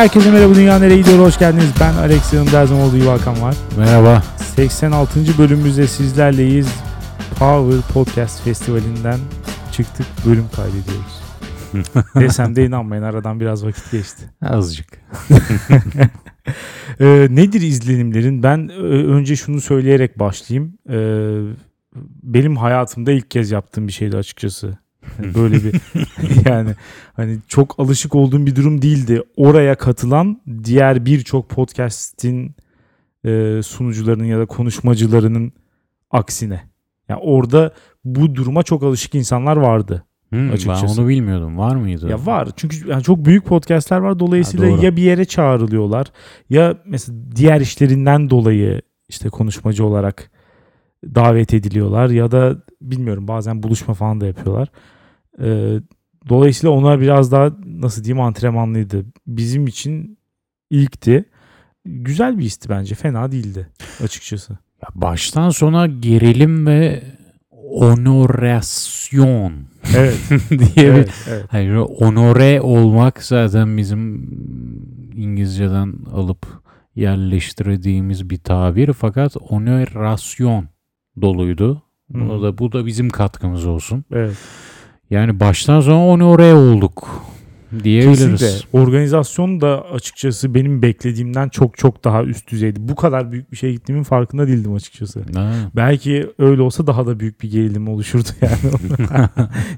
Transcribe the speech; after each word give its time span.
herkese 0.00 0.30
merhaba 0.30 0.54
Dünya 0.54 0.78
Nereye 0.78 0.98
Gidiyor 0.98 1.18
hoş 1.18 1.38
geldiniz. 1.38 1.70
Ben 1.80 1.94
Alex 1.94 2.32
yanımda 2.32 2.60
her 2.60 2.66
zaman 2.66 2.84
olduğu 2.84 2.96
gibi 2.96 3.06
Hakan 3.06 3.42
var. 3.42 3.56
Merhaba. 3.78 4.22
86. 4.36 5.38
bölümümüzde 5.38 5.86
sizlerleyiz. 5.86 6.68
Power 7.38 7.92
Podcast 7.94 8.44
Festivali'nden 8.44 9.18
çıktık 9.72 10.06
bölüm 10.26 10.44
kaydediyoruz. 10.56 11.22
Desem 12.20 12.56
de 12.56 12.66
inanmayın 12.66 13.02
aradan 13.02 13.40
biraz 13.40 13.66
vakit 13.66 13.90
geçti. 13.92 14.24
Azıcık. 14.42 14.86
Ee, 17.00 17.26
nedir 17.30 17.60
izlenimlerin? 17.60 18.42
Ben 18.42 18.68
e, 18.68 18.72
önce 19.06 19.36
şunu 19.36 19.60
söyleyerek 19.60 20.18
başlayayım. 20.18 20.78
Ee, 20.90 21.40
benim 22.22 22.56
hayatımda 22.56 23.12
ilk 23.12 23.30
kez 23.30 23.50
yaptığım 23.50 23.88
bir 23.88 23.92
şeydi 23.92 24.16
açıkçası. 24.16 24.78
Böyle 25.34 25.56
bir 25.64 25.80
yani 26.50 26.74
hani 27.12 27.38
çok 27.48 27.80
alışık 27.80 28.14
olduğum 28.14 28.46
bir 28.46 28.56
durum 28.56 28.82
değildi. 28.82 29.22
Oraya 29.36 29.74
katılan 29.74 30.40
diğer 30.64 31.06
birçok 31.06 31.48
podcast'in 31.48 32.54
e, 33.24 33.60
sunucularının 33.62 34.24
ya 34.24 34.38
da 34.38 34.46
konuşmacılarının 34.46 35.52
aksine. 36.10 36.62
Yani 37.08 37.20
orada 37.22 37.72
bu 38.04 38.34
duruma 38.34 38.62
çok 38.62 38.82
alışık 38.82 39.14
insanlar 39.14 39.56
vardı. 39.56 40.04
Hmm, 40.30 40.48
ben 40.48 40.52
Açıkçası. 40.52 41.00
onu 41.00 41.08
bilmiyordum. 41.08 41.58
Var 41.58 41.76
mıydı? 41.76 42.08
Ya 42.08 42.26
var 42.26 42.48
çünkü 42.56 42.88
yani 42.88 43.02
çok 43.02 43.24
büyük 43.24 43.44
podcastler 43.44 43.98
var 43.98 44.18
dolayısıyla 44.18 44.66
Ha, 44.66 44.70
doğru. 44.70 44.84
ya 44.84 44.96
bir 44.96 45.02
yere 45.02 45.24
çağrılıyorlar 45.24 46.06
ya 46.50 46.76
mesela 46.84 47.18
diğer 47.36 47.60
işlerinden 47.60 48.30
dolayı 48.30 48.82
işte 49.08 49.28
konuşmacı 49.28 49.84
olarak 49.84 50.30
davet 51.04 51.54
ediliyorlar 51.54 52.10
ya 52.10 52.30
da 52.30 52.56
bilmiyorum 52.82 53.28
bazen 53.28 53.62
buluşma 53.62 53.94
falan 53.94 54.20
da 54.20 54.26
yapıyorlar. 54.26 54.68
Ee, 55.40 55.80
dolayısıyla 56.28 56.74
onlar 56.74 57.00
biraz 57.00 57.32
daha 57.32 57.52
nasıl 57.66 58.04
diyeyim 58.04 58.20
antrenmanlıydı. 58.20 59.04
Bizim 59.26 59.66
için 59.66 60.18
ilkti. 60.70 61.24
Güzel 61.84 62.38
bir 62.38 62.44
histi 62.44 62.68
bence. 62.68 62.94
Fena 62.94 63.32
değildi 63.32 63.68
açıkçası. 64.04 64.52
Ya 64.82 64.88
baştan 64.94 65.50
sona 65.50 65.86
gerilim 65.86 66.66
ve 66.66 67.02
onorasyon 67.70 69.52
Evet. 69.96 70.16
diye 70.50 70.68
bir 70.76 70.92
evet, 70.92 71.10
evet. 71.28 71.44
Hayır, 71.50 71.74
onore 71.76 72.60
olmak 72.60 73.22
zaten 73.22 73.76
bizim 73.76 74.30
İngilizceden 75.16 75.94
alıp 76.12 76.46
yerleştirdiğimiz 76.94 78.30
bir 78.30 78.38
tabir 78.38 78.92
fakat 78.92 79.36
onorasyon 79.36 80.68
doluydu. 81.20 81.82
Bunu 82.08 82.42
da 82.42 82.58
bu 82.58 82.72
da 82.72 82.86
bizim 82.86 83.10
katkımız 83.10 83.66
olsun. 83.66 84.04
evet. 84.12 84.36
Yani 85.10 85.40
baştan 85.40 85.80
sona 85.80 86.06
onore 86.06 86.54
olduk 86.54 87.08
diyebiliriz. 87.84 88.18
Kesinlikle. 88.18 88.78
Organizasyon 88.78 89.60
da 89.60 89.84
açıkçası 89.90 90.54
benim 90.54 90.82
beklediğimden 90.82 91.48
çok 91.48 91.78
çok 91.78 92.04
daha 92.04 92.24
üst 92.24 92.50
düzeydi. 92.50 92.78
Bu 92.88 92.96
kadar 92.96 93.32
büyük 93.32 93.52
bir 93.52 93.56
şeye 93.56 93.72
gittiğimin 93.72 94.02
farkında 94.02 94.46
değildim 94.46 94.74
açıkçası. 94.74 95.20
Ha. 95.34 95.52
Belki 95.76 96.30
öyle 96.38 96.62
olsa 96.62 96.86
daha 96.86 97.06
da 97.06 97.20
büyük 97.20 97.42
bir 97.42 97.50
gerilim 97.50 97.88
oluşurdu 97.88 98.28
yani. 98.42 99.28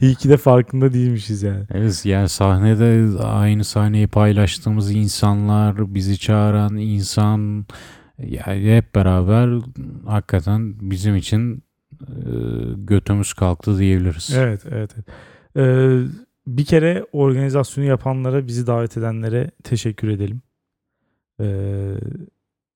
İyi 0.01 0.15
ki 0.15 0.29
de 0.29 0.37
farkında 0.37 0.93
değilmişiz 0.93 1.43
yani. 1.43 1.65
Evet 1.75 2.07
yani 2.07 2.29
sahnede 2.29 3.19
aynı 3.23 3.65
sahneyi 3.65 4.07
paylaştığımız 4.07 4.95
insanlar, 4.95 5.95
bizi 5.95 6.19
çağıran 6.19 6.77
insan 6.77 7.67
yani 8.19 8.77
hep 8.77 8.95
beraber 8.95 9.51
hakikaten 10.07 10.75
bizim 10.81 11.17
için 11.17 11.63
götümüz 12.77 13.33
kalktı 13.33 13.79
diyebiliriz. 13.79 14.35
Evet, 14.37 14.63
evet. 14.71 14.91
evet. 14.95 15.07
Ee, 15.57 15.99
bir 16.47 16.65
kere 16.65 17.07
organizasyonu 17.13 17.87
yapanlara, 17.87 18.47
bizi 18.47 18.67
davet 18.67 18.97
edenlere 18.97 19.51
teşekkür 19.65 20.09
edelim. 20.09 20.43
Ee, 21.41 21.95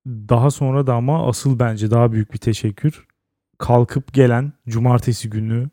daha 0.06 0.51
sonra 0.51 0.87
da 0.87 0.95
ama 0.95 1.28
asıl 1.28 1.59
bence 1.59 1.91
daha 1.91 2.12
büyük 2.12 2.33
bir 2.33 2.39
teşekkür. 2.39 3.06
Kalkıp 3.59 4.12
gelen 4.15 4.53
cumartesi 4.69 5.31
günü 5.31 5.69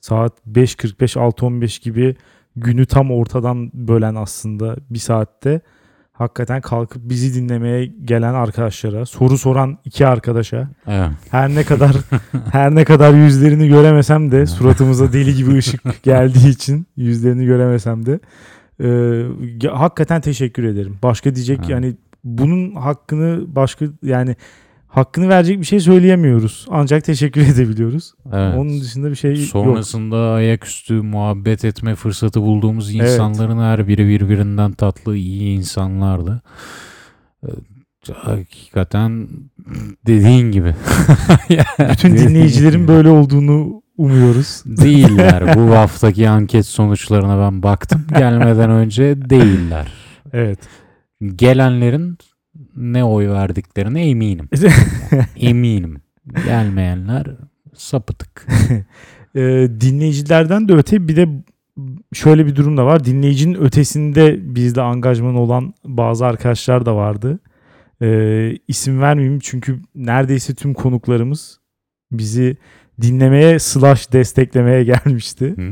saat 0.00 0.32
5.45 0.46 1.18
6.15 1.18 1.82
gibi 1.82 2.16
günü 2.56 2.86
tam 2.86 3.10
ortadan 3.10 3.70
bölen 3.74 4.14
aslında 4.14 4.76
bir 4.90 4.98
saatte 4.98 5.60
hakikaten 6.18 6.60
kalkıp 6.60 7.02
bizi 7.04 7.34
dinlemeye 7.34 7.86
gelen 7.86 8.34
arkadaşlara, 8.34 9.06
soru 9.06 9.38
soran 9.38 9.78
iki 9.84 10.06
arkadaşa 10.06 10.68
Evet. 10.86 11.10
her 11.30 11.48
ne 11.48 11.64
kadar 11.64 11.96
her 12.52 12.74
ne 12.74 12.84
kadar 12.84 13.14
yüzlerini 13.14 13.68
göremesem 13.68 14.30
de 14.30 14.46
suratımıza 14.46 15.12
deli 15.12 15.34
gibi 15.34 15.56
ışık 15.56 15.82
geldiği 16.02 16.48
için 16.48 16.86
yüzlerini 16.96 17.46
göremesem 17.46 18.06
de 18.06 18.20
e, 18.80 19.68
hakikaten 19.68 20.20
teşekkür 20.20 20.64
ederim. 20.64 20.98
Başka 21.02 21.34
diyecek 21.34 21.58
Evet. 21.58 21.70
yani 21.70 21.96
bunun 22.24 22.74
hakkını 22.74 23.44
başka 23.56 23.86
yani 24.02 24.36
hakkını 24.88 25.28
verecek 25.28 25.60
bir 25.60 25.66
şey 25.66 25.80
söyleyemiyoruz. 25.80 26.66
Ancak 26.70 27.04
teşekkür 27.04 27.40
edebiliyoruz. 27.54 28.12
Evet. 28.32 28.54
Onun 28.56 28.80
dışında 28.80 29.10
bir 29.10 29.16
şey 29.16 29.30
yok. 29.30 29.40
Sonrasında 29.40 30.16
ayaküstü 30.32 30.94
muhabbet 30.94 31.64
etme 31.64 31.94
fırsatı 31.94 32.40
bulduğumuz 32.42 32.94
Evet. 32.94 33.10
insanların 33.12 33.58
her 33.58 33.88
biri 33.88 34.08
birbirinden 34.08 34.72
tatlı, 34.72 35.16
iyi 35.16 35.56
insanlardı. 35.58 36.42
Ee, 37.44 37.48
Hakikaten 38.14 39.28
dediğin 40.06 40.52
gibi. 40.52 40.74
Bütün 41.92 42.16
dinleyicilerin 42.16 42.88
böyle 42.88 43.08
olduğunu 43.08 43.82
umuyoruz. 43.96 44.62
değiller. 44.66 45.56
Bu 45.56 45.70
haftaki 45.76 46.28
anket 46.28 46.66
sonuçlarına 46.66 47.38
ben 47.40 47.62
baktım 47.62 48.04
gelmeden 48.18 48.70
önce 48.70 49.30
değiller. 49.30 49.92
Evet. 50.32 50.58
Gelenlerin 51.36 52.18
ne 52.78 53.04
oy 53.04 53.28
verdiklerine 53.28 54.08
eminim. 54.08 54.48
eminim. 55.36 55.96
Gelmeyenler 56.46 57.26
sapıtık. 57.74 58.46
e, 59.34 59.40
dinleyicilerden 59.80 60.68
de 60.68 60.74
öte 60.74 61.08
bir 61.08 61.16
de 61.16 61.28
şöyle 62.12 62.46
bir 62.46 62.56
durum 62.56 62.76
da 62.76 62.86
var. 62.86 63.04
Dinleyicinin 63.04 63.54
ötesinde 63.54 64.54
bizde 64.54 64.82
angajman 64.82 65.34
olan 65.34 65.74
bazı 65.84 66.26
arkadaşlar 66.26 66.86
da 66.86 66.96
vardı. 66.96 67.38
E, 68.02 68.58
isim 68.68 69.00
vermeyeyim 69.00 69.38
çünkü 69.42 69.80
neredeyse 69.94 70.54
tüm 70.54 70.74
konuklarımız 70.74 71.60
bizi 72.12 72.56
dinlemeye 73.00 73.58
slash 73.58 74.12
desteklemeye 74.12 74.84
gelmişti. 74.84 75.54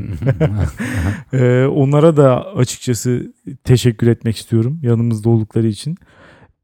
E, 1.33 1.65
onlara 1.65 2.17
da 2.17 2.55
açıkçası 2.55 3.33
teşekkür 3.63 4.07
etmek 4.07 4.37
istiyorum 4.37 4.79
yanımızda 4.83 5.29
oldukları 5.29 5.67
için. 5.67 5.97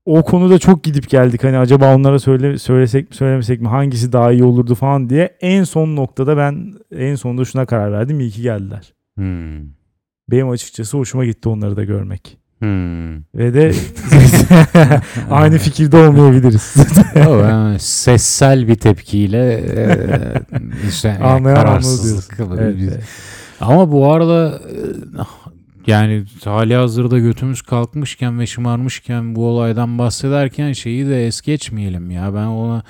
O 0.06 0.24
konuda 0.24 0.60
çok 0.60 0.84
gidip 0.84 1.10
geldik. 1.10 1.44
Hani 1.44 1.58
acaba 1.58 1.96
onlara 1.96 2.20
söyle, 2.20 2.58
söylesek 2.58 3.10
mi 3.10 3.16
söylemesek 3.16 3.62
mi 3.62 3.68
hangisi 3.68 4.14
daha 4.14 4.32
iyi 4.32 4.44
olurdu 4.44 4.76
falan 4.76 5.10
diye. 5.10 5.38
En 5.42 5.64
son 5.64 5.96
noktada 5.96 6.38
ben 6.38 6.74
en 6.96 7.16
sonunda 7.16 7.46
şuna 7.46 7.66
karar 7.66 7.92
verdim. 7.92 8.20
İyi 8.20 8.32
ki 8.32 8.42
geldiler. 8.42 8.94
Hmm. 9.18 9.60
Benim 10.32 10.50
açıkçası 10.50 10.98
hoşuma 10.98 11.26
gitti 11.26 11.50
onları 11.50 11.76
da 11.76 11.84
görmek. 11.84 12.38
Hmm. 12.60 13.16
Ve 13.16 13.54
de 13.54 13.72
aynı 15.32 15.58
fikirde 15.58 15.98
olmayabiliriz. 15.98 16.74
Sessel 17.80 18.68
bir 18.68 18.76
tepkiyle 18.76 19.54
e, 19.54 19.88
işte 20.90 21.18
Anlayan 21.18 21.56
kararsızlık. 21.56 22.40
evet. 22.60 23.04
Ama 23.60 23.92
bu 23.92 24.12
arada 24.12 24.60
e, 24.70 24.76
yani 25.88 26.26
hali 26.44 26.76
hazırda 26.76 27.20
götümüz 27.20 27.62
kalkmışken 27.62 28.40
ve 28.40 28.48
şımarmışken 28.48 29.36
bu 29.36 29.48
olaydan 29.48 29.98
bahsederken 29.98 30.72
şeyi 30.72 31.08
de 31.08 31.28
es 31.28 31.42
geçmeyelim 31.42 32.12
ya. 32.12 32.34
Ben 32.34 32.46
ona 32.46 32.84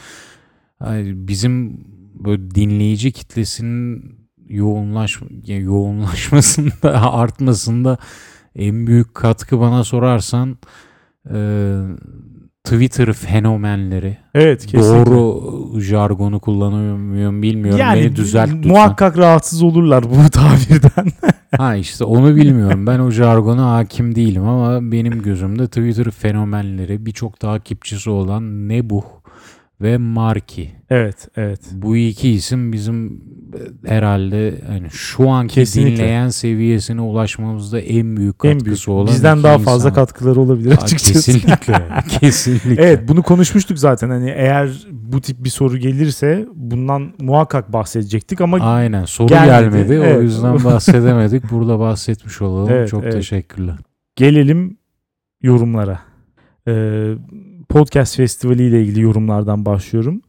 bizim 1.05 1.85
böyle 2.13 2.51
dinleyici 2.51 3.11
kitlesinin 3.11 4.15
yoğunlaş 4.49 5.19
yoğunlaşmasında 5.47 7.11
artmasında 7.13 7.97
en 8.55 8.87
büyük 8.87 9.15
katkı 9.15 9.59
bana 9.59 9.83
sorarsan 9.83 10.57
Twitter 12.67 13.13
fenomenleri. 13.13 14.17
Evet 14.35 14.65
kesinlikle. 14.65 15.05
Doğru 15.11 15.81
jargonu 15.81 16.39
kullanıyor 16.39 16.97
muyum 16.97 17.41
bilmiyorum. 17.41 17.79
yani 17.79 18.01
Beni 18.01 18.15
düzelt 18.15 18.49
lütfen. 18.53 18.71
muhakkak 18.71 19.17
rahatsız 19.17 19.63
olurlar 19.63 20.03
bu 20.03 20.29
tabirden. 20.31 21.11
Ha 21.57 21.75
işte 21.75 22.03
onu 22.03 22.35
bilmiyorum. 22.35 22.87
Ben 22.87 22.99
o 22.99 23.11
jargona 23.11 23.71
hakim 23.73 24.15
değilim 24.15 24.47
ama 24.47 24.91
benim 24.91 25.21
gözümde 25.21 25.67
Twitter 25.67 26.11
fenomenleri 26.11 27.05
birçok 27.05 27.39
takipçisi 27.39 28.09
olan 28.09 28.69
Nebuh 28.69 29.03
ve 29.83 29.97
Marki. 29.97 30.71
evet 30.89 31.27
evet. 31.35 31.61
Bu 31.73 31.97
iki 31.97 32.29
isim 32.29 32.73
bizim 32.73 33.21
e, 33.85 33.89
herhalde 33.89 34.61
hani 34.67 34.87
şu 34.91 35.29
anki 35.29 35.53
Kesinlikle. 35.55 35.97
dinleyen 35.97 36.29
seviyesine 36.29 37.01
ulaşmamızda 37.01 37.79
en 37.79 38.17
büyük 38.17 38.35
En 38.45 38.51
katkısı 38.53 38.65
büyük. 38.87 38.89
olan 38.89 39.07
Bizden 39.07 39.43
daha 39.43 39.53
insan. 39.53 39.65
fazla 39.65 39.93
katkıları 39.93 40.39
olabilir 40.41 40.71
açıkçası. 40.71 41.13
Kesinlikle. 41.13 41.87
kesinlikle. 42.19 42.83
Evet 42.83 43.07
bunu 43.07 43.23
konuşmuştuk 43.23 43.79
zaten 43.79 44.09
hani 44.09 44.29
eğer 44.29 44.69
bu 44.91 45.21
tip 45.21 45.43
bir 45.43 45.49
soru 45.49 45.77
gelirse 45.77 46.45
bundan 46.55 47.13
muhakkak 47.21 47.73
bahsedecektik 47.73 48.41
ama 48.41 48.57
Aynen 48.57 49.05
soru 49.05 49.27
Gelmedi. 49.27 49.71
gelmedi. 49.87 49.99
O 49.99 50.03
Evet. 50.03 50.23
yüzden 50.23 50.53
bahsedemedik. 50.63 51.51
Burada 51.51 51.79
bahsetmiş 51.79 52.41
olalım. 52.41 52.69
Evet, 52.71 52.89
Çok 52.89 53.03
evet. 53.03 53.13
teşekkürler. 53.13 53.75
gelelim 54.15 54.77
yorumlara. 55.41 55.99
Ee, 56.67 57.13
podcast 57.73 58.17
festivali 58.17 58.63
ile 58.63 58.81
ilgili 58.81 59.01
yorumlardan 59.01 59.65
başlıyorum. 59.65 60.21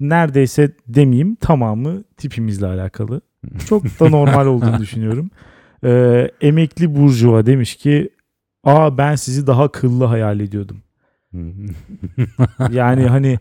Neredeyse 0.00 0.72
demeyeyim 0.88 1.34
tamamı 1.34 2.04
tipimizle 2.16 2.66
alakalı. 2.66 3.20
Çok 3.68 3.84
da 3.84 4.08
normal 4.08 4.46
olduğunu 4.46 4.78
düşünüyorum. 4.80 5.30
Ee, 5.84 6.30
emekli 6.40 6.96
Burjuva 6.96 7.46
demiş 7.46 7.76
ki 7.76 8.10
Aa 8.64 8.98
ben 8.98 9.14
sizi 9.14 9.46
daha 9.46 9.68
kıllı 9.68 10.04
hayal 10.04 10.40
ediyordum. 10.40 10.82
Yani 12.70 13.06
hani 13.06 13.38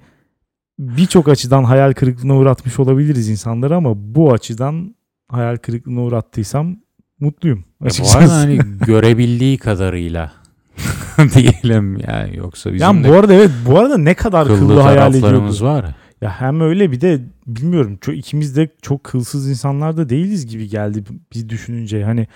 birçok 0.80 1.28
açıdan 1.28 1.64
hayal 1.64 1.94
kırıklığına 1.94 2.38
uğratmış 2.38 2.80
olabiliriz 2.80 3.30
insanları 3.30 3.76
ama 3.76 3.94
bu 3.96 4.34
açıdan 4.34 4.96
hayal 5.28 5.58
kırıklığına 5.58 6.02
uğrattıysam 6.02 6.76
mutluyum. 7.20 7.58
Ya 7.60 7.66
bu 7.82 7.86
Açıkçası. 7.86 8.18
arada 8.18 8.36
hani 8.36 8.60
görebildiği 8.88 9.58
kadarıyla 9.58 10.43
diyelim 11.36 12.00
yani 12.08 12.38
yoksa 12.38 12.74
bizim 12.74 12.82
yani 12.88 13.08
bu 13.08 13.14
arada 13.14 13.34
evet 13.34 13.52
bu 13.66 13.80
arada 13.80 13.98
ne 13.98 14.14
kadar 14.14 14.48
kıllı, 14.48 14.60
kıllı 14.60 14.80
hayal 14.80 15.10
ediyordu. 15.10 15.22
taraflarımız 15.22 15.64
var. 15.64 15.96
Ya 16.22 16.30
hem 16.42 16.62
öyle 16.62 16.92
bir 16.92 17.02
de 17.02 17.22
bilmiyorum 17.48 17.98
çok 18.02 18.16
ikimiz 18.18 18.56
de 18.56 18.70
çok 18.82 19.04
kılsız 19.04 19.50
insanlar 19.50 19.98
da 19.98 20.10
değiliz 20.10 20.48
gibi 20.48 20.70
geldi 20.70 21.04
biz 21.34 21.50
düşününce. 21.50 22.04
Hani 22.04 22.28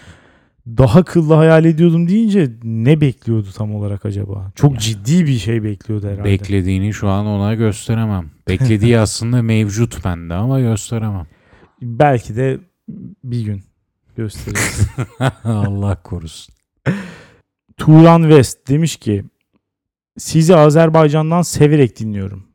daha 0.68 1.04
kıllı 1.04 1.34
hayal 1.34 1.66
ediyordum 1.66 2.08
deyince 2.10 2.52
ne 2.64 3.02
bekliyordu 3.02 3.48
tam 3.58 3.76
olarak 3.76 4.06
acaba? 4.06 4.52
Çok 4.56 4.74
Ya. 4.74 4.80
ciddi 4.80 5.26
bir 5.26 5.38
şey 5.38 5.64
bekliyordu 5.64 6.08
herhalde. 6.08 6.24
Beklediğini 6.24 6.94
şu 6.94 7.10
an 7.10 7.26
ona 7.26 7.54
gösteremem. 7.54 8.26
Beklediği 8.48 9.00
aslında 9.00 9.42
mevcut 9.42 10.06
bende 10.06 10.34
ama 10.34 10.60
gösteremem. 10.60 11.28
Belki 11.82 12.36
de 12.36 12.60
bir 13.24 13.42
gün 13.46 13.64
gösteririz. 14.18 14.88
Allah 15.44 15.96
korusun. 16.04 16.56
Turan 17.78 18.22
West 18.22 18.70
demiş 18.70 18.96
ki 18.96 19.24
sizi 20.18 20.56
Azerbaycan'dan 20.56 21.42
severek 21.42 22.00
dinliyorum. 22.00 22.48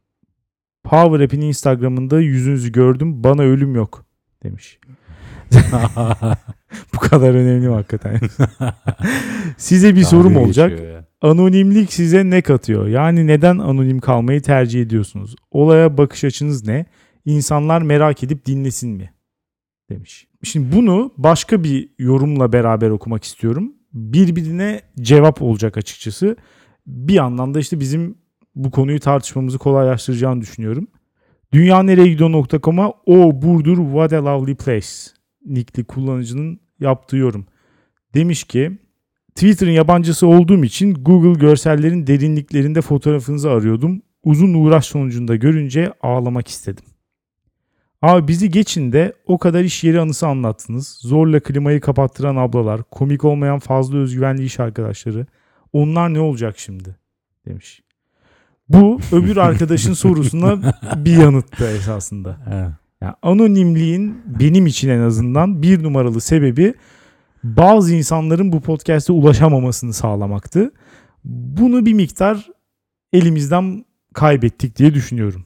Power 0.84 1.20
Rap'in 1.20 1.40
Instagram'ında 1.40 2.20
yüzünüzü 2.20 2.72
gördüm 2.72 3.24
bana 3.24 3.42
ölüm 3.42 3.74
yok 3.74 4.06
demiş. 4.42 4.78
Bu 6.94 6.98
kadar 6.98 7.34
önemli 7.34 7.68
mi 7.68 7.74
hakikaten? 7.74 8.20
Size 9.56 9.96
bir 9.96 10.02
sorum 10.02 10.34
Dalga 10.34 10.46
olacak. 10.46 10.80
Anonimlik 11.20 11.92
size 11.92 12.30
ne 12.30 12.42
katıyor? 12.42 12.86
Yani 12.88 13.26
neden 13.26 13.58
anonim 13.58 14.00
kalmayı 14.00 14.42
tercih 14.42 14.82
ediyorsunuz? 14.82 15.36
Olaya 15.50 15.98
bakış 15.98 16.24
açınız 16.24 16.66
ne? 16.66 16.86
İnsanlar 17.24 17.82
merak 17.82 18.24
edip 18.24 18.46
dinlesin 18.46 18.90
mi? 18.90 19.12
Demiş. 19.90 20.26
Şimdi 20.42 20.76
bunu 20.76 21.12
başka 21.16 21.64
bir 21.64 21.88
yorumla 21.98 22.52
beraber 22.52 22.90
okumak 22.90 23.24
istiyorum. 23.24 23.72
Birbirine 23.94 24.80
cevap 25.00 25.42
olacak 25.42 25.76
açıkçası. 25.76 26.36
Bir 26.86 27.14
yandan 27.14 27.54
da 27.54 27.60
işte 27.60 27.80
bizim 27.80 28.18
bu 28.54 28.70
konuyu 28.70 29.00
tartışmamızı 29.00 29.58
kolaylaştıracağını 29.58 30.40
düşünüyorum. 30.40 30.88
Dünyanereyegidiyor.com'a 31.52 32.92
o 33.06 33.42
Burdur 33.42 33.76
what 33.76 34.12
a 34.12 34.24
lovely 34.24 34.54
place 34.54 34.86
nickli 35.46 35.84
kullanıcının 35.84 36.60
yaptığı 36.80 37.16
yorum. 37.16 37.46
Demiş 38.14 38.44
ki 38.44 38.78
Twitter'ın 39.34 39.70
yabancısı 39.70 40.26
olduğum 40.26 40.64
için 40.64 40.94
Google 40.94 41.40
görsellerin 41.40 42.06
derinliklerinde 42.06 42.80
fotoğrafınızı 42.80 43.50
arıyordum. 43.50 44.02
Uzun 44.24 44.54
uğraş 44.54 44.86
sonucunda 44.86 45.36
görünce 45.36 45.92
ağlamak 46.02 46.48
istedim. 46.48 46.84
Abi 48.02 48.28
bizi 48.28 48.50
geçin 48.50 48.92
de 48.92 49.12
o 49.26 49.38
kadar 49.38 49.60
iş 49.60 49.84
yeri 49.84 50.00
anısı 50.00 50.26
anlattınız. 50.26 50.98
Zorla 51.00 51.40
klimayı 51.40 51.80
kapattıran 51.80 52.36
ablalar, 52.36 52.82
komik 52.82 53.24
olmayan 53.24 53.58
fazla 53.58 53.98
özgüvenli 53.98 54.44
iş 54.44 54.60
arkadaşları. 54.60 55.26
Onlar 55.72 56.14
ne 56.14 56.20
olacak 56.20 56.58
şimdi? 56.58 56.96
Demiş. 57.46 57.82
Bu 58.68 59.00
öbür 59.12 59.36
arkadaşın 59.36 59.92
sorusuna 59.92 60.74
bir 60.96 61.16
yanıttı 61.16 61.68
esasında. 61.68 62.36
Evet. 62.52 62.70
Yani 63.00 63.14
anonimliğin 63.22 64.22
benim 64.40 64.66
için 64.66 64.88
en 64.88 65.00
azından 65.00 65.62
bir 65.62 65.82
numaralı 65.82 66.20
sebebi 66.20 66.74
bazı 67.44 67.94
insanların 67.94 68.52
bu 68.52 68.60
podcast'e 68.60 69.12
ulaşamamasını 69.12 69.92
sağlamaktı. 69.92 70.72
Bunu 71.24 71.86
bir 71.86 71.92
miktar 71.92 72.46
elimizden 73.12 73.84
kaybettik 74.14 74.78
diye 74.78 74.94
düşünüyorum. 74.94 75.44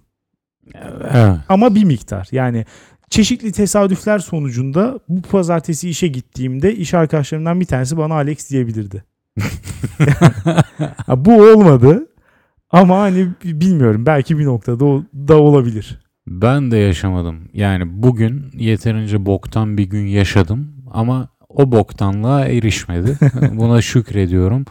Evet. 0.75 1.37
Ama 1.49 1.75
bir 1.75 1.85
miktar. 1.85 2.29
Yani 2.33 2.65
çeşitli 3.11 3.53
tesadüfler 3.53 4.19
sonucunda 4.19 5.01
bu 5.09 5.23
pazartesi 5.23 5.91
işe 5.91 6.09
gittiğimde 6.09 6.77
iş 6.77 6.95
arkadaşlarımdan 6.95 7.61
bir 7.61 7.67
tanesi 7.67 7.97
bana 7.97 8.15
Alex 8.15 8.51
diyebilirdi. 8.51 9.05
Bu 11.17 11.43
olmadı. 11.43 12.07
Ama 12.71 12.99
hani 12.99 13.29
bilmiyorum 13.45 14.07
belki 14.07 14.39
bir 14.39 14.45
noktada 14.45 14.85
o 14.85 15.03
da 15.29 15.41
olabilir. 15.41 16.01
Ben 16.27 16.71
de 16.71 16.77
yaşamadım. 16.77 17.49
Yani 17.53 18.03
bugün 18.03 18.51
yeterince 18.59 19.27
boktan 19.27 19.79
bir 19.79 19.85
gün 19.85 20.07
yaşadım 20.07 20.85
ama 20.91 21.29
o 21.49 21.73
boktanlığa 21.73 22.45
erişmedi. 22.47 23.19
Buna 23.53 23.83
şükrediyorum. 23.83 24.65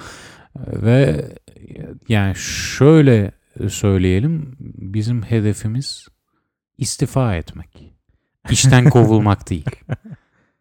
Ve 0.57 1.25
yani 2.09 2.35
şöyle 2.77 3.31
söyleyelim 3.69 4.55
bizim 4.59 5.21
hedefimiz 5.21 6.07
istifa 6.77 7.35
etmek. 7.35 7.95
İşten 8.49 8.89
kovulmak 8.89 9.49
değil. 9.49 9.69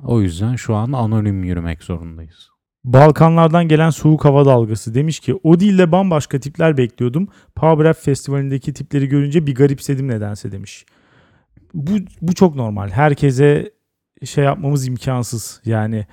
O 0.05 0.21
yüzden 0.21 0.57
şu 0.57 0.75
an 0.75 0.93
anonim 0.93 1.45
yürümek 1.45 1.83
zorundayız. 1.83 2.49
Balkanlardan 2.85 3.69
gelen 3.69 3.91
soğuk 3.91 4.25
hava 4.25 4.47
dalgası 4.47 4.95
demiş 4.95 5.21
ki 5.21 5.35
o 5.43 5.61
dilde 5.61 5.93
bambaşka 5.93 6.41
tipler 6.41 6.77
bekliyordum. 6.77 7.29
Power 7.55 7.87
Rap 7.89 7.97
Festivali'ndeki 7.97 8.73
tipleri 8.73 9.09
görünce 9.09 9.47
bir 9.47 9.55
garipsedim 9.55 10.09
nedense 10.09 10.53
demiş. 10.53 10.87
Bu, 11.75 11.93
bu 12.23 12.35
çok 12.35 12.55
normal. 12.55 12.91
Herkese 12.91 13.73
şey 14.25 14.45
yapmamız 14.45 14.87
imkansız. 14.87 15.61
Yani 15.65 16.07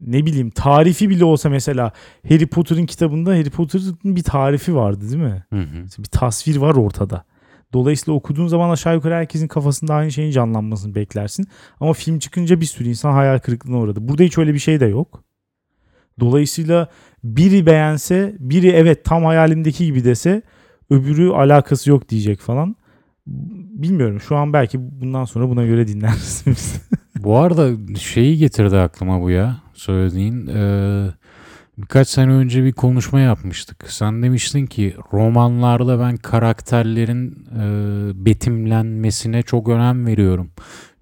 ne 0.00 0.26
bileyim 0.26 0.50
tarifi 0.50 1.10
bile 1.10 1.24
olsa 1.24 1.48
mesela 1.48 1.92
Harry 2.28 2.46
Potter'ın 2.46 2.86
kitabında 2.86 3.30
Harry 3.30 3.50
Potter'ın 3.50 4.16
bir 4.16 4.22
tarifi 4.22 4.74
vardı 4.74 5.00
değil 5.00 5.22
mi? 5.22 5.44
Hı 5.50 5.60
hı. 5.60 6.02
Bir 6.02 6.08
tasvir 6.08 6.56
var 6.56 6.74
ortada. 6.74 7.24
Dolayısıyla 7.72 8.16
okuduğun 8.16 8.46
zaman 8.46 8.70
aşağı 8.70 8.94
yukarı 8.94 9.14
herkesin 9.14 9.48
kafasında 9.48 9.94
aynı 9.94 10.12
şeyin 10.12 10.30
canlanmasını 10.30 10.94
beklersin. 10.94 11.46
Ama 11.80 11.92
film 11.92 12.18
çıkınca 12.18 12.60
bir 12.60 12.66
sürü 12.66 12.88
insan 12.88 13.12
hayal 13.12 13.38
kırıklığına 13.38 13.78
uğradı. 13.78 14.08
Burada 14.08 14.22
hiç 14.22 14.38
öyle 14.38 14.54
bir 14.54 14.58
şey 14.58 14.80
de 14.80 14.86
yok. 14.86 15.24
Dolayısıyla 16.20 16.88
biri 17.24 17.66
beğense, 17.66 18.36
biri 18.38 18.68
evet 18.68 19.04
tam 19.04 19.24
hayalimdeki 19.24 19.84
gibi 19.84 20.04
dese, 20.04 20.42
öbürü 20.90 21.30
alakası 21.30 21.90
yok 21.90 22.08
diyecek 22.08 22.40
falan. 22.40 22.76
Bilmiyorum. 23.26 24.20
Şu 24.20 24.36
an 24.36 24.52
belki 24.52 25.00
bundan 25.00 25.24
sonra 25.24 25.48
buna 25.48 25.66
göre 25.66 25.88
dinlersiniz. 25.88 26.82
Bu 27.22 27.36
arada 27.36 27.96
şeyi 27.96 28.38
getirdi 28.38 28.76
aklıma 28.76 29.22
bu 29.22 29.30
ya 29.30 29.56
söylediğin. 29.80 30.46
Ee, 30.46 31.06
birkaç 31.78 32.08
sene 32.08 32.32
önce 32.32 32.64
bir 32.64 32.72
konuşma 32.72 33.20
yapmıştık. 33.20 33.84
Sen 33.88 34.22
demiştin 34.22 34.66
ki 34.66 34.96
romanlarda 35.12 36.00
ben 36.00 36.16
karakterlerin 36.16 37.46
e, 37.60 37.64
betimlenmesine 38.26 39.42
çok 39.42 39.68
önem 39.68 40.06
veriyorum. 40.06 40.50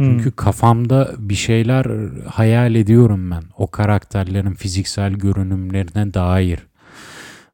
Çünkü 0.01 0.25
Hmm. 0.25 0.37
kafamda 0.37 1.13
bir 1.19 1.35
şeyler 1.35 1.87
hayal 2.27 2.75
ediyorum 2.75 3.31
ben. 3.31 3.43
O 3.57 3.67
karakterlerin 3.71 4.55
fiziksel 4.55 5.13
görünümlerine 5.13 6.15
dair. 6.15 6.59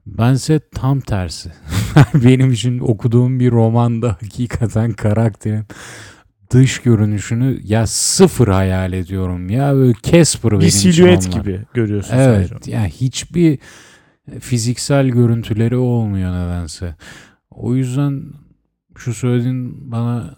Bense 0.06 0.60
tam 0.74 1.00
tersi. 1.00 1.52
Benim 2.14 2.52
için 2.52 2.78
okuduğum 2.78 3.40
bir 3.40 3.50
romanda 3.50 4.08
hakikaten 4.08 4.92
karakterin 4.92 5.64
dış 6.50 6.78
görünüşünü 6.78 7.60
ya 7.64 7.86
sıfır 7.86 8.48
hayal 8.48 8.92
ediyorum 8.92 9.50
ya 9.50 9.74
böyle 9.74 9.94
Casper 10.02 10.50
benim 10.52 10.60
bir 10.60 10.70
silüet 10.70 11.32
gibi 11.32 11.60
görüyorsun 11.74 12.14
Evet 12.16 12.48
sadece. 12.48 12.70
yani 12.70 12.88
hiçbir 12.90 13.58
fiziksel 14.40 15.08
görüntüleri 15.08 15.76
olmuyor 15.76 16.32
nedense. 16.32 16.94
O 17.50 17.74
yüzden 17.74 18.22
şu 18.96 19.14
söylediğin 19.14 19.92
bana 19.92 20.36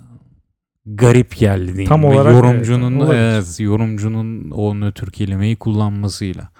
garip 0.87 1.37
geldi 1.37 1.67
diyeyim. 1.67 1.89
Tam 1.89 2.05
olarak 2.05 2.33
yorumcunun 2.33 3.01
evet, 3.01 3.15
evet, 3.15 3.61
yorumcunun 3.61 4.51
o 4.51 4.81
nötr 4.81 5.11
kelimeyi 5.11 5.57
kullanmasıyla. 5.57 6.49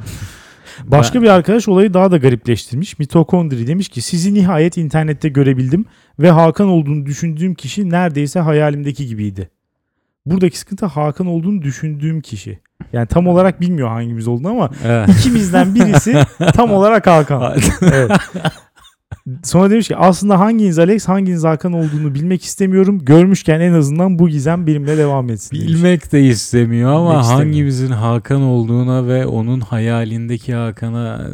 Başka 0.85 1.15
Ben- 1.15 1.23
bir 1.23 1.29
arkadaş 1.29 1.69
olayı 1.69 1.95
daha 1.95 2.11
da 2.11 2.17
garipleştirmiş. 2.17 2.99
Mitokondri 2.99 3.67
demiş 3.67 3.89
ki 3.89 4.03
sizi 4.03 4.35
nihayet 4.35 4.77
internette 4.77 5.29
görebildim 5.29 5.85
ve 6.19 6.31
Hakan 6.31 6.69
olduğunu 6.69 7.07
düşündüğüm 7.07 7.55
kişi 7.55 7.91
neredeyse 7.91 8.41
hayalimdeki 8.41 9.07
gibiydi. 9.07 9.51
Buradaki 10.27 10.59
sıkıntı 10.59 10.87
Hakan 10.87 11.27
olduğunu 11.27 11.63
düşündüğüm 11.63 12.21
kişi. 12.21 12.59
Yani 12.93 13.07
tam 13.07 13.27
olarak 13.27 13.61
bilmiyor 13.61 13.89
hangimiz 13.89 14.29
olduğunu 14.29 14.49
ama 14.49 14.71
Evet. 14.85 15.09
ikimizden 15.09 15.75
birisi 15.75 16.23
tam 16.55 16.71
olarak 16.73 17.07
Hakan. 17.07 17.57
Evet. 17.83 18.11
Sonra 19.43 19.71
demiş 19.71 19.89
ki 19.89 19.97
aslında 19.97 20.41
hanginiz 20.41 20.79
Alex 20.79 21.09
hanginiz 21.09 21.45
Hakan 21.45 21.73
olduğunu 21.73 22.15
bilmek 22.15 22.45
istemiyorum. 22.45 23.05
Görmüşken 23.05 23.61
en 23.61 23.73
azından 23.73 24.19
bu 24.19 24.29
gizem 24.29 24.67
benimle 24.67 24.97
devam 24.99 25.31
etsin. 25.31 25.57
demiş. 25.57 25.69
Bilmek 25.69 26.13
de 26.13 26.23
istemiyor 26.23 26.91
ama 26.93 27.11
Bilmek 27.11 27.23
istemiyor. 27.23 27.47
hangimizin 27.47 27.91
Hakan 27.91 28.43
olduğuna 28.43 29.07
ve 29.09 29.27
onun 29.27 29.61
hayalindeki 29.61 30.55
Hakan'a 30.55 31.31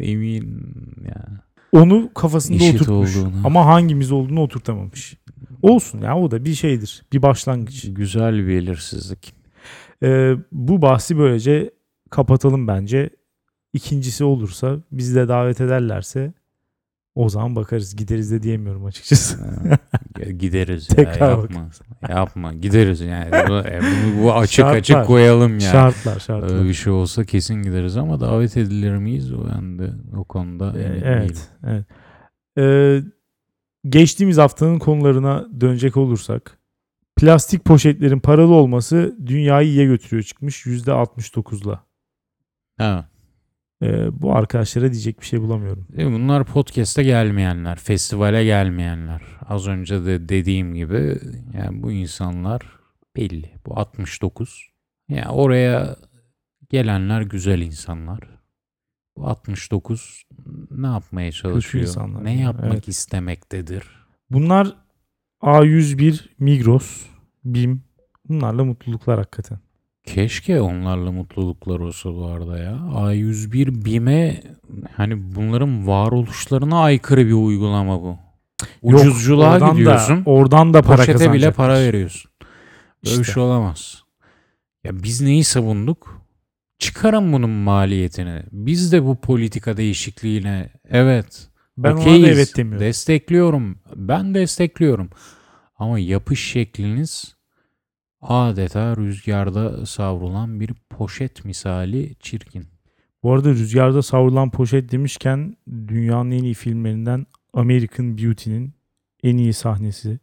emin 0.00 0.62
ya. 1.08 1.26
Onu 1.72 2.10
kafasında 2.14 2.56
İşit 2.56 2.74
oturtmuş. 2.74 3.16
olduğunu. 3.16 3.32
Ama 3.44 3.66
hangimiz 3.66 4.12
olduğunu 4.12 4.40
oturtamamış. 4.40 5.16
Olsun 5.62 6.00
ya 6.00 6.18
o 6.18 6.30
da 6.30 6.44
bir 6.44 6.54
şeydir. 6.54 7.02
Bir 7.12 7.22
başlangıç. 7.22 7.86
Güzel 7.94 8.34
bir 8.34 8.46
belirsizlik. 8.48 9.34
Ee, 10.02 10.34
bu 10.52 10.82
bahsi 10.82 11.18
böylece 11.18 11.70
kapatalım 12.10 12.68
bence. 12.68 13.10
İkincisi 13.72 14.24
olursa 14.24 14.76
bizi 14.92 15.14
de 15.14 15.28
davet 15.28 15.60
ederlerse 15.60 16.32
o 17.14 17.28
zaman 17.28 17.56
bakarız. 17.56 17.96
Gideriz 17.96 18.30
de 18.30 18.42
diyemiyorum 18.42 18.84
açıkçası. 18.84 19.38
Ya 20.18 20.30
Gideriz 20.30 20.88
ya 20.88 20.96
Tekrar 20.96 21.30
yapma. 21.30 21.68
Yapma 22.08 22.52
gideriz 22.52 23.00
yani. 23.00 23.30
Bu, 23.48 23.58
e, 23.58 23.80
bunu, 23.80 24.22
bu 24.22 24.34
açık 24.34 24.54
Şartlar. 24.54 24.78
açık 24.78 25.06
koyalım 25.06 25.50
yani. 25.50 25.62
Şartlar 25.62 26.20
şartlar. 26.20 26.56
Öyle 26.56 26.68
bir 26.68 26.74
şey 26.74 26.92
olsa 26.92 27.24
kesin 27.24 27.54
gideriz 27.54 27.96
ama 27.96 28.20
davet 28.20 28.56
edilir 28.56 28.96
miyiz? 28.96 29.32
O 29.32 29.46
ben 29.54 29.78
de 29.78 29.90
o 30.16 30.24
konuda 30.24 30.66
emin 30.66 31.00
değilim. 31.00 31.02
Evet. 31.04 31.48
evet. 31.66 31.86
Ee, 32.58 33.02
geçtiğimiz 33.88 34.38
haftanın 34.38 34.78
konularına 34.78 35.46
dönecek 35.60 35.96
olursak 35.96 36.58
plastik 37.16 37.64
poşetlerin 37.64 38.20
paralı 38.20 38.54
olması 38.54 39.16
dünyayı 39.26 39.68
iyiye 39.68 39.84
götürüyor 39.84 40.22
çıkmış 40.22 40.66
%69'la. 40.66 41.84
Ha. 42.78 43.08
Ee, 43.84 44.22
bu 44.22 44.36
arkadaşlara 44.36 44.92
diyecek 44.92 45.20
bir 45.20 45.26
şey 45.26 45.40
bulamıyorum. 45.40 45.86
Bunlar 45.96 46.44
podcast'e 46.44 47.02
gelmeyenler, 47.02 47.78
festivale 47.78 48.44
gelmeyenler. 48.44 49.22
Az 49.48 49.68
önce 49.68 50.04
de 50.04 50.28
dediğim 50.28 50.74
gibi 50.74 51.18
yani 51.54 51.82
bu 51.82 51.92
insanlar 51.92 52.62
belli. 53.16 53.50
Bu 53.66 53.78
69. 53.78 54.68
Yani 55.08 55.28
oraya 55.28 55.96
gelenler 56.70 57.22
güzel 57.22 57.60
insanlar. 57.60 58.20
Bu 59.16 59.26
69 59.28 60.24
ne 60.70 60.86
yapmaya 60.86 61.32
çalışıyor? 61.32 61.84
insanlar 61.84 62.24
Ne 62.24 62.40
yapmak 62.40 62.72
evet. 62.72 62.88
istemektedir? 62.88 63.84
Bunlar 64.30 64.76
A101, 65.42 66.28
Migros, 66.38 67.06
BİM 67.44 67.82
bunlarla 68.28 68.64
mutluluklar 68.64 69.18
hakikaten. 69.18 69.58
Keşke 70.04 70.60
onlarla 70.60 71.12
mutluluklar 71.12 71.80
olsa 71.80 72.14
bu 72.14 72.26
arada 72.26 72.58
ya. 72.58 72.72
A101 72.72 73.84
BİM'e 73.84 74.42
hani 74.96 75.34
bunların 75.34 75.86
varoluşlarına 75.86 76.82
aykırı 76.82 77.26
bir 77.26 77.32
uygulama 77.32 78.02
bu. 78.02 78.18
Yok, 78.82 79.00
Ucuzculuğa 79.00 79.52
oradan 79.54 79.76
gidiyorsun. 79.76 80.24
Da, 80.24 80.30
oradan 80.30 80.74
da 80.74 80.82
para 80.82 80.96
Poşete 80.96 81.32
bile 81.32 81.50
para 81.52 81.74
veriyorsun. 81.74 82.30
Böyle 83.04 83.16
bir 83.16 83.20
İşte. 83.20 83.32
şey 83.32 83.42
olamaz. 83.42 84.02
Ya 84.84 85.02
biz 85.02 85.20
neyi 85.20 85.44
savunduk? 85.44 86.24
Çıkarın 86.78 87.32
bunun 87.32 87.50
maliyetini. 87.50 88.42
Biz 88.52 88.92
de 88.92 89.04
bu 89.04 89.20
politika 89.20 89.76
değişikliğine 89.76 90.70
evet 90.90 91.48
Ben 91.78 91.90
ona 91.90 91.96
da 91.96 92.00
okeyiz, 92.00 92.28
evet 92.28 92.56
demiyorum. 92.56 92.86
Destekliyorum. 92.86 93.78
Ben 93.96 94.34
destekliyorum. 94.34 95.10
Ama 95.78 95.98
yapış 95.98 96.50
şekliniz 96.50 97.36
adeta 98.28 98.96
rüzgarda 98.96 99.86
savrulan 99.86 100.60
bir 100.60 100.74
poşet 100.90 101.44
misali 101.44 102.14
çirkin. 102.20 102.66
Bu 103.22 103.32
arada 103.32 103.48
rüzgarda 103.50 104.02
savrulan 104.02 104.50
poşet 104.50 104.92
demişken 104.92 105.56
dünyanın 105.68 106.30
en 106.30 106.42
iyi 106.42 106.54
filmlerinden 106.54 107.26
American 107.52 108.18
Beauty'nin 108.18 108.74
en 109.22 109.36
iyi 109.36 109.52
sahnesi. 109.52 110.18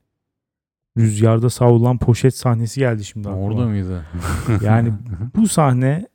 Rüzgarda 0.98 1.50
savrulan 1.50 1.98
poşet 1.98 2.38
sahnesi 2.38 2.80
geldi 2.80 3.06
şimdi 3.06 3.30
aklıma. 3.30 3.46
Orada 3.46 3.66
mıydı? 3.66 4.06
Yani 4.62 4.94
bu 5.36 5.48
sahne 5.48 6.08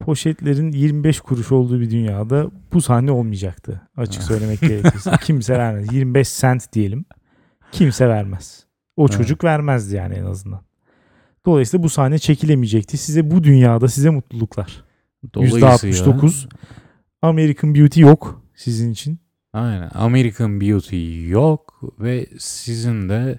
poşetlerin 0.00 0.72
25 0.72 1.20
kuruş 1.20 1.52
olduğu 1.52 1.80
bir 1.80 1.90
dünyada 1.90 2.50
bu 2.72 2.80
sahne 2.80 3.10
olmayacaktı. 3.10 3.88
Açık 3.96 4.22
söylemek 4.22 4.60
gerekirse. 4.60 5.10
Kimse 5.24 5.58
vermez. 5.58 5.92
25 5.92 6.38
cent 6.40 6.72
diyelim. 6.72 7.04
Kimse 7.72 8.08
vermez. 8.08 8.66
O 8.96 9.08
çocuk 9.08 9.44
vermezdi 9.44 9.96
yani 9.96 10.14
en 10.14 10.24
azından. 10.24 10.69
Dolayısıyla 11.46 11.82
bu 11.84 11.88
sahne 11.88 12.18
çekilemeyecekti. 12.18 12.96
Size 12.98 13.30
bu 13.30 13.44
dünyada 13.44 13.88
size 13.88 14.10
mutluluklar. 14.10 14.84
Dolayısıyla- 15.34 15.76
%69. 15.76 16.48
American 17.22 17.74
Beauty 17.74 18.00
yok 18.00 18.42
sizin 18.54 18.90
için. 18.92 19.18
Aynen. 19.52 19.90
American 19.94 20.60
Beauty 20.60 21.28
yok 21.28 21.80
ve 21.98 22.26
sizin 22.38 23.08
de 23.08 23.38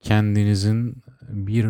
kendinizin 0.00 1.02
bir 1.28 1.64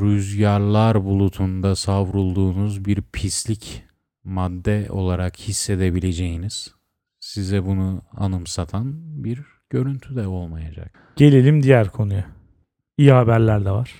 rüzgarlar 0.00 1.04
bulutunda 1.04 1.76
savrulduğunuz 1.76 2.84
bir 2.84 3.02
pislik 3.12 3.82
madde 4.24 4.86
olarak 4.90 5.38
hissedebileceğiniz, 5.38 6.74
size 7.20 7.64
bunu 7.66 8.02
anımsatan 8.16 8.92
bir 9.24 9.40
görüntü 9.70 10.16
de 10.16 10.26
olmayacak. 10.26 11.12
Gelelim 11.16 11.62
diğer 11.62 11.88
konuya. 11.90 12.24
İyi 12.98 13.12
haberler 13.12 13.64
de 13.64 13.70
var. 13.70 13.92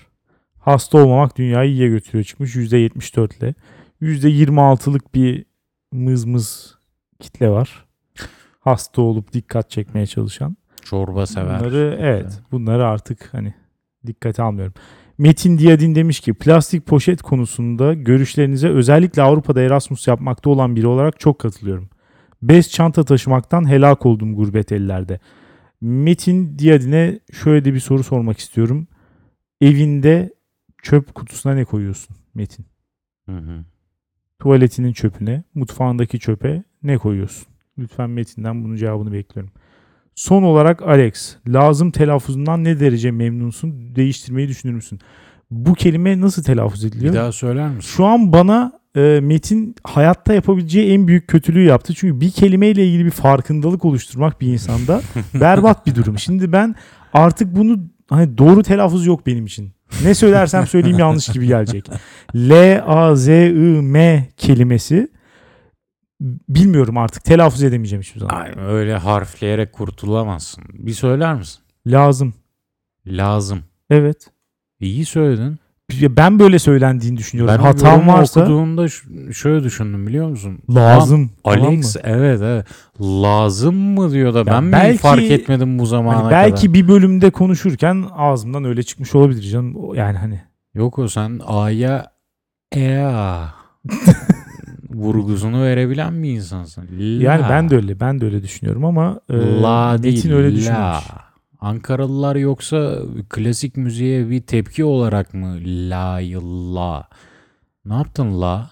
Hasta 0.63 0.97
olmamak 0.97 1.37
dünyayı 1.37 1.71
iyiye 1.71 1.89
götürüyor 1.89 2.23
çıkmış 2.23 2.55
%74 2.55 3.37
ile. 3.37 3.53
%26'lık 4.01 5.15
bir 5.15 5.45
mızmız 5.91 6.75
kitle 7.19 7.49
var. 7.49 7.85
Hasta 8.59 9.01
olup 9.01 9.33
dikkat 9.33 9.69
çekmeye 9.69 10.05
çalışan. 10.05 10.57
Çorba 10.81 11.25
sever. 11.25 11.59
Bunları 11.59 11.97
evet 11.99 12.41
bunları 12.51 12.87
artık 12.87 13.33
hani 13.33 13.53
dikkate 14.07 14.43
almıyorum. 14.43 14.73
Metin 15.17 15.57
Diyadin 15.57 15.95
demiş 15.95 16.19
ki 16.19 16.33
plastik 16.33 16.85
poşet 16.85 17.21
konusunda 17.21 17.93
görüşlerinize 17.93 18.69
özellikle 18.69 19.21
Avrupa'da 19.21 19.61
Erasmus 19.61 20.07
yapmakta 20.07 20.49
olan 20.49 20.75
biri 20.75 20.87
olarak 20.87 21.19
çok 21.19 21.39
katılıyorum. 21.39 21.89
Bez 22.41 22.71
çanta 22.71 23.03
taşımaktan 23.03 23.69
helak 23.69 24.05
oldum 24.05 24.35
gurbet 24.35 24.71
ellerde. 24.71 25.19
Metin 25.81 26.59
Diyadin'e 26.59 27.19
şöyle 27.43 27.65
de 27.65 27.73
bir 27.73 27.79
soru 27.79 28.03
sormak 28.03 28.39
istiyorum. 28.39 28.87
Evinde 29.61 30.33
çöp 30.83 31.15
kutusuna 31.15 31.53
ne 31.53 31.65
koyuyorsun 31.65 32.15
Metin? 32.35 32.65
Hı 33.25 33.37
hı. 33.37 33.63
Tuvaletinin 34.39 34.93
çöpüne, 34.93 35.43
mutfağındaki 35.55 36.19
çöpe 36.19 36.63
ne 36.83 36.97
koyuyorsun? 36.97 37.47
Lütfen 37.77 38.09
Metin'den 38.09 38.63
bunun 38.63 38.75
cevabını 38.75 39.11
bekliyorum. 39.13 39.53
Son 40.15 40.43
olarak 40.43 40.81
Alex, 40.81 41.35
lazım 41.47 41.91
telaffuzundan 41.91 42.63
ne 42.63 42.79
derece 42.79 43.11
memnunsun? 43.11 43.95
Değiştirmeyi 43.95 44.47
düşünür 44.47 44.73
müsün? 44.73 44.99
Bu 45.51 45.73
kelime 45.73 46.21
nasıl 46.21 46.43
telaffuz 46.43 46.83
Bir 46.83 46.89
ediliyor? 46.89 47.13
daha 47.13 47.31
söyler 47.31 47.69
misin? 47.69 47.89
Şu 47.89 48.05
an 48.05 48.33
bana 48.33 48.71
e, 48.95 49.19
Metin 49.23 49.75
hayatta 49.83 50.33
yapabileceği 50.33 50.93
en 50.93 51.07
büyük 51.07 51.27
kötülüğü 51.27 51.63
yaptı. 51.63 51.93
Çünkü 51.93 52.21
bir 52.21 52.31
kelimeyle 52.31 52.87
ilgili 52.87 53.05
bir 53.05 53.11
farkındalık 53.11 53.85
oluşturmak 53.85 54.41
bir 54.41 54.47
insanda 54.47 55.01
berbat 55.33 55.87
bir 55.87 55.95
durum. 55.95 56.19
Şimdi 56.19 56.51
ben 56.51 56.75
artık 57.13 57.55
bunu 57.55 57.79
hani 58.09 58.37
doğru 58.37 58.63
telaffuz 58.63 59.05
yok 59.05 59.25
benim 59.25 59.45
için. 59.45 59.71
Ne 60.03 60.15
söylersem 60.15 60.67
söyleyeyim 60.67 60.99
yanlış 60.99 61.27
gibi 61.27 61.47
gelecek. 61.47 61.89
L 62.35 62.81
A 62.85 63.15
Z 63.15 63.27
I 63.27 63.53
M 63.81 64.27
kelimesi 64.37 65.07
bilmiyorum 66.49 66.97
artık 66.97 67.23
telaffuz 67.23 67.63
edemeyeceğim 67.63 68.01
hiçbir 68.01 68.19
zaman. 68.19 68.41
Ay, 68.41 68.53
öyle 68.57 68.95
harfleyerek 68.95 69.73
kurtulamazsın. 69.73 70.63
Bir 70.73 70.93
söyler 70.93 71.35
misin? 71.35 71.61
Lazım. 71.87 72.33
Lazım. 73.07 73.63
Evet. 73.89 74.27
İyi 74.79 75.05
söyledin. 75.05 75.59
Ben 75.91 76.39
böyle 76.39 76.59
söylendiğini 76.59 77.17
düşünüyorum. 77.17 77.55
Ben 77.57 77.63
o 77.63 77.67
Hatam 77.67 77.91
yorumu 77.95 78.13
varsa 78.13 78.41
okuduğumda 78.41 78.87
ş- 78.87 79.33
şöyle 79.33 79.63
düşündüm 79.63 80.07
biliyor 80.07 80.27
musun? 80.29 80.59
lazım. 80.75 81.21
Lan, 81.21 81.55
falan 81.55 81.65
Alex 81.67 81.95
mı? 81.95 82.01
evet 82.03 82.41
evet. 82.43 82.65
Lazım 83.01 83.75
mı 83.75 84.11
diyor 84.11 84.33
da 84.33 84.45
ben 84.45 84.63
mi 84.63 84.71
belki- 84.71 84.97
fark 84.97 85.21
etmedim 85.23 85.79
bu 85.79 85.85
zamana 85.85 86.23
Hani 86.23 86.31
belki 86.31 86.61
kadar? 86.61 86.73
bir 86.73 86.87
bölümde 86.87 87.29
konuşurken 87.29 88.05
ağzımdan 88.15 88.63
öyle 88.63 88.83
çıkmış 88.83 89.15
olabilir 89.15 89.41
canım. 89.41 89.75
O- 89.75 89.93
Yani 89.93 90.17
hani 90.17 90.41
Yok 90.73 90.99
o 90.99 91.07
sen 91.07 91.39
A'ya 91.47 92.11
Ea 92.75 93.49
vurgusunu 94.89 95.63
verebilen 95.63 96.23
bir 96.23 96.29
insansın. 96.29 96.81
La. 96.99 97.23
yani 97.23 97.45
ben 97.49 97.69
de 97.69 97.75
öyle 97.75 97.99
ben 97.99 98.21
de 98.21 98.25
öyle 98.25 98.43
düşünüyorum 98.43 98.85
ama 98.85 99.19
e, 99.29 99.61
La 99.61 99.91
Metin 99.91 100.03
değil 100.03 100.31
öyle 100.33 100.65
la. 100.65 101.01
Ankaralılar 101.63 102.35
yoksa 102.35 102.99
klasik 103.29 103.77
müziğe 103.77 104.29
bir 104.29 104.41
tepki 104.41 104.83
olarak 104.85 105.33
mı 105.33 105.57
la 105.65 106.19
la? 106.75 107.07
Ne 107.85 107.93
yaptın 107.93 108.41
la? 108.41 108.69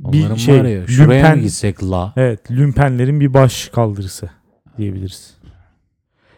Bir 0.00 0.20
Onların 0.20 0.34
şey, 0.36 0.60
var 0.60 0.64
ya 0.64 0.86
şuraya 0.86 1.24
lümpen- 1.24 1.36
mı 1.36 1.42
gitsek 1.42 1.82
la? 1.84 2.12
Evet, 2.16 2.50
lümpenlerin 2.50 3.20
bir 3.20 3.34
baş 3.34 3.68
kaldırısı 3.68 4.30
diyebiliriz. 4.78 5.34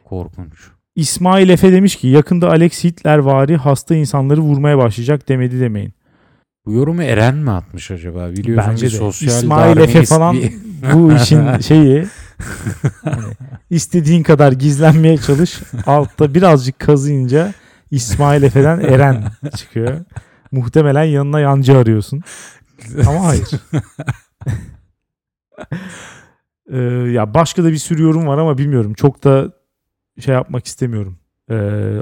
Korkunç. 0.05 0.53
İsmail 0.97 1.49
Efe 1.49 1.73
demiş 1.73 1.97
ki 1.97 2.09
yakında 2.09 2.49
Alex 2.51 2.85
Hitler 2.85 3.19
vari 3.19 3.57
hasta 3.57 3.95
insanları 3.95 4.41
vurmaya 4.41 4.79
başlayacak 4.79 5.29
demedi 5.29 5.61
demeyin. 5.61 5.93
Bu 6.67 6.73
yorumu 6.73 7.03
Eren 7.03 7.35
mi 7.37 7.51
atmış 7.51 7.91
acaba? 7.91 8.31
Biliyorsun 8.31 8.71
Bence 8.73 8.87
bir 8.87 8.93
de. 8.93 8.97
sosyal 8.97 9.29
İsmail 9.29 9.77
Efe 9.77 10.05
falan 10.05 10.37
bir- 10.37 10.53
bu 10.95 11.13
işin 11.13 11.59
şeyi 11.61 12.07
hani 13.05 13.25
istediğin 13.71 14.23
kadar 14.23 14.53
gizlenmeye 14.53 15.19
çalış. 15.19 15.61
Altta 15.87 16.35
birazcık 16.35 16.79
kazıyınca 16.79 17.55
İsmail 17.91 18.43
Efe'den 18.43 18.81
Eren 18.81 19.25
çıkıyor. 19.57 20.01
Muhtemelen 20.53 21.05
yanına 21.05 21.41
yancı 21.41 21.79
arıyorsun. 21.79 22.23
Ama 23.07 23.25
hayır. 23.27 23.49
Ee, 26.73 26.79
ya 27.11 27.35
başka 27.35 27.65
da 27.65 27.73
bir 27.73 27.77
sürü 27.77 28.03
yorum 28.03 28.27
var 28.27 28.39
ama 28.39 28.59
bilmiyorum. 28.59 28.95
Çok 28.95 29.25
da 29.25 29.53
şey 30.21 30.35
yapmak 30.35 30.67
istemiyorum. 30.67 31.19
Ee, 31.51 31.55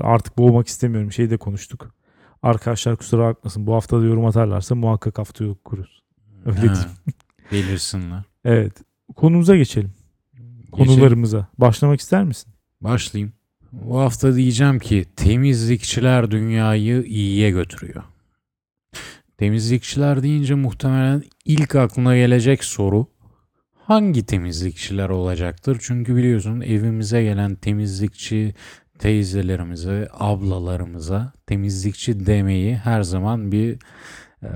artık 0.03 0.39
boğmak 0.39 0.69
istemiyorum. 0.69 1.13
Şeyi 1.13 1.31
de 1.31 1.37
konuştuk. 1.37 1.95
Arkadaşlar 2.43 2.97
kusura 2.97 3.25
bakmasın. 3.29 3.67
Bu 3.67 3.75
hafta 3.75 4.01
da 4.01 4.05
yorum 4.05 4.27
atarlarsa 4.27 4.75
muhakkak 4.75 5.19
hafta 5.19 5.45
yok 5.45 5.65
kuruz. 5.65 6.03
Öyle 6.47 6.57
Ha, 6.57 6.63
diyeyim. 6.63 6.81
Belirsinler. 7.53 8.23
Evet. 8.45 8.73
Konumuza 9.17 9.57
geçelim. 9.57 9.94
Geçelim. 10.77 10.95
Konularımıza. 10.97 11.47
Başlamak 11.59 12.01
ister 12.01 12.25
misin? 12.25 12.53
Başlayayım. 12.81 13.33
Bu 13.73 13.99
hafta 14.01 14.35
diyeceğim 14.37 14.79
ki 14.79 15.05
temizlikçiler 15.17 16.31
dünyayı 16.31 17.03
iyiye 17.03 17.51
götürüyor. 17.51 18.03
Temizlikçiler 19.39 20.23
deyince 20.23 20.55
muhtemelen 20.55 21.23
ilk 21.45 21.75
aklına 21.75 22.17
gelecek 22.17 22.65
soru 22.65 23.07
hangi 23.75 24.27
temizlikçiler 24.27 25.09
olacaktır? 25.09 25.79
Çünkü 25.81 26.17
biliyorsun 26.17 26.61
evimize 26.61 27.23
gelen 27.23 27.55
temizlikçi 27.55 28.55
teyzelerimize, 28.99 30.09
ablalarımıza 30.13 31.33
temizlikçi 31.47 32.27
demeyi 32.27 32.77
her 32.77 33.03
zaman 33.03 33.53
bir 33.53 33.79
e, 34.43 34.51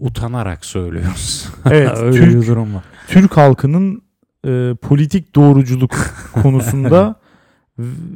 utanarak 0.00 0.64
söylüyoruz. 0.64 1.48
Evet, 1.70 1.90
Öyle 1.98 2.16
Türk- 2.20 2.42
bir 2.42 2.46
durum 2.46 2.74
var. 2.74 2.84
Türk 3.08 3.36
halkının 3.36 4.01
e, 4.46 4.74
politik 4.82 5.34
doğruculuk 5.34 5.90
konusunda 6.42 7.22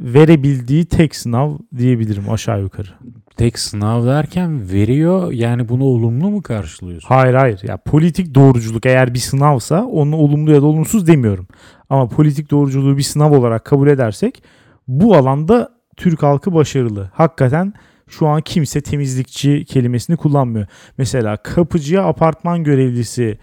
verebildiği 0.03 0.85
tek 0.85 1.15
sınav 1.15 1.57
diyebilirim 1.77 2.29
aşağı 2.29 2.61
yukarı. 2.61 2.89
Tek 3.37 3.59
sınav 3.59 4.05
derken 4.05 4.71
veriyor 4.71 5.31
yani 5.31 5.69
bunu 5.69 5.83
olumlu 5.83 6.29
mu 6.29 6.41
karşılıyorsun? 6.41 7.07
Hayır 7.07 7.33
hayır. 7.33 7.59
Ya 7.63 7.77
politik 7.77 8.35
doğruculuk 8.35 8.85
eğer 8.85 9.13
bir 9.13 9.19
sınavsa 9.19 9.85
onu 9.85 10.15
olumlu 10.15 10.51
ya 10.51 10.61
da 10.61 10.65
olumsuz 10.65 11.07
demiyorum. 11.07 11.47
Ama 11.89 12.07
politik 12.07 12.51
doğruculuğu 12.51 12.97
bir 12.97 13.03
sınav 13.03 13.31
olarak 13.31 13.65
kabul 13.65 13.87
edersek 13.87 14.43
bu 14.87 15.15
alanda 15.15 15.69
Türk 15.97 16.23
halkı 16.23 16.53
başarılı. 16.53 17.09
Hakikaten 17.13 17.73
şu 18.07 18.27
an 18.27 18.41
kimse 18.41 18.81
temizlikçi 18.81 19.65
kelimesini 19.65 20.17
kullanmıyor. 20.17 20.67
Mesela 20.97 21.37
kapıcıya 21.37 22.03
apartman 22.03 22.63
görevlisi 22.63 23.37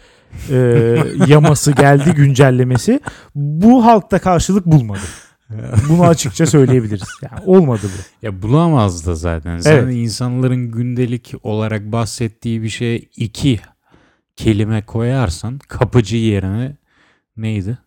e, 0.50 0.56
yaması 1.28 1.72
geldi 1.72 2.12
güncellemesi. 2.14 3.00
Bu 3.34 3.84
halkta 3.84 4.18
karşılık 4.18 4.66
bulmadı. 4.66 5.00
Bunu 5.88 6.02
açıkça 6.02 6.46
söyleyebiliriz. 6.46 7.08
Yani 7.22 7.42
olmadı 7.46 7.80
bu. 7.82 8.26
Ya 8.26 8.42
bulamaz 8.42 9.06
da 9.06 9.14
zaten. 9.14 9.58
Sen 9.58 9.76
Evet. 9.76 9.94
insanların 9.94 10.70
gündelik 10.70 11.34
olarak 11.42 11.92
bahsettiği 11.92 12.62
bir 12.62 12.68
şeye 12.68 12.98
iki 12.98 13.60
kelime 14.36 14.82
koyarsan 14.82 15.58
kapıcı 15.68 16.16
yerine 16.16 16.76
neydi? 17.36 17.78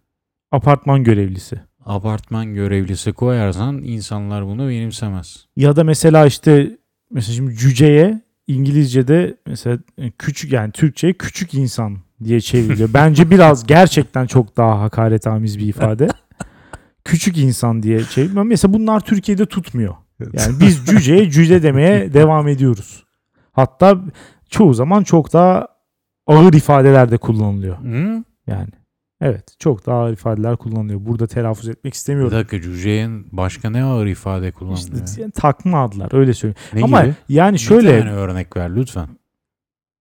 Apartman 0.52 1.04
görevlisi. 1.04 1.60
Apartman 1.88 2.54
görevlisi 2.54 3.14
koyarsan 3.14 3.78
insanlar 3.84 4.46
bunu 4.46 4.70
benimsemez. 4.70 5.46
Ya 5.56 5.76
da 5.76 5.84
mesela 5.84 6.26
işte 6.26 6.78
mesela 7.12 7.36
şimdi 7.36 7.56
cüceye 7.56 8.22
İngilizce'de 8.48 9.38
mesela 9.48 9.78
küçük 10.18 10.52
yani 10.52 10.72
Türkçe'ye 10.72 11.14
küçük 11.14 11.54
insan 11.54 11.98
diye 12.24 12.42
çevriliyor. 12.42 12.90
Bence 12.94 13.30
biraz 13.30 13.68
gerçekten 13.68 14.26
çok 14.26 14.58
daha 14.58 14.82
hakaretamiz 14.82 15.60
bir 15.60 15.68
ifade. 15.68 16.08
küçük 17.06 17.38
insan 17.38 17.84
diye 17.84 18.04
çevriliyor. 18.04 18.44
Mesela 18.44 18.74
bunlar 18.74 19.00
Türkiye'de 19.00 19.46
tutmuyor. 19.46 19.96
Yani 20.20 20.60
biz 20.60 20.86
cüceye 20.86 21.30
cüce 21.32 21.64
demeye 21.64 22.14
devam 22.14 22.48
ediyoruz. 22.48 23.04
Hatta 23.52 24.02
çoğu 24.50 24.74
zaman 24.74 25.04
çok 25.04 25.34
daha 25.34 25.68
ağır 26.28 26.54
ifadeler 26.54 27.12
de 27.12 27.18
kullanılıyor. 27.18 27.78
Hı? 27.78 28.24
Yani 28.48 28.70
evet 29.22 29.56
çok 29.60 29.86
daha 29.86 29.98
ağır 29.98 30.14
ifadeler 30.14 30.56
kullanılıyor. 30.58 31.00
Burada 31.06 31.28
telaffuz 31.28 31.70
etmek 31.70 31.94
Bir 31.94 31.96
istemiyorum. 31.98 32.38
dakika 32.38 32.62
cüceyin 32.62 33.28
başka 33.32 33.70
ne 33.70 33.84
ağır 33.84 34.06
ifade 34.06 34.52
kullanılıyor? 34.52 35.06
İşte 35.08 35.22
yani 35.22 35.32
takma 35.32 35.84
adlar 35.84 36.14
öyle 36.20 36.34
söyleyeyim. 36.34 36.58
ne 36.74 36.84
Ama 36.84 37.02
gibi? 37.02 37.14
yani 37.30 37.60
Şöyle 37.60 37.96
bir 37.96 38.00
tane 38.02 38.12
örnek 38.14 38.58
ver 38.58 38.76
lütfen. 38.76 39.08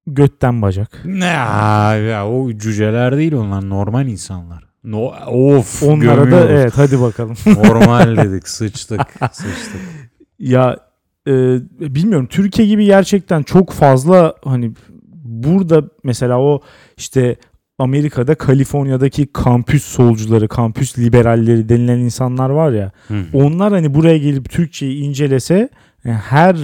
götten 0.07 0.63
bacak. 0.63 1.03
Ne 1.05 1.25
ya 1.25 2.29
o 2.29 2.53
cüceler 2.53 3.17
değil 3.17 3.33
onlar 3.33 3.69
normal 3.69 4.07
insanlar. 4.07 4.67
No, 4.85 4.99
of 5.27 5.83
Onlara 5.83 6.17
da 6.21 6.25
gömüyoruz. 6.25 6.51
evet 6.51 6.73
hadi 6.77 7.01
bakalım. 7.01 7.37
Normal 7.47 8.17
dedik 8.17 8.49
sıçtık 8.49 9.01
sıçtık. 9.33 9.81
ya 10.39 10.77
e, 11.29 11.33
bilmiyorum 11.95 12.27
Türkiye 12.27 12.69
gibi 12.69 12.85
gerçekten 12.85 13.43
çok 13.43 13.73
fazla 13.73 14.35
hani 14.45 14.73
burada 15.25 15.83
mesela 16.05 16.41
o 16.41 16.61
işte 16.97 17.37
Amerika'da 17.79 18.35
Kaliforniya'daki 18.35 19.27
kampüs 19.27 19.85
solcuları, 19.85 20.49
kampüs 20.49 20.99
liberalleri 20.99 21.69
denilen 21.69 21.99
insanlar 21.99 22.51
var 22.51 22.73
ya. 22.73 22.93
Hı. 23.09 23.25
Onlar 23.33 23.73
hani 23.73 23.95
buraya 23.95 24.19
gelip 24.19 24.51
Türkçeyi 24.51 25.03
incelese 25.03 25.69
yani 26.05 26.17
her 26.17 26.57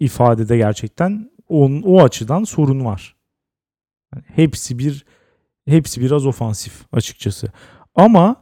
ifadede 0.00 0.56
gerçekten 0.56 1.30
on, 1.48 1.82
o 1.82 2.02
açıdan 2.02 2.44
sorun 2.44 2.84
var. 2.84 3.16
Yani 4.14 4.24
hepsi 4.26 4.78
bir 4.78 5.04
hepsi 5.66 6.00
biraz 6.00 6.26
ofansif 6.26 6.72
açıkçası. 6.92 7.48
Ama 7.94 8.36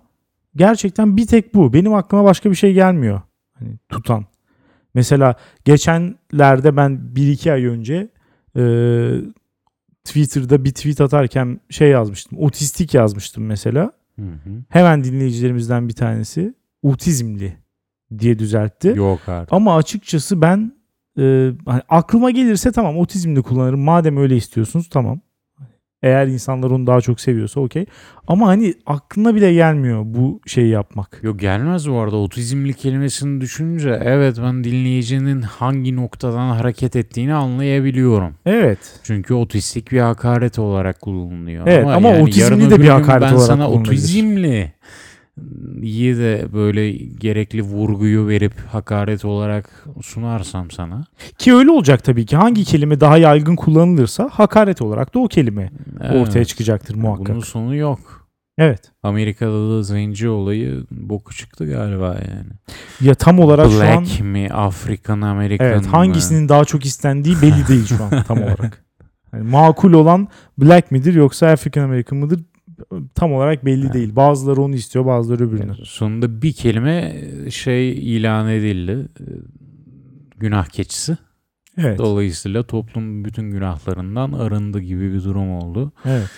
gerçekten 0.56 1.16
bir 1.16 1.26
tek 1.26 1.54
bu. 1.54 1.72
Benim 1.72 1.94
aklıma 1.94 2.24
başka 2.24 2.50
bir 2.50 2.54
şey 2.54 2.72
gelmiyor. 2.72 3.20
Hani 3.58 3.78
tutan. 3.88 4.26
Mesela 4.94 5.34
geçenlerde 5.64 6.76
ben 6.76 7.16
bir 7.16 7.28
iki 7.28 7.52
ay 7.52 7.64
önce 7.66 8.08
e, 8.56 8.62
Twitter'da 10.08 10.64
bir 10.64 10.70
tweet 10.70 11.00
atarken 11.00 11.60
şey 11.70 11.90
yazmıştım. 11.90 12.38
Otistik 12.38 12.94
yazmıştım 12.94 13.44
mesela. 13.46 13.92
Hı 14.16 14.22
hı. 14.22 14.50
Hemen 14.68 15.04
dinleyicilerimizden 15.04 15.88
bir 15.88 15.94
tanesi 15.94 16.54
otizmli 16.82 17.56
diye 18.18 18.38
düzeltti. 18.38 18.92
Yok 18.96 19.28
artık. 19.28 19.52
Ama 19.52 19.76
açıkçası 19.76 20.42
ben 20.42 20.72
e, 21.18 21.50
hani 21.66 21.82
aklıma 21.88 22.30
gelirse 22.30 22.72
tamam 22.72 22.98
otizmli 22.98 23.42
kullanırım. 23.42 23.80
Madem 23.80 24.16
öyle 24.16 24.36
istiyorsunuz 24.36 24.88
tamam. 24.88 25.20
Eğer 26.02 26.26
insanlar 26.26 26.70
onu 26.70 26.86
daha 26.86 27.00
çok 27.00 27.20
seviyorsa 27.20 27.60
okey. 27.60 27.86
Ama 28.28 28.48
hani 28.48 28.74
aklına 28.86 29.34
bile 29.34 29.52
gelmiyor 29.52 30.02
bu 30.04 30.40
şeyi 30.46 30.68
yapmak. 30.68 31.20
Yok 31.22 31.40
gelmez 31.40 31.90
bu 31.90 31.98
arada 31.98 32.16
otizmli 32.16 32.74
kelimesini 32.74 33.40
düşününce 33.40 34.00
evet 34.04 34.36
ben 34.42 34.64
dinleyicinin 34.64 35.42
hangi 35.42 35.96
noktadan 35.96 36.48
hareket 36.48 36.96
ettiğini 36.96 37.34
anlayabiliyorum. 37.34 38.34
Evet. 38.46 38.78
Çünkü 39.02 39.34
otistik 39.34 39.92
bir 39.92 40.00
hakaret 40.00 40.58
olarak 40.58 41.00
kullanılıyor. 41.00 41.66
Evet, 41.66 41.86
ama 41.86 42.08
yani 42.08 42.22
otizmli 42.22 42.70
de 42.70 42.80
bir 42.80 42.88
hakaret 42.88 43.22
ben 43.22 43.32
olarak 43.32 43.46
sana 43.46 43.66
kullanılabilir. 43.66 43.90
otizmli 43.90 44.72
iyi 45.82 46.16
de 46.16 46.46
böyle 46.52 46.90
gerekli 46.92 47.62
vurguyu 47.62 48.28
verip 48.28 48.52
hakaret 48.72 49.24
olarak 49.24 49.84
sunarsam 50.02 50.70
sana. 50.70 51.04
Ki 51.38 51.54
öyle 51.54 51.70
olacak 51.70 52.04
tabii 52.04 52.26
ki. 52.26 52.36
Hangi 52.36 52.64
kelime 52.64 53.00
daha 53.00 53.18
yaygın 53.18 53.56
kullanılırsa 53.56 54.28
hakaret 54.32 54.82
olarak 54.82 55.14
da 55.14 55.18
o 55.18 55.28
kelime 55.28 55.70
ortaya 56.00 56.38
evet, 56.38 56.48
çıkacaktır 56.48 56.94
muhakkak. 56.94 57.28
Bunun 57.28 57.40
sonu 57.40 57.76
yok. 57.76 58.28
Evet. 58.58 58.92
Amerika'da 59.02 59.70
da 59.70 59.82
zenci 59.82 60.28
olayı 60.28 60.84
boku 60.90 61.34
çıktı 61.34 61.66
galiba 61.66 62.06
yani. 62.06 62.50
Ya 63.00 63.14
tam 63.14 63.38
olarak 63.38 63.70
şu 63.70 63.84
an 63.84 64.04
Black 64.04 64.20
mi, 64.20 64.48
African 64.52 65.20
American 65.20 65.66
evet 65.66 65.84
mı? 65.84 65.90
hangisinin 65.90 66.48
daha 66.48 66.64
çok 66.64 66.86
istendiği 66.86 67.36
belli 67.42 67.68
değil 67.68 67.86
şu 67.86 68.04
an 68.04 68.22
tam 68.28 68.38
olarak. 68.42 68.84
Yani 69.32 69.50
makul 69.50 69.92
olan 69.92 70.28
black 70.58 70.90
midir 70.90 71.14
yoksa 71.14 71.46
African 71.46 71.84
American 71.84 72.18
mıdır 72.18 72.40
tam 73.14 73.32
olarak 73.32 73.64
belli 73.64 73.84
Evet. 73.84 73.94
değil. 73.94 74.16
Bazıları 74.16 74.62
onu 74.62 74.74
istiyor, 74.74 75.06
bazıları 75.06 75.48
öbürünü. 75.48 75.74
Sonunda 75.84 76.42
bir 76.42 76.52
kelime 76.52 77.16
şey 77.50 77.90
ilan 78.16 78.48
edildi. 78.50 79.06
Günah 80.38 80.66
keçisi. 80.66 81.16
Evet. 81.78 81.98
Dolayısıyla 81.98 82.62
toplum 82.62 83.24
bütün 83.24 83.50
günahlarından 83.50 84.32
arındı 84.32 84.80
gibi 84.80 85.12
bir 85.14 85.24
durum 85.24 85.50
oldu. 85.50 85.92
Evet. 86.04 86.28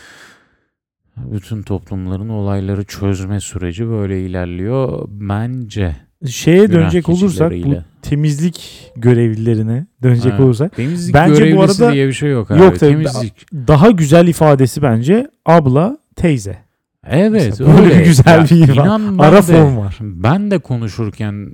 Bütün 1.16 1.62
toplumların 1.62 2.28
olayları 2.28 2.84
çözme 2.84 3.40
süreci 3.40 3.88
böyle 3.88 4.22
ilerliyor 4.26 5.08
bence. 5.10 5.96
Şeye 6.28 6.66
Günah 6.66 6.72
dönecek 6.80 7.08
olursak 7.08 7.52
bu 7.64 7.74
temizlik 8.02 8.90
görevlilerine 8.96 9.86
dönecek 10.02 10.30
Evet. 10.32 10.40
olursak 10.40 10.76
Temizlik 10.76 11.14
Bence 11.14 11.56
bu 11.56 11.62
arada- 11.62 11.92
diye 11.92 12.08
bir 12.08 12.12
şey 12.12 12.30
yok 12.30 12.50
abi. 12.50 12.58
Yok 12.60 12.78
tabii. 12.80 12.90
Temizlik. 12.92 13.46
daha 13.52 13.90
güzel 13.90 14.28
ifadesi 14.28 14.82
bence 14.82 15.30
abla, 15.46 15.98
teyze. 16.20 16.58
Evet 17.06 17.30
Mesela 17.50 17.72
böyle 17.78 17.82
öyle. 17.94 18.00
bir 18.00 18.04
güzel 18.04 18.44
bir 18.44 18.56
ifade. 18.64 18.72
inan 18.72 19.18
ben 19.18 19.24
Ara 19.24 19.36
de- 19.36 19.42
form 19.42 19.76
var. 19.76 19.98
Ben 20.00 20.50
de 20.50 20.58
konuşurken 20.58 21.50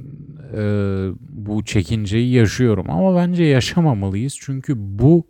e, 0.56 0.60
bu 1.20 1.64
çekinceyi 1.64 2.32
yaşıyorum 2.32 2.90
ama 2.90 3.16
bence 3.16 3.44
yaşamamalıyız 3.44 4.36
çünkü 4.40 4.74
bu 4.76 5.26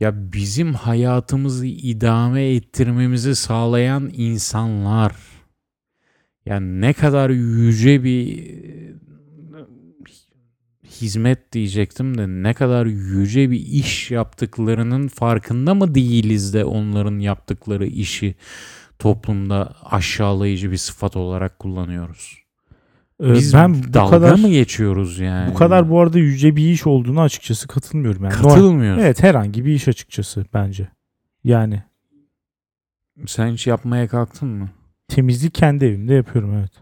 ya 0.00 0.32
bizim 0.32 0.74
hayatımızı 0.74 1.66
idame 1.66 2.44
ettirmemizi 2.54 3.34
sağlayan 3.36 4.10
insanlar 4.12 5.12
yani 6.46 6.80
ne 6.80 6.92
kadar 6.92 7.30
yüce 7.30 8.04
bir 8.04 8.50
hizmet 10.90 11.52
diyecektim 11.52 12.18
de 12.18 12.28
ne 12.28 12.54
kadar 12.54 12.86
yüce 12.86 13.50
bir 13.50 13.60
iş 13.60 14.10
yaptıklarının 14.10 15.08
farkında 15.08 15.74
mı 15.74 15.94
değiliz 15.94 16.54
de 16.54 16.64
onların 16.64 17.18
yaptıkları 17.18 17.86
işi 17.86 18.34
toplumda 18.98 19.74
aşağılayıcı 19.84 20.70
bir 20.70 20.76
sıfat 20.76 21.16
olarak 21.16 21.58
kullanıyoruz? 21.58 22.38
Ee, 23.22 23.32
Biz 23.34 23.54
ben 23.54 23.74
bu 23.74 23.94
dalga 23.94 24.10
kadar 24.10 24.34
mı 24.38 24.48
geçiyoruz 24.48 25.18
yani? 25.18 25.50
bu 25.50 25.54
kadar 25.54 25.90
bu 25.90 26.00
arada 26.00 26.18
yüce 26.18 26.56
bir 26.56 26.70
iş 26.70 26.86
olduğunu 26.86 27.20
açıkçası 27.20 27.68
katılmıyorum 27.68 28.24
yani. 28.24 28.34
Katılmıyorsun. 28.34 29.02
Evet 29.02 29.22
herhangi 29.22 29.64
bir 29.64 29.72
iş 29.74 29.88
açıkçası 29.88 30.44
bence. 30.54 30.88
Yani 31.44 31.82
Sen 33.26 33.52
hiç 33.52 33.66
yapmaya 33.66 34.08
kalktın 34.08 34.48
mı? 34.48 34.68
temizlik 35.08 35.54
kendi 35.54 35.84
evimde 35.84 36.14
yapıyorum 36.14 36.54
evet. 36.58 36.72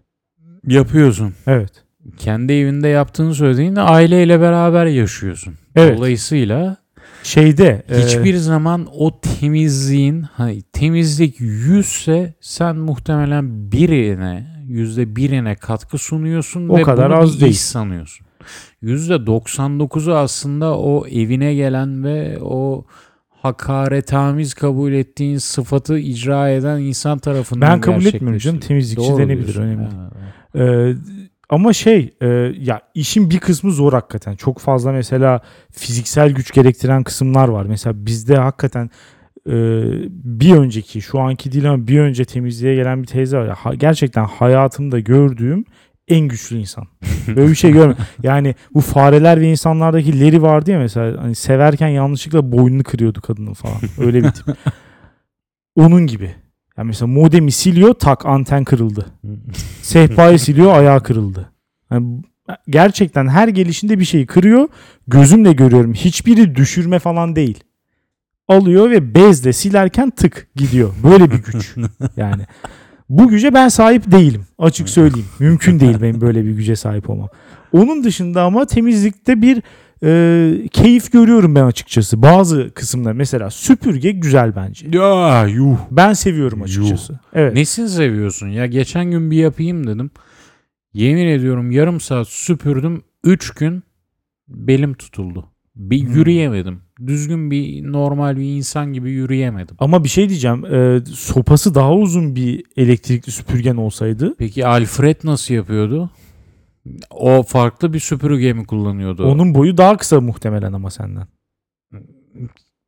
Yapıyorsun. 0.67 1.35
Evet. 1.47 1.85
Kendi 2.17 2.53
evinde 2.53 2.89
yaptığını 2.89 3.35
söylediğinde 3.35 3.81
aileyle 3.81 4.41
beraber 4.41 4.87
yaşıyorsun. 4.87 5.55
Evet. 5.77 5.99
Dolayısıyla 5.99 6.77
Şeyde 7.23 7.83
e, 7.91 7.99
hiçbir 7.99 8.37
zaman 8.37 8.87
o 8.93 9.21
temizliğin 9.21 10.23
hani 10.23 10.63
temizlik 10.63 11.41
yüzse 11.41 12.35
sen 12.41 12.77
muhtemelen 12.77 13.73
birine 13.73 14.47
yüzde 14.67 15.17
birine 15.17 15.55
katkı 15.55 15.99
sunuyorsun 15.99 16.69
O 16.69 16.77
ve 16.77 16.83
kadar 16.83 17.11
bunu 17.11 17.19
az 17.19 17.37
bir 17.37 17.41
değil. 17.41 17.53
iş 17.53 17.61
sanıyorsun. 17.61 18.27
Yüzde 18.83 19.15
99'u 19.15 20.15
aslında 20.15 20.79
o 20.79 21.07
evine 21.07 21.55
gelen 21.55 22.05
ve 22.05 22.39
o 22.43 22.85
hakaretamiz 23.43 24.55
kabul 24.55 24.93
ettiğin 24.93 25.39
sıfatı 25.39 25.99
icra 25.99 26.51
eden 26.51 26.79
insan 26.81 27.19
tarafından 27.19 27.71
Ben 27.71 27.81
kabul 27.81 28.05
etmiyorum 28.05 28.39
canım. 28.39 28.61
Temizlikçi 28.61 29.09
Doğru 29.11 29.19
denebilir, 29.19 29.57
önemli 29.57 29.85
Ha, 29.85 30.11
evet. 30.55 30.97
Ee, 30.97 31.28
ama 31.49 31.73
şey 31.73 32.15
e, 32.21 32.27
ya 32.61 32.81
işin 32.95 33.31
bir 33.31 33.39
kısmı 33.39 33.71
zor 33.73 33.93
hakikaten. 33.93 34.37
Çok 34.37 34.59
fazla 34.59 34.93
mesela 34.93 35.41
fiziksel 35.73 36.31
güç 36.33 36.53
gerektiren 36.53 37.03
kısımlar 37.05 37.49
var. 37.49 37.67
Mesela 37.69 38.07
bizde 38.07 38.37
hakikaten 38.37 38.91
e, 39.47 39.53
bir 40.11 40.55
önceki 40.55 41.03
şu 41.03 41.21
anki 41.21 41.53
değil 41.53 41.71
ama 41.71 41.87
bir 41.89 42.01
önce 42.01 42.25
temizliğe 42.25 42.75
gelen 42.75 43.03
bir 43.03 43.07
teyze 43.07 43.39
var. 43.39 43.47
Ya, 43.47 43.55
ha- 43.55 43.75
gerçekten 43.75 44.25
hayatımda 44.25 44.99
gördüğüm 45.01 45.65
en 46.09 46.21
güçlü 46.29 46.57
insan. 46.57 46.85
Böyle 47.29 47.49
bir 47.51 47.55
şey 47.55 47.73
görmedim. 47.73 48.05
Yani 48.23 48.55
bu 48.75 48.81
fareler 48.81 49.41
ve 49.41 49.51
insanlardaki 49.51 50.21
Leri 50.21 50.43
vardı 50.43 50.71
ya 50.71 50.79
mesela 50.79 51.23
hani 51.23 51.35
severken 51.35 51.89
yanlışlıkla 51.89 52.53
boynunu 52.53 52.83
kırıyordu 52.83 53.21
kadının 53.21 53.55
falan. 53.55 53.77
Öyle 53.99 54.25
bir 54.25 54.31
tip. 54.31 54.47
Onun 55.77 56.07
gibi. 56.07 56.35
Yani 56.79 56.87
mesela 56.87 57.07
modemi 57.07 57.53
siliyor 57.53 57.95
tak 57.95 58.27
anten 58.27 58.65
kırıldı. 58.65 59.07
Sehpayı 59.83 60.39
siliyor 60.39 60.73
ayağı 60.73 61.03
kırıldı. 61.03 61.53
Yani 61.91 62.23
gerçekten 62.69 63.29
her 63.29 63.49
gelişinde 63.49 63.99
bir 63.99 64.05
şeyi 64.05 64.27
kırıyor. 64.27 64.69
Gözümle 65.09 65.53
görüyorum. 65.53 65.95
Hiçbiri 65.95 66.55
düşürme 66.57 66.99
falan 66.99 67.37
değil. 67.37 67.65
Alıyor 68.49 68.91
ve 68.91 69.15
bezle 69.15 69.53
silerken 69.53 70.11
tık 70.11 70.49
gidiyor. 70.57 70.95
Böyle 71.05 71.31
bir 71.31 71.43
güç. 71.43 71.75
Yani 72.17 72.43
bu 73.09 73.29
güce 73.29 73.55
ben 73.55 73.69
sahip 73.69 74.11
değilim. 74.11 74.47
Açık 74.59 74.89
söyleyeyim. 74.89 75.29
Mümkün 75.39 75.81
değil 75.81 76.03
benim 76.03 76.21
böyle 76.21 76.45
bir 76.45 76.51
güce 76.51 76.77
sahip 76.77 77.11
olmam. 77.11 77.29
Onun 77.73 78.05
dışında 78.05 78.43
ama 78.43 78.67
temizlikte 78.67 79.43
bir 79.43 79.63
e, 80.05 80.69
keyif 80.73 81.13
görüyorum 81.13 81.55
ben 81.55 81.65
açıkçası. 81.65 82.23
Bazı 82.23 82.71
kısımda 82.75 83.13
mesela 83.15 83.51
süpürge 83.51 84.11
güzel 84.11 84.57
bence. 84.57 84.87
Ya 84.93 85.47
yuh. 85.47 85.77
Ben 85.91 86.13
seviyorum 86.13 86.59
Yuh. 86.59 86.65
açıkçası. 86.65 87.19
Evet. 87.35 87.55
Nesini 87.55 87.89
seviyorsun 87.89 88.49
ya? 88.49 88.67
Geçen 88.67 89.11
gün 89.11 89.31
bir 89.31 89.37
yapayım 89.37 89.87
dedim. 89.87 90.11
Yemin 90.93 91.27
ediyorum 91.27 91.71
yarım 91.71 92.01
saat 92.01 92.29
süpürdüm. 92.29 93.03
3 93.25 93.51
gün 93.51 93.83
belim 94.49 94.95
tutuldu. 94.95 95.47
Bir 95.77 96.03
Hmm. 96.03 96.15
yürüyemedim. 96.15 96.81
Düzgün 97.07 97.51
bir 97.51 97.93
normal 97.93 98.37
bir 98.37 98.43
insan 98.57 98.93
gibi 98.93 99.11
yürüyemedim. 99.11 99.77
Ama 99.79 100.05
bir 100.05 100.09
şey 100.09 100.29
diyeceğim. 100.29 100.65
e, 100.65 101.01
sopası 101.15 101.75
daha 101.75 101.95
uzun 101.95 102.37
bir 102.37 102.65
elektrikli 102.77 103.31
süpürgen 103.31 103.77
olsaydı 103.77 104.35
Peki 104.39 104.67
Alfred 104.67 105.17
nasıl 105.25 105.55
yapıyordu? 105.55 106.11
O 107.11 107.43
farklı 107.43 107.93
bir 107.93 108.01
süpürge 108.01 108.53
mi 108.53 108.67
kullanıyordu? 108.67 109.27
onun 109.27 109.55
boyu 109.55 109.77
daha 109.77 109.97
kısa 109.97 110.21
muhtemelen 110.21 110.73
ama 110.73 110.91
senden. 110.91 111.27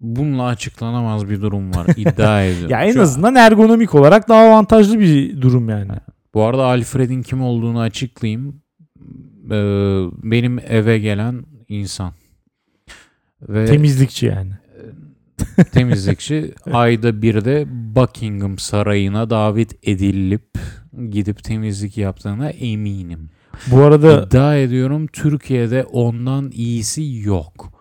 Bununla 0.00 0.44
açıklanamaz 0.44 1.30
bir 1.30 1.42
durum 1.42 1.74
var. 1.74 1.86
İddia 1.96 2.42
ediyorum. 2.44 2.70
Ya 2.70 2.84
en 2.84 2.92
Şu- 2.92 3.02
azından 3.02 3.34
ergonomik 3.34 3.94
olarak 3.94 4.28
daha 4.28 4.40
avantajlı 4.46 4.98
bir 5.00 5.40
durum 5.42 5.68
yani. 5.68 5.92
Bu 6.34 6.42
arada 6.42 6.64
Alfred'in 6.64 7.22
kim 7.22 7.42
olduğunu 7.42 7.80
açıklayayım. 7.80 8.62
Ee, 9.50 10.04
benim 10.22 10.58
eve 10.58 10.98
gelen 10.98 11.44
insan. 11.68 12.12
Ve 13.48 13.66
Temizlikçi 13.66 14.26
yani. 14.26 14.52
temizlikçi 15.72 16.54
ayda 16.72 17.22
bir 17.22 17.44
de 17.44 17.64
Buckingham 17.68 18.58
Sarayı'na 18.58 19.30
davet 19.30 19.88
edilip 19.88 20.58
gidip 21.10 21.44
temizlik 21.44 21.98
yaptığına 21.98 22.50
eminim. 22.50 23.30
Bu 23.66 23.80
arada 23.80 24.22
İddia 24.22 24.56
ediyorum 24.56 25.06
Türkiye'de 25.06 25.84
ondan 25.84 26.50
iyisi 26.54 27.02
yok. 27.24 27.72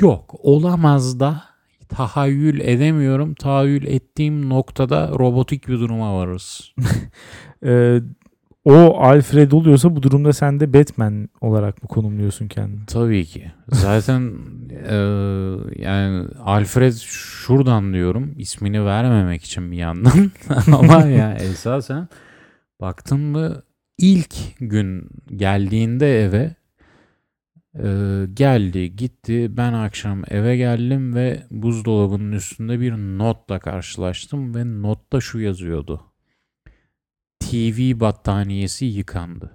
Yok. 0.00 0.34
Olamaz 0.38 1.20
da 1.20 1.42
tahayyül 1.88 2.60
edemiyorum. 2.60 3.34
Tahayyül 3.34 3.86
ettiğim 3.86 4.48
noktada 4.48 5.08
robotik 5.18 5.68
bir 5.68 5.80
duruma 5.80 6.18
varız. 6.18 6.72
e, 7.64 8.00
o 8.64 9.00
Alfred 9.00 9.52
oluyorsa 9.52 9.96
bu 9.96 10.02
durumda 10.02 10.32
sen 10.32 10.60
de 10.60 10.72
Batman 10.72 11.28
olarak 11.40 11.82
mı 11.82 11.88
konumluyorsun 11.88 12.48
kendini? 12.48 12.86
Tabii 12.86 13.24
ki. 13.24 13.52
Zaten 13.68 14.32
e, 14.88 14.96
yani 15.82 16.28
Alfred 16.44 16.92
şuradan 16.92 17.92
diyorum 17.92 18.34
ismini 18.38 18.84
vermemek 18.84 19.44
için 19.44 19.72
bir 19.72 19.76
yandan 19.76 20.30
ama 20.72 21.06
yani 21.06 21.34
esasen 21.34 22.08
baktın 22.80 23.20
mı 23.20 23.62
ilk 23.98 24.34
gün 24.60 25.08
geldiğinde 25.36 26.24
eve 26.24 26.54
e, 27.78 28.26
geldi 28.34 28.96
gitti 28.96 29.56
ben 29.56 29.72
akşam 29.72 30.22
eve 30.28 30.56
geldim 30.56 31.14
ve 31.14 31.46
buzdolabının 31.50 32.32
üstünde 32.32 32.80
bir 32.80 32.92
notla 32.92 33.58
karşılaştım 33.58 34.54
ve 34.54 34.82
notta 34.82 35.20
şu 35.20 35.40
yazıyordu. 35.40 36.12
TV 37.40 38.00
battaniyesi 38.00 38.84
yıkandı. 38.84 39.52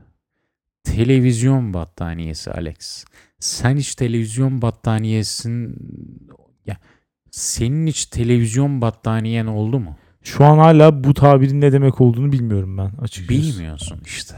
Televizyon 0.84 1.74
battaniyesi 1.74 2.52
Alex. 2.52 3.06
Sen 3.40 3.78
hiç 3.78 3.96
televizyon 3.96 4.62
battaniyesin 4.62 5.76
ya 6.66 6.78
senin 7.32 7.88
hiç 7.88 8.06
televizyon 8.06 8.82
battaniyen 8.82 9.46
oldu 9.46 9.80
mu? 9.80 9.98
Şu 10.24 10.46
an 10.46 10.58
hala 10.58 11.04
bu 11.04 11.14
tabirin 11.14 11.62
ne 11.62 11.72
demek 11.72 12.02
olduğunu 12.02 12.32
bilmiyorum 12.32 12.78
ben 12.78 12.92
açıkçası. 13.02 13.30
Bilmiyorsun 13.42 14.02
işte. 14.06 14.36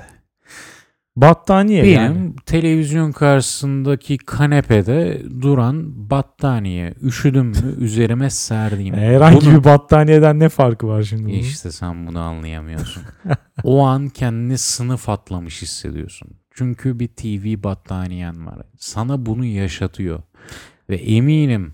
Battaniye 1.15 1.83
Benim 1.83 1.93
yani. 1.95 2.33
televizyon 2.45 3.11
karşısındaki 3.11 4.17
kanepede 4.17 5.21
duran 5.41 6.09
battaniye. 6.09 6.93
Üşüdüm 7.01 7.45
mü 7.45 7.75
üzerime 7.77 8.29
serdiğim. 8.29 8.95
Herhangi 8.95 9.45
Bunu- 9.45 9.59
bir 9.59 9.63
battaniyeden 9.63 10.39
ne 10.39 10.49
farkı 10.49 10.87
var 10.87 11.03
şimdi? 11.03 11.23
bunun? 11.23 11.33
İşte 11.33 11.71
sen 11.71 12.07
bunu 12.07 12.19
anlayamıyorsun. 12.19 13.03
o 13.63 13.81
an 13.85 14.09
kendini 14.09 14.57
sınıf 14.57 15.09
atlamış 15.09 15.61
hissediyorsun. 15.61 16.27
Çünkü 16.53 16.99
bir 16.99 17.07
TV 17.07 17.63
battaniyen 17.63 18.45
var. 18.45 18.61
Sana 18.77 19.25
bunu 19.25 19.45
yaşatıyor. 19.45 20.21
Ve 20.89 20.95
eminim 20.95 21.73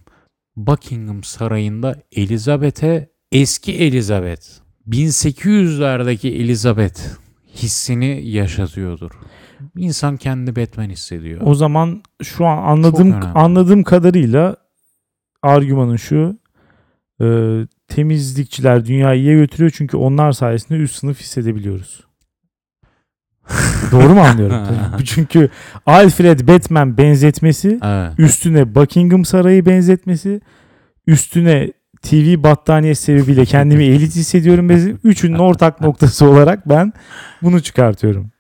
Buckingham 0.56 1.24
Sarayı'nda 1.24 1.96
Elizabeth'e 2.12 3.10
eski 3.32 3.74
Elizabeth, 3.74 4.46
1800'lerdeki 4.90 6.28
Elizabeth 6.28 7.00
hissini 7.56 8.30
yaşatıyordur. 8.30 9.12
İnsan 9.78 10.18
kendi 10.18 10.56
Batman 10.56 10.90
hissediyor. 10.90 11.42
O 11.44 11.56
zaman 11.56 12.04
şu 12.24 12.46
an 12.46 12.58
anladığım 12.58 13.16
anladığım 13.36 13.84
kadarıyla 13.84 14.56
argümanın 15.44 15.96
şu 15.96 16.40
e, 17.22 17.28
temizlikçiler 17.88 18.86
dünyayı 18.86 19.22
iyiye 19.22 19.36
götürüyor 19.36 19.72
çünkü 19.76 19.98
onlar 19.98 20.32
sayesinde 20.32 20.80
üst 20.80 20.96
sınıf 20.96 21.20
hissedebiliyoruz. 21.20 22.04
Doğru 23.92 24.13
mu 24.13 24.22
anlıyorum? 24.22 24.58
çünkü 25.06 25.50
Alfred 25.86 26.48
Batman 26.48 26.98
benzetmesi, 26.98 27.80
Evet. 27.84 28.13
üstüne 28.18 28.76
Buckingham 28.76 29.26
Sarayı 29.26 29.66
benzetmesi, 29.66 30.42
üstüne 31.08 31.74
TV 32.10 32.43
battaniye 32.43 32.96
sebebiyle 32.96 33.46
kendimi 33.46 33.84
elit 33.84 34.15
hissediyorum. 34.15 34.70
Üçünün 35.04 35.39
ortak 35.39 35.82
noktası 35.82 36.26
olarak 36.26 36.70
ben 36.70 36.93
bunu 37.41 37.62
çıkartıyorum. 37.62 38.32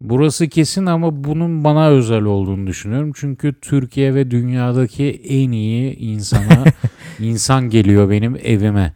Burası 0.00 0.48
kesin 0.48 0.86
ama 0.86 1.24
bunun 1.24 1.64
bana 1.64 1.88
özel 1.88 2.22
olduğunu 2.22 2.66
düşünüyorum. 2.66 3.12
Çünkü 3.14 3.54
Türkiye 3.60 4.14
ve 4.14 4.30
dünyadaki 4.30 5.10
en 5.24 5.50
iyi 5.52 5.96
insana 5.96 6.64
insan 7.18 7.70
geliyor 7.70 8.10
benim 8.10 8.36
evime. 8.36 8.94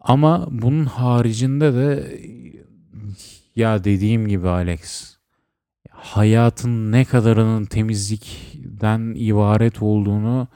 Ama 0.00 0.48
bunun 0.50 0.84
haricinde 0.84 1.74
de 1.74 2.18
ya 3.56 3.84
dediğim 3.84 4.28
gibi 4.28 4.48
Alex 4.48 5.16
hayatın 5.90 6.92
ne 6.92 7.04
kadarının 7.04 7.64
temizlikten 7.64 9.14
ibaret 9.16 9.82
olduğunu 9.82 10.48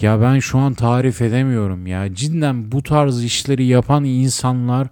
ya 0.00 0.20
ben 0.20 0.38
şu 0.38 0.58
an 0.58 0.74
tarif 0.74 1.22
edemiyorum 1.22 1.86
ya. 1.86 2.14
Cidden 2.14 2.72
bu 2.72 2.82
tarz 2.82 3.24
işleri 3.24 3.64
yapan 3.64 4.04
insanlar 4.04 4.88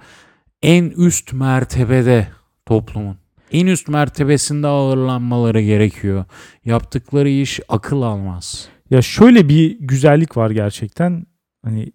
en 0.63 0.85
üst 0.85 1.33
mertebede 1.33 2.29
toplumun. 2.67 3.17
En 3.53 3.67
üst 3.67 3.89
mertebesinde 3.89 4.67
ağırlanmaları 4.67 5.63
gerekiyor. 5.63 6.25
Yaptıkları 6.65 7.29
iş 7.29 7.61
akıl 7.69 8.03
almaz. 8.03 8.69
Ya 8.91 9.03
şöyle 9.03 9.49
bir 9.49 9.79
güzellik 9.81 10.37
var 10.37 10.51
gerçekten. 10.51 11.27
Hani 11.65 11.93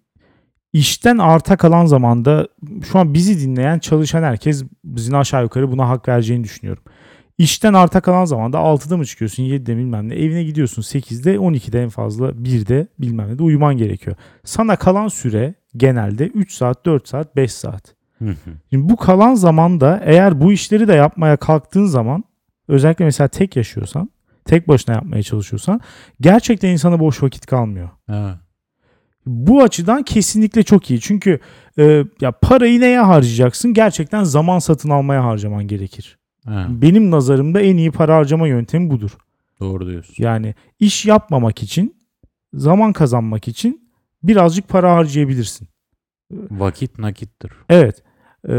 işten 0.72 1.18
arta 1.18 1.56
kalan 1.56 1.86
zamanda 1.86 2.48
şu 2.92 2.98
an 2.98 3.14
bizi 3.14 3.40
dinleyen 3.40 3.78
çalışan 3.78 4.22
herkes 4.22 4.64
bizim 4.84 5.14
aşağı 5.14 5.42
yukarı 5.42 5.72
buna 5.72 5.88
hak 5.88 6.08
vereceğini 6.08 6.44
düşünüyorum. 6.44 6.82
İşten 7.38 7.74
arta 7.74 8.00
kalan 8.00 8.24
zamanda 8.24 8.56
6'da 8.58 8.96
mı 8.96 9.06
çıkıyorsun 9.06 9.42
7'de 9.42 9.76
bilmem 9.76 10.08
ne 10.08 10.14
evine 10.14 10.44
gidiyorsun 10.44 10.82
8'de 10.82 11.34
12'de 11.34 11.82
en 11.82 11.88
fazla 11.88 12.28
1'de 12.28 12.86
bilmem 12.98 13.28
ne 13.28 13.38
de 13.38 13.42
uyuman 13.42 13.76
gerekiyor. 13.76 14.16
Sana 14.44 14.76
kalan 14.76 15.08
süre 15.08 15.54
genelde 15.76 16.26
3 16.26 16.52
saat 16.52 16.86
4 16.86 17.08
saat 17.08 17.36
5 17.36 17.52
saat. 17.52 17.94
Şimdi 18.70 18.88
bu 18.88 18.96
kalan 18.96 19.34
zamanda 19.34 20.00
eğer 20.04 20.40
bu 20.40 20.52
işleri 20.52 20.88
de 20.88 20.92
yapmaya 20.92 21.36
kalktığın 21.36 21.86
zaman 21.86 22.24
özellikle 22.68 23.04
mesela 23.04 23.28
tek 23.28 23.56
yaşıyorsan 23.56 24.10
tek 24.44 24.68
başına 24.68 24.94
yapmaya 24.94 25.22
çalışıyorsan 25.22 25.80
gerçekten 26.20 26.68
insana 26.68 27.00
boş 27.00 27.22
vakit 27.22 27.46
kalmıyor. 27.46 27.88
Evet. 28.08 28.34
Bu 29.26 29.62
açıdan 29.62 30.02
kesinlikle 30.02 30.62
çok 30.62 30.90
iyi. 30.90 31.00
Çünkü 31.00 31.40
e, 31.78 32.04
ya 32.20 32.32
parayı 32.42 32.80
neye 32.80 33.00
harcayacaksın? 33.00 33.74
Gerçekten 33.74 34.24
zaman 34.24 34.58
satın 34.58 34.90
almaya 34.90 35.24
harcaman 35.24 35.66
gerekir. 35.66 36.18
Evet. 36.48 36.66
Benim 36.68 37.10
nazarımda 37.10 37.60
en 37.60 37.76
iyi 37.76 37.90
para 37.90 38.16
harcama 38.16 38.48
yöntemi 38.48 38.90
budur. 38.90 39.10
Doğru 39.60 39.86
diyorsun. 39.86 40.14
Yani 40.18 40.54
iş 40.80 41.06
yapmamak 41.06 41.62
için, 41.62 41.94
zaman 42.54 42.92
kazanmak 42.92 43.48
için 43.48 43.88
birazcık 44.22 44.68
para 44.68 44.94
harcayabilirsin. 44.94 45.68
Vakit 46.50 46.98
nakittir. 46.98 47.52
Evet. 47.68 48.02
E, 48.48 48.52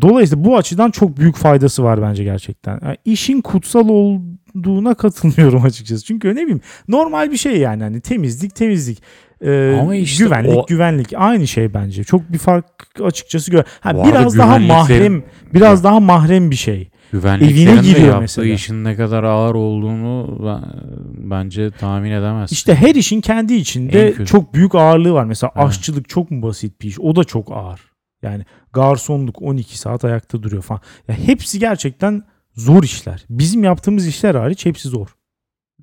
dolayısıyla 0.00 0.44
bu 0.44 0.56
açıdan 0.56 0.90
çok 0.90 1.16
büyük 1.16 1.36
faydası 1.36 1.82
var 1.84 2.02
bence 2.02 2.24
gerçekten. 2.24 2.80
Yani 2.82 2.96
işin 3.04 3.40
kutsal 3.40 3.88
olduğuna 3.88 4.94
katılmıyorum 4.94 5.62
açıkçası. 5.64 6.04
Çünkü 6.04 6.28
ne 6.28 6.42
bileyim 6.42 6.60
normal 6.88 7.30
bir 7.30 7.36
şey 7.36 7.56
yani 7.58 7.82
hani 7.82 8.00
temizlik 8.00 8.54
temizlik. 8.54 9.02
E, 9.40 9.78
Ama 9.80 9.94
işte 9.96 10.24
güvenlik 10.24 10.56
o- 10.58 10.66
güvenlik 10.66 11.12
aynı 11.16 11.46
şey 11.46 11.74
bence. 11.74 12.04
Çok 12.04 12.32
bir 12.32 12.38
fark 12.38 12.66
açıkçası 13.02 13.50
gör. 13.50 13.64
Ha, 13.80 14.04
biraz 14.06 14.38
daha 14.38 14.58
mahrem, 14.58 15.22
biraz 15.54 15.84
daha 15.84 16.00
mahrem 16.00 16.50
bir 16.50 16.56
şey. 16.56 16.90
Güvenliklerin 17.12 17.56
Evine 17.68 17.76
de 17.82 17.86
giriyor 17.86 18.06
yaptığı 18.06 18.20
mesela. 18.20 18.46
işin 18.54 18.84
ne 18.84 18.96
kadar 18.96 19.24
ağır 19.24 19.54
olduğunu 19.54 20.38
ben- 20.46 21.30
bence 21.30 21.70
tahmin 21.70 22.10
edemezsin. 22.10 22.54
İşte 22.54 22.74
her 22.74 22.94
işin 22.94 23.20
kendi 23.20 23.54
En 23.54 23.58
içinde 23.58 24.24
çok 24.24 24.54
büyük 24.54 24.74
ağırlığı 24.74 25.12
var. 25.12 25.24
Mesela 25.24 25.52
Evet. 25.56 25.66
aşçılık 25.68 26.08
çok 26.08 26.30
mu 26.30 26.42
basit 26.42 26.80
bir 26.80 26.88
iş? 26.88 27.00
O 27.00 27.16
da 27.16 27.24
çok 27.24 27.52
ağır. 27.52 27.80
Yani 28.22 28.44
garsonluk 28.72 29.42
12 29.42 29.78
saat 29.78 30.04
ayakta 30.04 30.42
duruyor 30.42 30.62
falan. 30.62 30.80
Ya 31.08 31.14
hepsi 31.14 31.58
gerçekten 31.58 32.22
zor 32.54 32.82
işler. 32.82 33.24
Bizim 33.30 33.64
yaptığımız 33.64 34.06
işler 34.06 34.34
hariç 34.34 34.66
hepsi 34.66 34.88
zor. 34.88 35.06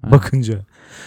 Evet. 0.04 0.12
Bakınca. 0.12 0.60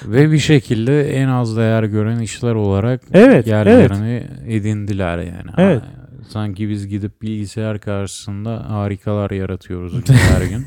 Ve 0.04 0.32
bir 0.32 0.38
şekilde 0.38 1.10
en 1.10 1.28
az 1.28 1.56
değer 1.56 1.82
gören 1.82 2.18
işler 2.20 2.54
olarak 2.54 3.02
Evet, 3.12 3.46
yerlerini 3.46 4.26
edindiler 4.46 5.18
yani. 5.18 5.50
Evet. 5.58 5.82
Sanki 6.28 6.68
biz 6.68 6.88
gidip 6.88 7.22
bilgisayar 7.22 7.80
karşısında 7.80 8.70
harikalar 8.70 9.30
yaratıyoruz 9.30 10.08
her 10.10 10.42
gün. 10.42 10.66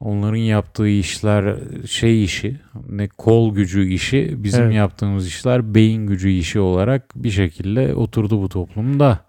Onların 0.00 0.36
yaptığı 0.36 0.88
işler 0.88 1.56
şey 1.86 2.24
işi, 2.24 2.60
ne 2.88 3.08
kol 3.08 3.54
gücü 3.54 3.88
işi, 3.88 4.34
bizim 4.38 4.64
Evet. 4.64 4.74
yaptığımız 4.74 5.26
işler 5.26 5.74
beyin 5.74 6.06
gücü 6.06 6.28
işi 6.30 6.60
olarak 6.60 7.12
bir 7.16 7.30
şekilde 7.30 7.94
oturdu 7.94 8.42
bu 8.42 8.48
toplumda. 8.48 9.24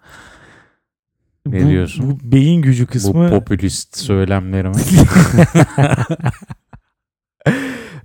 Ne 1.46 1.64
bu, 1.64 1.68
diyorsun? 1.68 2.10
Bu 2.10 2.32
beyin 2.32 2.62
gücü 2.62 2.86
kısmı 2.86 3.30
Bu 3.30 3.38
popülist 3.38 3.98
söylemlerime. 3.98 4.74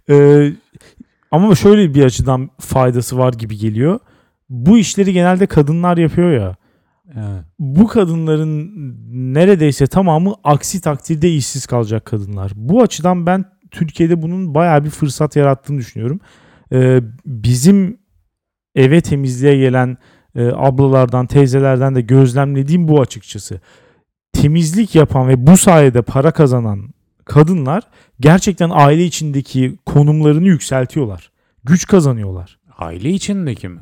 Ee, 0.09 0.53
ama 1.31 1.55
şöyle 1.55 1.93
bir 1.93 2.03
açıdan 2.03 2.49
faydası 2.59 3.17
var 3.17 3.33
gibi 3.33 3.57
geliyor. 3.57 3.99
Bu 4.49 4.77
işleri 4.77 5.13
genelde 5.13 5.45
kadınlar 5.45 5.97
yapıyor 5.97 6.31
ya. 6.31 6.55
Evet. 7.15 7.45
Bu 7.59 7.87
kadınların 7.87 8.71
neredeyse 9.33 9.87
tamamı 9.87 10.35
aksi 10.43 10.81
takdirde 10.81 11.35
işsiz 11.35 11.65
kalacak 11.65 12.05
kadınlar. 12.05 12.51
Bu 12.55 12.81
açıdan 12.81 13.25
ben 13.25 13.45
Türkiye'de 13.71 14.21
bunun 14.21 14.55
bayağı 14.55 14.83
bir 14.83 14.89
fırsat 14.89 15.35
yarattığını 15.35 15.77
düşünüyorum. 15.77 16.19
Ee, 16.73 17.01
bizim 17.25 17.99
eve 18.75 19.01
temizliğe 19.01 19.57
gelen 19.57 19.97
e, 20.35 20.47
ablalardan, 20.47 21.25
teyzelerden 21.25 21.95
de 21.95 22.01
gözlemlediğim 22.01 22.87
bu 22.87 23.01
açıkçası. 23.01 23.59
Temizlik 24.33 24.95
yapan 24.95 25.27
ve 25.27 25.47
bu 25.47 25.57
sayede 25.57 26.01
para 26.01 26.31
kazanan 26.31 26.89
kadınlar 27.25 27.83
gerçekten 28.19 28.69
aile 28.73 29.05
içindeki 29.05 29.77
konumlarını 29.85 30.47
yükseltiyorlar. 30.47 31.31
Güç 31.63 31.87
kazanıyorlar. 31.87 32.59
Aile 32.77 33.09
içindeki 33.09 33.69
mi? 33.69 33.81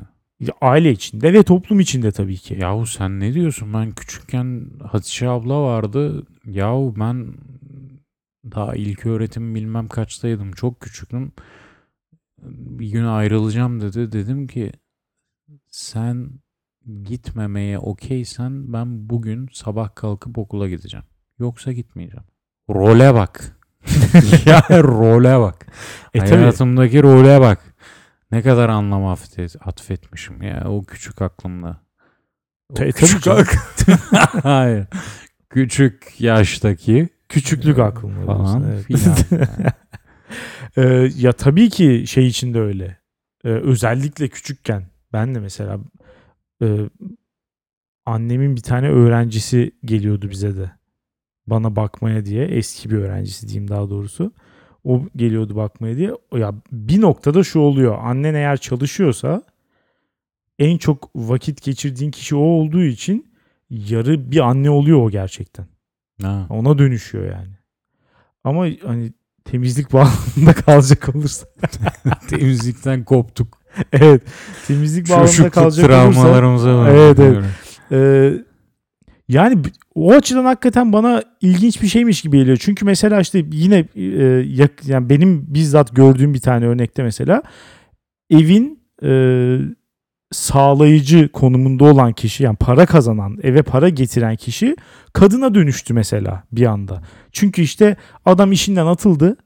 Aile 0.62 0.92
içinde 0.92 1.34
ve 1.34 1.44
toplum 1.44 1.80
içinde 1.80 2.12
tabii 2.12 2.38
ki. 2.38 2.58
Yahu 2.60 2.86
sen 2.86 3.20
ne 3.20 3.34
diyorsun? 3.34 3.74
Ben 3.74 3.92
küçükken 3.92 4.70
Hatice 4.92 5.30
abla 5.30 5.62
vardı. 5.62 6.26
Yahu 6.46 6.94
ben 7.00 7.34
daha 8.52 8.76
ilk 8.76 9.06
öğretim 9.06 9.56
bilmem 9.56 9.88
kaçtaydım. 9.88 10.52
Çok 10.52 10.82
küçüktüm. 10.82 11.32
Bir 12.44 12.90
gün 12.90 13.04
ayrılacağım 13.04 13.82
dedi. 13.82 14.12
Dedim 14.12 14.48
ki 14.48 14.72
sen 15.68 16.30
gitmemeye 17.04 17.80
okeysen 17.80 18.74
ben 18.74 19.10
bugün 19.10 19.50
sabah 19.54 19.96
kalkıp 19.96 20.38
okula 20.38 20.70
gideceğim. 20.70 21.06
Yoksa 21.40 21.72
gitmeyeceğim. 21.72 22.26
Role 22.70 23.14
bak. 23.14 23.58
ya 24.46 24.64
role 24.70 25.40
bak. 25.40 25.68
E 26.14 26.20
tabii. 26.20 26.30
Hayatımdaki 26.30 27.04
role 27.04 27.42
bak. 27.42 27.67
Ne 28.32 28.42
kadar 28.42 28.70
anlam 28.70 29.06
atfet, 29.06 29.56
atfetmişim 29.68 30.42
ya 30.42 30.64
o 30.70 30.84
küçük 30.84 31.22
aklımda. 31.22 31.82
O 32.70 32.74
tabii 32.74 32.92
küçük 32.94 33.28
ak- 33.28 33.56
Hayır. 34.44 34.88
Küçük 35.50 36.16
yaştaki 36.22 37.10
Küçüklük 37.30 37.80
aklımda. 37.80 38.26
falan 38.26 38.64
diyorsun, 38.64 39.26
evet. 39.32 39.48
Ee, 40.78 41.10
ya 41.18 41.32
tabii 41.34 41.70
ki 41.70 42.04
şey 42.08 42.28
için 42.28 42.54
de 42.54 42.60
öyle. 42.60 42.98
Ee, 43.46 43.50
özellikle 43.50 44.28
küçükken 44.28 44.84
ben 45.14 45.36
de 45.36 45.40
mesela 45.40 45.80
e, 46.64 46.90
annemin 48.06 48.56
bir 48.56 48.62
tane 48.62 48.90
öğrencisi 48.90 49.72
geliyordu 49.86 50.30
bize 50.30 50.58
de. 50.58 50.72
Bana 51.48 51.76
bakmaya 51.76 52.26
diye 52.26 52.46
eski 52.46 52.90
bir 52.90 52.96
öğrencisi 52.98 53.48
diyeyim 53.48 53.68
daha 53.68 53.90
doğrusu. 53.90 54.34
O 54.88 55.02
geliyordu 55.16 55.56
bakmaya 55.56 55.98
diye. 55.98 56.12
Ya 56.34 56.54
bir 56.72 57.02
noktada 57.02 57.44
şu 57.44 57.60
oluyor. 57.60 57.98
Annen 58.02 58.34
eğer 58.34 58.58
çalışıyorsa 58.58 59.44
en 60.60 60.78
çok 60.78 61.10
vakit 61.16 61.64
geçirdiğin 61.64 62.12
kişi 62.12 62.36
o 62.36 62.40
olduğu 62.40 62.84
için 62.84 63.28
yarı 63.70 64.32
bir 64.32 64.40
anne 64.40 64.70
oluyor 64.70 65.02
o 65.02 65.10
gerçekten. 65.10 65.68
Ha. 66.22 66.48
Ona 66.50 66.78
dönüşüyor 66.78 67.26
yani. 67.26 67.58
Ama 68.44 68.68
hani 68.86 69.14
temizlik 69.46 69.94
bağlamında 69.94 70.54
kalacak 70.54 71.16
olursa. 71.16 71.48
Temizlikten 72.30 73.04
koptuk. 73.04 73.62
evet. 73.94 74.22
Temizlik 74.68 75.10
bağlamında 75.10 75.50
kalacak 75.50 75.90
olursa. 75.90 76.14
travmalarımıza 76.14 76.78
var. 76.78 76.90
Evet, 76.90 77.20
evet. 77.20 77.44
e, 77.92 78.34
yani 79.28 79.62
o 79.98 80.14
açıdan 80.14 80.46
hakikaten 80.46 80.94
bana 80.94 81.24
ilginç 81.42 81.82
bir 81.82 81.88
şeymiş 81.88 82.22
gibi 82.22 82.38
geliyor. 82.38 82.58
Çünkü 82.62 82.86
mesela 82.86 83.20
işte 83.20 83.46
yine 83.52 83.86
e, 83.96 84.04
yani 84.86 85.10
benim 85.10 85.46
bizzat 85.48 85.96
gördüğüm 85.96 86.34
bir 86.34 86.40
tane 86.40 86.66
örnekte 86.66 87.04
mesela 87.04 87.44
evin 88.30 88.84
e, 89.04 89.12
sağlayıcı 90.32 91.30
konumunda 91.32 91.86
olan 91.86 92.14
kişi 92.14 92.44
yani 92.44 92.56
para 92.56 92.86
kazanan 92.86 93.38
eve 93.44 93.62
para 93.62 93.90
getiren 93.90 94.36
kişi 94.36 94.76
kadına 95.14 95.56
dönüştü 95.56 95.94
mesela 95.94 96.44
bir 96.52 96.66
anda. 96.66 97.02
Çünkü 97.32 97.62
işte 97.62 97.96
adam 98.26 98.52
işinden 98.52 98.86
atıldı. 98.86 99.38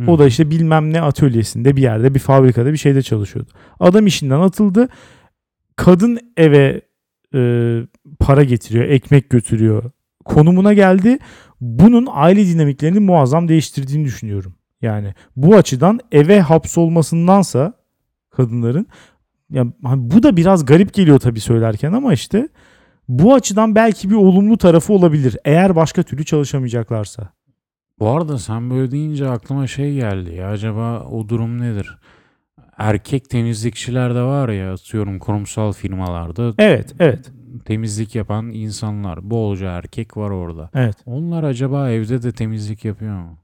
Hı. 0.00 0.10
O 0.10 0.18
da 0.18 0.26
işte 0.26 0.50
bilmem 0.50 0.92
ne 0.92 1.00
atölyesinde 1.00 1.76
bir 1.76 1.82
yerde 1.82 2.14
bir 2.14 2.20
fabrikada 2.20 2.72
bir 2.72 2.78
şeyde 2.78 3.02
çalışıyordu. 3.02 3.50
Adam 3.80 4.06
işinden 4.06 4.40
atıldı. 4.40 4.88
Kadın 5.76 6.18
eve 6.36 6.80
e, 7.34 7.40
para 8.20 8.44
getiriyor, 8.44 8.84
ekmek 8.84 9.30
götürüyor. 9.30 9.90
Konumuna 10.24 10.72
geldi. 10.72 11.18
Bunun 11.60 12.08
aile 12.10 12.46
dinamiklerini 12.46 13.00
muazzam 13.00 13.48
değiştirdiğini 13.48 14.04
düşünüyorum. 14.04 14.54
Yani 14.82 15.14
bu 15.36 15.56
açıdan 15.56 16.00
eve 16.12 16.40
hapsolmasındansa 16.40 17.72
kadınların 18.30 18.86
ya 19.50 19.66
hani 19.84 20.10
bu 20.10 20.22
da 20.22 20.36
biraz 20.36 20.66
garip 20.66 20.94
geliyor 20.94 21.18
tabii 21.18 21.40
söylerken 21.40 21.92
ama 21.92 22.12
işte 22.12 22.48
bu 23.08 23.34
açıdan 23.34 23.74
belki 23.74 24.10
bir 24.10 24.14
olumlu 24.14 24.58
tarafı 24.58 24.92
olabilir. 24.92 25.36
Eğer 25.44 25.76
başka 25.76 26.02
türlü 26.02 26.24
çalışamayacaklarsa. 26.24 27.28
Bu 27.98 28.08
arada 28.08 28.38
sen 28.38 28.70
böyle 28.70 28.90
deyince 28.90 29.28
aklıma 29.28 29.66
şey 29.66 29.94
geldi 29.94 30.34
ya 30.34 30.48
acaba 30.48 31.00
o 31.00 31.28
durum 31.28 31.60
nedir? 31.60 31.98
Erkek 32.78 33.30
temizlikçiler 33.30 34.14
de 34.14 34.22
var 34.22 34.48
ya 34.48 34.72
atıyorum 34.72 35.18
kurumsal 35.18 35.72
firmalarda 35.72 36.54
Evet, 36.58 36.94
evet. 36.98 37.32
temizlik 37.64 38.14
yapan 38.14 38.50
insanlar. 38.50 39.30
Bolca 39.30 39.70
erkek 39.70 40.16
var 40.16 40.30
orada. 40.30 40.70
Evet. 40.74 40.96
Onlar 41.06 41.42
acaba 41.42 41.90
evde 41.90 42.22
de 42.22 42.32
temizlik 42.32 42.84
yapıyor 42.84 43.16
mu? 43.18 43.38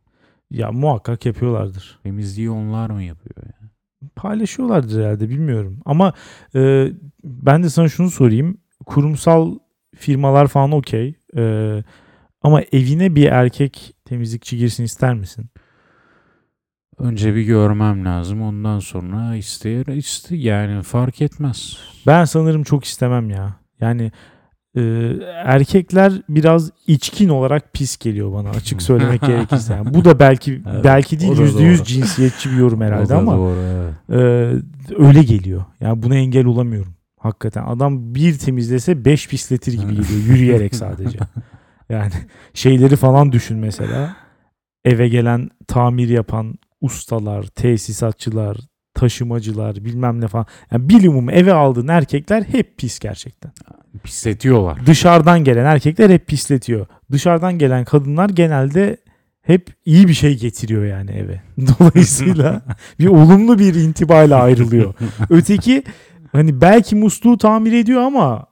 Ya 0.50 0.72
muhakkak 0.72 1.26
yapıyorlardır. 1.26 1.98
Temizliği 2.02 2.50
onlar 2.50 2.90
mı 2.90 3.02
yapıyor? 3.02 3.36
ya? 3.46 3.68
Paylaşıyorlardır 4.16 5.04
herhalde 5.04 5.28
bilmiyorum. 5.28 5.78
Ama 5.84 6.12
e, 6.54 6.88
ben 7.24 7.62
de 7.62 7.70
sana 7.70 7.88
şunu 7.88 8.10
sorayım. 8.10 8.58
Kurumsal 8.86 9.58
firmalar 9.96 10.46
falan 10.46 10.72
okey. 10.72 11.14
E, 11.36 11.42
ama 12.42 12.62
evine 12.72 13.14
bir 13.14 13.26
erkek 13.26 13.94
temizlikçi 14.04 14.56
girsin 14.56 14.84
ister 14.84 15.14
misin? 15.14 15.49
Önce 17.00 17.34
bir 17.34 17.42
görmem 17.42 18.04
lazım. 18.04 18.42
Ondan 18.42 18.78
sonra 18.78 19.36
ister 19.36 19.86
iste 19.86 20.36
yani 20.36 20.82
fark 20.82 21.22
etmez. 21.22 21.78
Ben 22.06 22.24
sanırım 22.24 22.62
çok 22.62 22.84
istemem 22.84 23.30
ya. 23.30 23.56
Yani 23.80 24.12
e, 24.76 24.82
erkekler 25.44 26.12
biraz 26.28 26.70
içkin 26.86 27.28
olarak 27.28 27.72
pis 27.72 27.96
geliyor 27.96 28.32
bana 28.32 28.50
açık 28.50 28.82
söylemek 28.82 29.20
gerekirse. 29.26 29.72
Yani 29.72 29.94
bu 29.94 30.04
da 30.04 30.18
belki 30.18 30.62
Evet, 30.72 30.84
belki 30.84 31.20
değil 31.20 31.38
yüzde 31.38 31.62
yüz 31.62 31.84
cinsiyetçi 31.84 32.50
bir 32.50 32.56
yorum 32.56 32.80
herhalde 32.80 33.14
ama 33.14 33.36
doğru, 33.36 33.58
evet. 33.60 33.94
e, 34.10 35.04
öyle 35.04 35.22
geliyor. 35.22 35.64
Yani 35.80 36.02
buna 36.02 36.14
engel 36.14 36.46
olamıyorum. 36.46 36.94
Hakikaten 37.18 37.64
adam 37.66 38.14
bir 38.14 38.38
temizlese 38.38 39.04
beş 39.04 39.28
pisletir 39.28 39.72
gibi 39.72 39.90
geliyor 39.90 40.24
yürüyerek 40.26 40.74
sadece. 40.74 41.18
Yani 41.90 42.12
şeyleri 42.54 42.96
falan 42.96 43.32
düşün 43.32 43.58
mesela. 43.58 44.16
Eve 44.84 45.08
gelen 45.08 45.50
tamir 45.66 46.08
yapan 46.08 46.54
ustalar, 46.80 47.46
tesisatçılar, 47.46 48.56
taşımacılar 48.94 49.84
bilmem 49.84 50.20
ne 50.20 50.28
falan. 50.28 50.46
Yani 50.72 50.88
bilimum 50.88 51.30
eve 51.30 51.52
aldığın 51.52 51.88
erkekler 51.88 52.42
hep 52.42 52.78
pis 52.78 52.98
gerçekten. 52.98 53.52
Pisletiyorlar. 54.02 54.86
Dışarıdan 54.86 55.44
gelen 55.44 55.64
erkekler 55.64 56.10
hep 56.10 56.26
pisletiyor. 56.26 56.86
Dışarıdan 57.12 57.58
gelen 57.58 57.84
kadınlar 57.84 58.28
genelde 58.30 58.96
hep 59.42 59.74
iyi 59.84 60.08
bir 60.08 60.14
şey 60.14 60.38
getiriyor 60.38 60.84
yani 60.84 61.10
eve. 61.10 61.42
Dolayısıyla 61.58 62.62
bir 62.98 63.06
olumlu 63.06 63.58
bir 63.58 63.74
intibayla 63.74 64.42
ayrılıyor. 64.42 64.94
Öteki 65.30 65.82
hani 66.32 66.60
belki 66.60 66.96
musluğu 66.96 67.38
tamir 67.38 67.72
ediyor 67.72 68.00
ama 68.00 68.46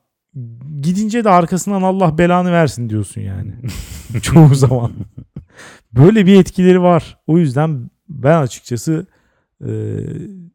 gidince 0.80 1.24
de 1.24 1.30
arkasından 1.30 1.82
Allah 1.82 2.18
belanı 2.18 2.52
versin 2.52 2.90
diyorsun 2.90 3.20
yani. 3.20 3.52
Çoğu 4.22 4.54
zaman. 4.54 4.92
Böyle 5.92 6.26
bir 6.26 6.40
etkileri 6.40 6.82
var. 6.82 7.18
O 7.26 7.38
yüzden 7.38 7.90
ben 8.08 8.42
açıkçası 8.42 9.06
e, 9.66 9.70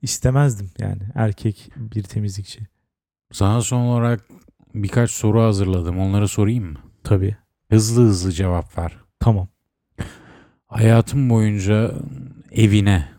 istemezdim 0.02 0.70
yani 0.80 1.02
erkek 1.16 1.70
bir 1.76 2.04
temizlikçi. 2.04 2.60
Sana 3.32 3.62
son 3.62 3.82
olarak 3.82 4.22
birkaç 4.76 5.12
soru 5.12 5.42
hazırladım. 5.42 6.00
Onları 6.00 6.28
sorayım 6.28 6.66
mı? 6.72 6.80
Tabii. 7.04 7.36
Hızlı 7.70 8.02
hızlı 8.04 8.32
cevap 8.32 8.78
ver. 8.78 8.98
Tamam. 9.20 9.48
Hayatın 10.68 11.30
boyunca 11.30 11.92
evine 12.52 13.10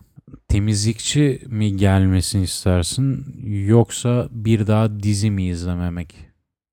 temizlikçi 0.48 1.42
mi 1.46 1.76
gelmesini 1.76 2.42
istersin 2.42 3.36
yoksa 3.66 4.28
bir 4.30 4.66
daha 4.66 5.00
dizi 5.00 5.30
mi 5.30 5.48
izlememek? 5.48 6.14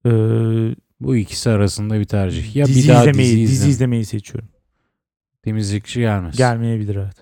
Ee, 0.05 0.09
Bu 0.99 1.15
ikisi 1.15 1.49
arasında 1.49 1.99
bir 1.99 2.05
tercih. 2.05 2.55
Ya 2.55 2.65
dizi 2.65 2.83
bir 2.83 2.87
daha 2.93 3.01
izlemeyi, 3.01 3.31
dizi, 3.31 3.41
dizi 3.41 3.53
izle. 3.53 3.69
izlemeyi 3.69 4.05
seçiyorum. 4.05 4.49
temizlikçi 5.43 5.99
gelmesin. 5.99 6.37
Gelmeyebilir 6.37 6.95
evet. 6.95 7.15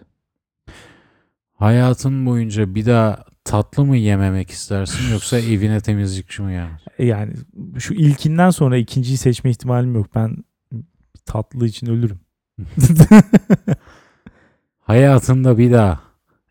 Hayatın 1.60 2.26
boyunca 2.26 2.76
bir 2.76 2.86
daha 2.86 3.24
tatlı 3.44 3.86
mı 3.86 3.98
yememek 3.98 4.50
istersin 4.50 5.12
yoksa 5.12 5.40
evine 5.40 5.80
temizlikçi 5.80 6.42
mi 6.42 6.52
gelmez? 6.52 6.82
Yani 7.00 7.34
şu 7.80 7.94
ilkinden 7.94 8.50
sonra 8.50 8.78
ikinciyi 8.78 9.18
seçme 9.18 9.50
ihtimalim 9.50 9.96
yok. 9.96 10.08
Ben 10.16 10.38
tatlı 11.26 11.66
için 11.66 11.88
ölürüm. 11.88 12.20
Hayatında 14.80 15.58
bir 15.58 15.72
daha 15.72 16.00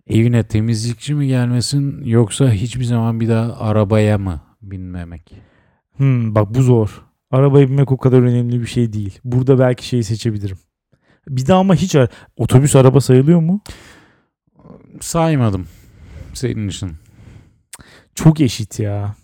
evine 0.06 0.42
temizlikçi 0.42 1.14
mi 1.14 1.26
gelmesin 1.28 2.04
yoksa 2.04 2.52
hiçbir 2.52 2.84
zaman 2.84 3.20
bir 3.20 3.28
daha 3.28 3.56
arabaya 3.56 4.18
mı 4.18 4.40
binmemek? 4.62 5.32
Hmm, 5.96 6.34
bak 6.34 6.54
bu 6.54 6.62
zor. 6.62 7.04
Arabaya 7.30 7.68
binmek 7.68 7.92
o 7.92 7.96
kadar 7.96 8.22
önemli 8.22 8.60
bir 8.60 8.66
şey 8.66 8.92
değil. 8.92 9.18
Burada 9.24 9.58
belki 9.58 9.86
şeyi 9.86 10.04
seçebilirim. 10.04 10.58
Bir 11.28 11.46
de 11.46 11.54
ama 11.54 11.74
hiç 11.74 11.96
otobüs 12.36 12.76
araba 12.76 13.00
sayılıyor 13.00 13.40
mu? 13.40 13.60
Saymadım 15.00 15.66
senin 16.34 16.68
için. 16.68 16.92
Çok 18.14 18.40
eşit 18.40 18.80
ya. 18.80 19.14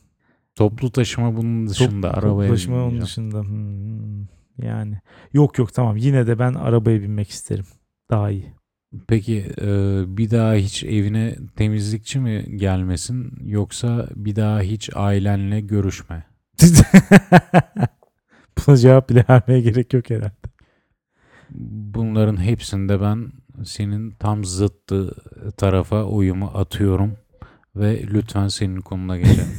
Toplu 0.54 0.92
taşıma 0.92 1.36
bunun 1.36 1.66
dışında 1.66 2.12
Top- 2.12 2.18
arabaya 2.18 2.48
toplaşma 2.48 2.84
onun 2.84 3.00
dışında. 3.00 3.40
Hmm, 3.42 4.26
yani 4.62 5.00
yok 5.32 5.58
yok 5.58 5.74
tamam 5.74 5.96
yine 5.96 6.26
de 6.26 6.38
ben 6.38 6.54
arabaya 6.54 7.02
binmek 7.02 7.30
isterim. 7.30 7.64
Daha 8.10 8.30
iyi. 8.30 8.54
Peki 9.08 9.52
e, 9.60 9.66
bir 10.06 10.30
daha 10.30 10.54
hiç 10.54 10.84
evine 10.84 11.36
temizlikçi 11.56 12.18
mi 12.18 12.56
gelmesin 12.56 13.32
yoksa 13.44 14.08
bir 14.16 14.36
daha 14.36 14.60
hiç 14.60 14.90
ailenle 14.94 15.60
görüşme? 15.60 16.26
Buna 18.58 18.76
cevap 18.76 19.10
bile 19.10 19.24
vermeye 19.28 19.60
gerek 19.60 19.94
yok 19.94 20.10
herhalde. 20.10 20.32
Bunların 21.94 22.42
hepsinde 22.42 23.00
ben 23.00 23.32
senin 23.64 24.10
tam 24.10 24.44
zıttı 24.44 25.14
tarafa 25.56 26.04
oyumu 26.04 26.46
atıyorum 26.54 27.16
ve 27.76 28.02
lütfen 28.06 28.48
senin 28.48 28.80
konuna 28.80 29.18
geçelim. 29.18 29.46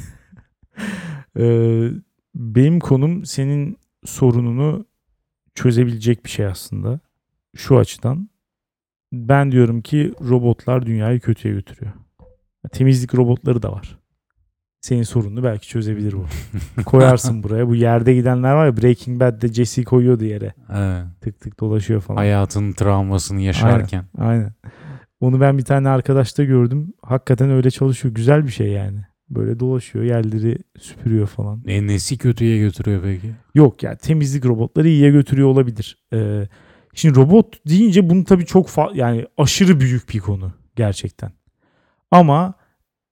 Ee, 1.38 1.90
benim 2.36 2.80
konum 2.80 3.26
senin 3.26 3.78
sorununu 4.06 4.86
çözebilecek 5.56 6.26
bir 6.26 6.30
şey 6.30 6.46
aslında. 6.46 7.00
Şu 7.56 7.78
açıdan. 7.78 8.30
Ben 9.14 9.52
diyorum 9.52 9.82
ki 9.82 10.14
robotlar 10.30 10.86
dünyayı 10.86 11.20
kötüye 11.20 11.54
götürüyor. 11.54 11.94
Temizlik 12.72 13.16
robotları 13.16 13.62
da 13.62 13.72
var. 13.72 14.00
Senin 14.86 15.04
sorununu 15.04 15.44
belki 15.44 15.68
çözebilir 15.68 16.14
bu. 16.14 16.26
Koyarsın 16.86 17.44
buraya. 17.44 17.68
Bu 17.68 17.76
yerde 17.76 18.14
gidenler 18.14 18.54
var 18.54 18.66
ya 18.66 18.78
Breaking 18.78 19.20
Bad'de 19.20 19.48
Jesse 19.48 19.84
koyuyordu 19.84 20.26
yere. 20.26 20.54
Evet. 20.74 21.06
Tık 21.22 21.40
tık 21.40 21.60
dolaşıyor 21.60 22.02
falan. 22.02 22.18
Hayatın 22.18 22.72
travmasını 22.72 23.42
yaşarken. 23.42 24.06
Aynen. 24.18 24.54
Onu 25.20 25.42
ben 25.42 25.58
bir 25.58 25.64
tane 25.64 25.90
arkadaşta 25.90 26.44
gördüm. 26.44 26.94
Hakikaten 27.02 27.50
öyle 27.50 27.72
çalışıyor. 27.72 28.14
Güzel 28.14 28.46
bir 28.46 28.52
şey 28.52 28.68
yani. 28.68 29.00
Böyle 29.30 29.60
dolaşıyor, 29.60 30.06
yerleri 30.06 30.58
süpürüyor 30.80 31.28
falan. 31.28 31.64
E, 31.68 31.88
nesi 31.88 32.18
kötüye 32.18 32.58
götürüyor 32.58 33.02
peki? 33.04 33.32
Yok 33.56 33.84
ya 33.84 33.98
temizlik 33.98 34.46
robotları 34.46 34.88
iyiye 34.88 35.12
götürüyor 35.12 35.48
olabilir. 35.48 35.98
Ee, 36.14 36.48
şimdi 36.94 37.20
robot 37.20 37.68
deyince 37.68 38.10
bunu 38.10 38.24
tabii 38.24 38.46
çok 38.46 38.68
yani 38.94 39.26
aşırı 39.38 39.80
büyük 39.80 40.10
bir 40.10 40.20
konu 40.20 40.52
gerçekten. 40.76 41.32
Ama 42.12 42.54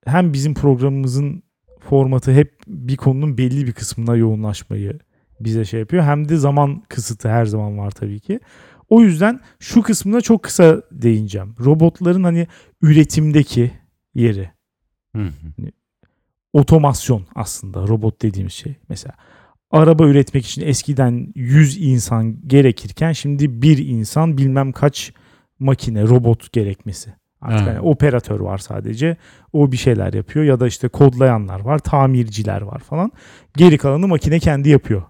hem 0.06 0.32
bizim 0.32 0.54
programımızın 0.54 1.44
formatı 1.90 2.32
hep 2.32 2.54
bir 2.66 2.96
konunun 2.96 3.38
belli 3.38 3.66
bir 3.66 3.72
kısmına 3.72 4.16
yoğunlaşmayı 4.16 4.98
bize 5.40 5.64
şey 5.64 5.80
yapıyor. 5.80 6.04
Hem 6.04 6.28
de 6.28 6.36
zaman 6.36 6.82
kısıtı 6.88 7.28
her 7.28 7.44
zaman 7.44 7.78
var 7.78 7.90
tabii 7.90 8.20
ki. 8.20 8.40
O 8.88 9.02
yüzden 9.02 9.40
şu 9.58 9.82
kısmına 9.82 10.20
çok 10.20 10.42
kısa 10.42 10.82
değineceğim. 10.90 11.54
Robotların 11.60 12.24
hani 12.24 12.46
üretimdeki 12.82 13.72
yeri 14.14 14.50
Hı 15.16 15.22
hı. 15.22 15.30
otomasyon 16.52 17.26
aslında 17.34 17.88
robot 17.88 18.22
dediğimiz 18.22 18.52
şey. 18.52 18.74
Mesela 18.88 19.14
araba 19.70 20.06
üretmek 20.06 20.46
için 20.46 20.62
eskiden 20.62 21.32
100 21.34 21.78
insan 21.78 22.48
gerekirken 22.48 23.12
şimdi 23.12 23.62
bir 23.62 23.78
insan 23.78 24.38
bilmem 24.38 24.72
kaç 24.72 25.12
makine 25.58 26.02
robot 26.02 26.52
gerekmesi. 26.52 27.14
Artık 27.44 27.68
hani 27.68 27.80
operatör 27.80 28.40
var 28.40 28.58
sadece. 28.58 29.16
O 29.52 29.72
bir 29.72 29.76
şeyler 29.76 30.12
yapıyor 30.12 30.44
ya 30.44 30.60
da 30.60 30.66
işte 30.66 30.88
kodlayanlar 30.88 31.60
var, 31.60 31.78
tamirciler 31.78 32.62
var 32.62 32.78
falan. 32.78 33.12
Geri 33.56 33.78
kalanı 33.78 34.08
makine 34.08 34.38
kendi 34.38 34.68
yapıyor. 34.68 35.02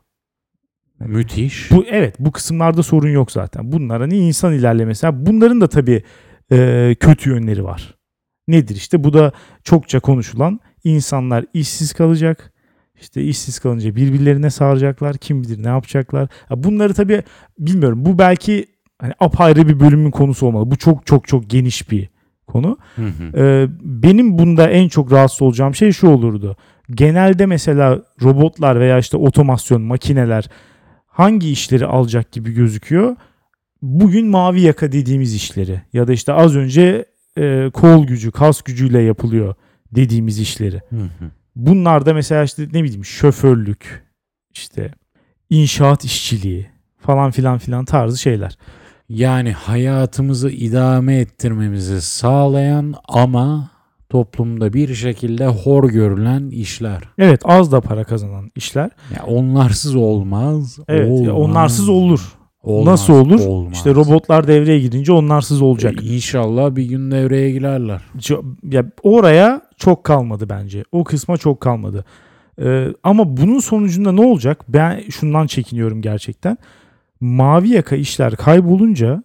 Müthiş. 1.00 1.70
Bu 1.70 1.84
evet 1.90 2.16
bu 2.18 2.32
kısımlarda 2.32 2.82
sorun 2.82 3.10
yok 3.10 3.32
zaten. 3.32 3.72
Bunlar 3.72 4.00
hani 4.00 4.16
insan 4.16 4.52
ilerlemesi. 4.52 5.06
Bunların 5.12 5.60
da 5.60 5.66
tabii 5.68 6.02
e, 6.52 6.96
kötü 7.00 7.30
yönleri 7.30 7.64
var. 7.64 7.94
Nedir 8.48 8.76
işte 8.76 9.04
bu 9.04 9.12
da 9.12 9.32
çokça 9.64 10.00
konuşulan 10.00 10.60
insanlar 10.84 11.44
işsiz 11.54 11.92
kalacak. 11.92 12.52
İşte 13.00 13.22
işsiz 13.22 13.58
kalınca 13.58 13.96
birbirlerine 13.96 14.50
saracaklar. 14.50 15.16
Kim 15.16 15.42
bilir 15.42 15.62
ne 15.62 15.68
yapacaklar. 15.68 16.28
Ha, 16.48 16.64
bunları 16.64 16.94
tabii 16.94 17.22
bilmiyorum. 17.58 18.04
Bu 18.04 18.18
belki 18.18 18.66
hani 18.98 19.12
apayrı 19.20 19.68
bir 19.68 19.80
bölümün 19.80 20.10
konusu 20.10 20.46
olmalı. 20.46 20.70
Bu 20.70 20.76
çok 20.76 21.06
çok 21.06 21.28
çok 21.28 21.50
geniş 21.50 21.90
bir 21.90 22.13
konu. 22.46 22.78
Hı 22.96 23.02
hı. 23.02 23.38
Ee, 23.38 23.68
benim 23.82 24.38
bunda 24.38 24.70
en 24.70 24.88
çok 24.88 25.12
rahatsız 25.12 25.42
olacağım 25.42 25.74
şey 25.74 25.92
şu 25.92 26.08
olurdu. 26.08 26.56
Genelde 26.90 27.46
mesela 27.46 28.02
robotlar 28.22 28.80
veya 28.80 28.98
işte 28.98 29.16
otomasyon, 29.16 29.82
makineler 29.82 30.48
hangi 31.06 31.50
işleri 31.50 31.86
alacak 31.86 32.32
gibi 32.32 32.52
gözüküyor? 32.52 33.16
Bugün 33.82 34.26
mavi 34.26 34.60
yaka 34.60 34.92
dediğimiz 34.92 35.34
işleri 35.34 35.82
ya 35.92 36.08
da 36.08 36.12
işte 36.12 36.32
az 36.32 36.56
önce 36.56 37.04
e, 37.38 37.70
kol 37.72 38.06
gücü, 38.06 38.30
kas 38.30 38.62
gücüyle 38.62 39.02
yapılıyor 39.02 39.54
dediğimiz 39.94 40.40
işleri. 40.40 40.80
Hı 40.90 40.96
hı. 40.96 41.30
Bunlar 41.56 42.06
da 42.06 42.14
mesela 42.14 42.42
işte 42.42 42.68
ne 42.72 42.84
bileyim 42.84 43.04
şoförlük, 43.04 44.04
işte 44.54 44.90
inşaat 45.50 46.04
işçiliği 46.04 46.66
falan 46.98 47.30
filan 47.30 47.58
filan 47.58 47.84
tarzı 47.84 48.18
şeyler. 48.18 48.58
Yani 49.08 49.52
hayatımızı 49.52 50.50
idame 50.50 51.16
ettirmemizi 51.16 52.00
sağlayan 52.02 52.94
ama 53.08 53.70
toplumda 54.08 54.72
bir 54.72 54.94
şekilde 54.94 55.46
hor 55.46 55.88
görülen 55.88 56.50
işler. 56.50 57.02
Evet 57.18 57.40
az 57.44 57.72
da 57.72 57.80
para 57.80 58.04
kazanan 58.04 58.50
işler. 58.56 58.90
Ya 59.16 59.24
onlarsız 59.26 59.94
olmaz. 59.96 60.78
Evet 60.88 61.10
olmaz, 61.10 61.34
onlarsız 61.34 61.88
olur. 61.88 62.20
olmaz, 62.62 62.86
Nasıl 62.86 63.12
olur? 63.14 63.40
Olmaz. 63.40 63.72
İşte 63.72 63.94
robotlar 63.94 64.48
devreye 64.48 64.80
girince 64.80 65.12
onlarsız 65.12 65.62
olacak. 65.62 65.94
E, 66.02 66.06
İnşallah 66.06 66.76
bir 66.76 66.84
gün 66.84 67.10
devreye 67.10 67.50
girerler. 67.50 68.02
Ya 68.70 68.84
oraya 69.02 69.62
çok 69.76 70.04
kalmadı 70.04 70.48
bence. 70.48 70.84
O 70.92 71.04
kısma 71.04 71.36
çok 71.36 71.60
kalmadı. 71.60 72.04
Ee, 72.62 72.86
ama 73.02 73.36
bunun 73.36 73.58
sonucunda 73.58 74.12
ne 74.12 74.20
olacak? 74.20 74.64
Ben 74.68 75.00
şundan 75.10 75.46
çekiniyorum 75.46 76.02
gerçekten. 76.02 76.58
Mavi 77.20 77.68
yaka 77.68 77.96
işler 77.96 78.36
kaybolunca 78.36 79.22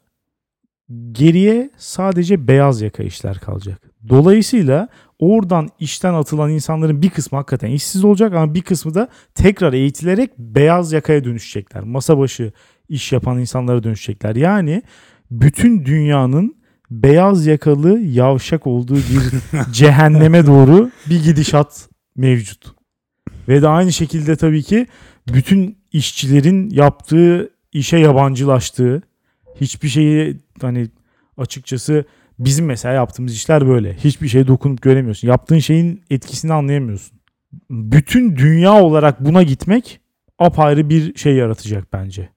geriye 1.11 1.69
sadece 1.77 2.47
beyaz 2.47 2.81
yaka 2.81 3.03
işler 3.03 3.39
kalacak. 3.39 3.81
Dolayısıyla 4.09 4.87
oradan 5.19 5.69
işten 5.79 6.13
atılan 6.13 6.49
insanların 6.49 7.01
bir 7.01 7.09
kısmı 7.09 7.37
hakikaten 7.37 7.71
işsiz 7.71 8.03
olacak 8.03 8.33
ama 8.33 8.53
bir 8.53 8.61
kısmı 8.61 8.93
da 8.93 9.09
tekrar 9.35 9.73
eğitilerek 9.73 10.37
beyaz 10.37 10.91
yakaya 10.91 11.23
dönüşecekler. 11.23 11.83
Masa 11.83 12.17
başı 12.17 12.51
iş 12.89 13.11
yapan 13.11 13.39
insanlara 13.39 13.83
dönüşecekler. 13.83 14.35
Yani 14.35 14.83
bütün 15.31 15.85
dünyanın 15.85 16.55
beyaz 16.91 17.45
yakalı 17.45 17.99
yavşak 17.99 18.67
olduğu 18.67 18.95
bir 18.95 19.71
cehenneme 19.71 20.45
doğru 20.45 20.89
bir 21.09 21.23
gidişat 21.23 21.89
mevcut. 22.15 22.75
Ve 23.47 23.61
de 23.61 23.67
aynı 23.67 23.93
şekilde 23.93 24.35
tabii 24.35 24.63
ki 24.63 24.87
bütün 25.33 25.77
işçilerin 25.91 26.69
yaptığı 26.69 27.49
işe 27.73 27.97
yabancılaştığı, 27.97 29.01
hiçbir 29.61 29.87
şeyi 29.87 30.37
hani 30.61 30.87
açıkçası 31.37 32.05
bizim 32.39 32.65
mesela 32.65 32.93
yaptığımız 32.93 33.33
işler 33.33 33.67
böyle. 33.67 33.93
Hiçbir 33.93 34.27
şeye 34.27 34.47
dokunup 34.47 34.81
göremiyorsun. 34.81 35.27
Yaptığın 35.27 35.59
şeyin 35.59 36.01
etkisini 36.09 36.53
anlayamıyorsun. 36.53 37.19
Bütün 37.69 38.37
dünya 38.37 38.73
olarak 38.73 39.25
buna 39.25 39.43
gitmek 39.43 39.99
apayrı 40.39 40.89
bir 40.89 41.15
şey 41.15 41.35
yaratacak 41.35 41.93
bence. 41.93 42.29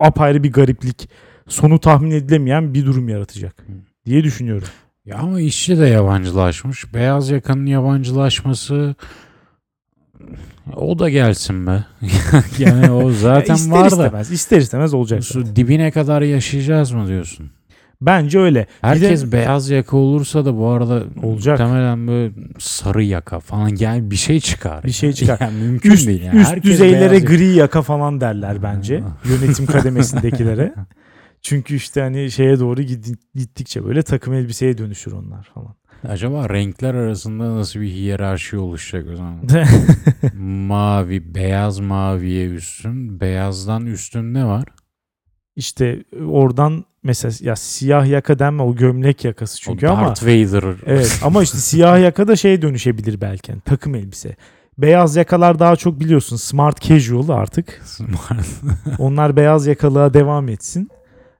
Apayrı 0.00 0.42
bir 0.42 0.52
gariplik, 0.52 1.08
sonu 1.48 1.78
tahmin 1.78 2.10
edilemeyen 2.10 2.74
bir 2.74 2.86
durum 2.86 3.08
yaratacak 3.08 3.66
diye 4.06 4.24
düşünüyorum. 4.24 4.68
Ya 5.04 5.18
ama 5.18 5.40
işçi 5.40 5.78
de 5.78 5.86
yabancılaşmış. 5.86 6.94
Beyaz 6.94 7.30
yakanın 7.30 7.66
yabancılaşması 7.66 8.94
o 10.76 10.98
da 10.98 11.08
gelsin 11.10 11.66
be. 11.66 11.84
yani 12.58 12.90
o 12.90 13.10
zaten 13.10 13.54
ister 13.54 13.72
var 13.76 13.82
da. 13.84 13.86
istemez, 13.86 14.30
ister 14.30 14.58
istemez 14.58 14.94
olacak. 14.94 15.24
Su 15.24 15.56
dibine 15.56 15.90
kadar 15.90 16.22
yaşayacağız 16.22 16.92
mı 16.92 17.08
diyorsun? 17.08 17.50
Bence 18.00 18.38
öyle. 18.38 18.60
Bir 18.60 18.66
de- 18.66 18.88
Herkes 18.88 19.32
beyaz 19.32 19.70
yaka 19.70 19.96
olursa 19.96 20.44
da 20.44 20.56
bu 20.58 20.68
arada 20.68 21.02
Olacak. 21.22 21.60
muhtemelen 21.60 22.08
böyle 22.08 22.32
sarı 22.58 23.02
yaka 23.02 23.40
falan 23.40 23.74
gel 23.74 24.10
bir 24.10 24.16
şey 24.16 24.40
çıkar. 24.40 24.84
Bir 24.84 24.90
şey 24.92 25.12
çıkar. 25.12 25.38
Yani 25.40 25.62
mümkün 25.62 25.90
üst, 25.90 26.06
değil. 26.06 26.22
Yani. 26.22 26.40
üst 26.40 26.50
Herkes 26.50 26.72
düzeylere 26.72 27.14
yaka- 27.14 27.26
gri 27.34 27.46
yaka 27.54 27.82
falan 27.82 28.20
derler 28.20 28.62
bence. 28.62 29.02
Yönetim 29.24 29.66
kademesindekilere. 29.66 30.74
Çünkü 31.42 31.74
işte 31.76 32.00
hani 32.00 32.30
şeye 32.30 32.60
doğru 32.60 32.82
gittikçe 33.34 33.84
böyle 33.84 34.02
takım 34.02 34.34
elbiseye 34.34 34.78
dönüşür 34.78 35.12
onlar 35.12 35.50
falan. 35.54 35.74
Acaba 36.08 36.48
renkler 36.48 36.94
arasında 36.94 37.54
nasıl 37.54 37.80
bir 37.80 37.88
hiyerarşi 37.88 38.58
oluşacak 38.58 39.06
o 39.12 39.16
zaman? 39.16 39.40
Mavi, 40.42 41.34
beyaz 41.34 41.78
maviye 41.80 42.48
üstün. 42.48 43.20
Beyazdan 43.20 43.86
üstün 43.86 44.34
ne 44.34 44.44
var? 44.44 44.64
işte 45.56 46.04
oradan 46.28 46.84
mesela 47.02 47.50
ya 47.50 47.56
siyah 47.56 48.06
yaka 48.06 48.38
denme 48.38 48.62
o 48.62 48.74
gömlek 48.74 49.24
yakası 49.24 49.60
çünkü 49.60 49.86
o 49.88 49.90
ama 49.90 50.08
Darth 50.08 50.22
Vader. 50.22 50.74
evet 50.86 51.20
ama 51.24 51.42
işte 51.42 51.58
siyah 51.70 52.00
yaka 52.00 52.28
da 52.28 52.36
şeye 52.36 52.62
dönüşebilir 52.62 53.20
belki 53.20 53.50
yani 53.50 53.60
takım 53.64 53.94
elbise. 53.94 54.36
Beyaz 54.78 55.16
yakalar 55.16 55.58
daha 55.58 55.76
çok 55.76 56.00
biliyorsun 56.00 56.36
smart 56.36 56.80
casual 56.80 57.28
artık. 57.28 57.82
Onlar 58.98 59.36
beyaz 59.36 59.66
yakalığa 59.66 60.14
devam 60.14 60.48
etsin. 60.48 60.90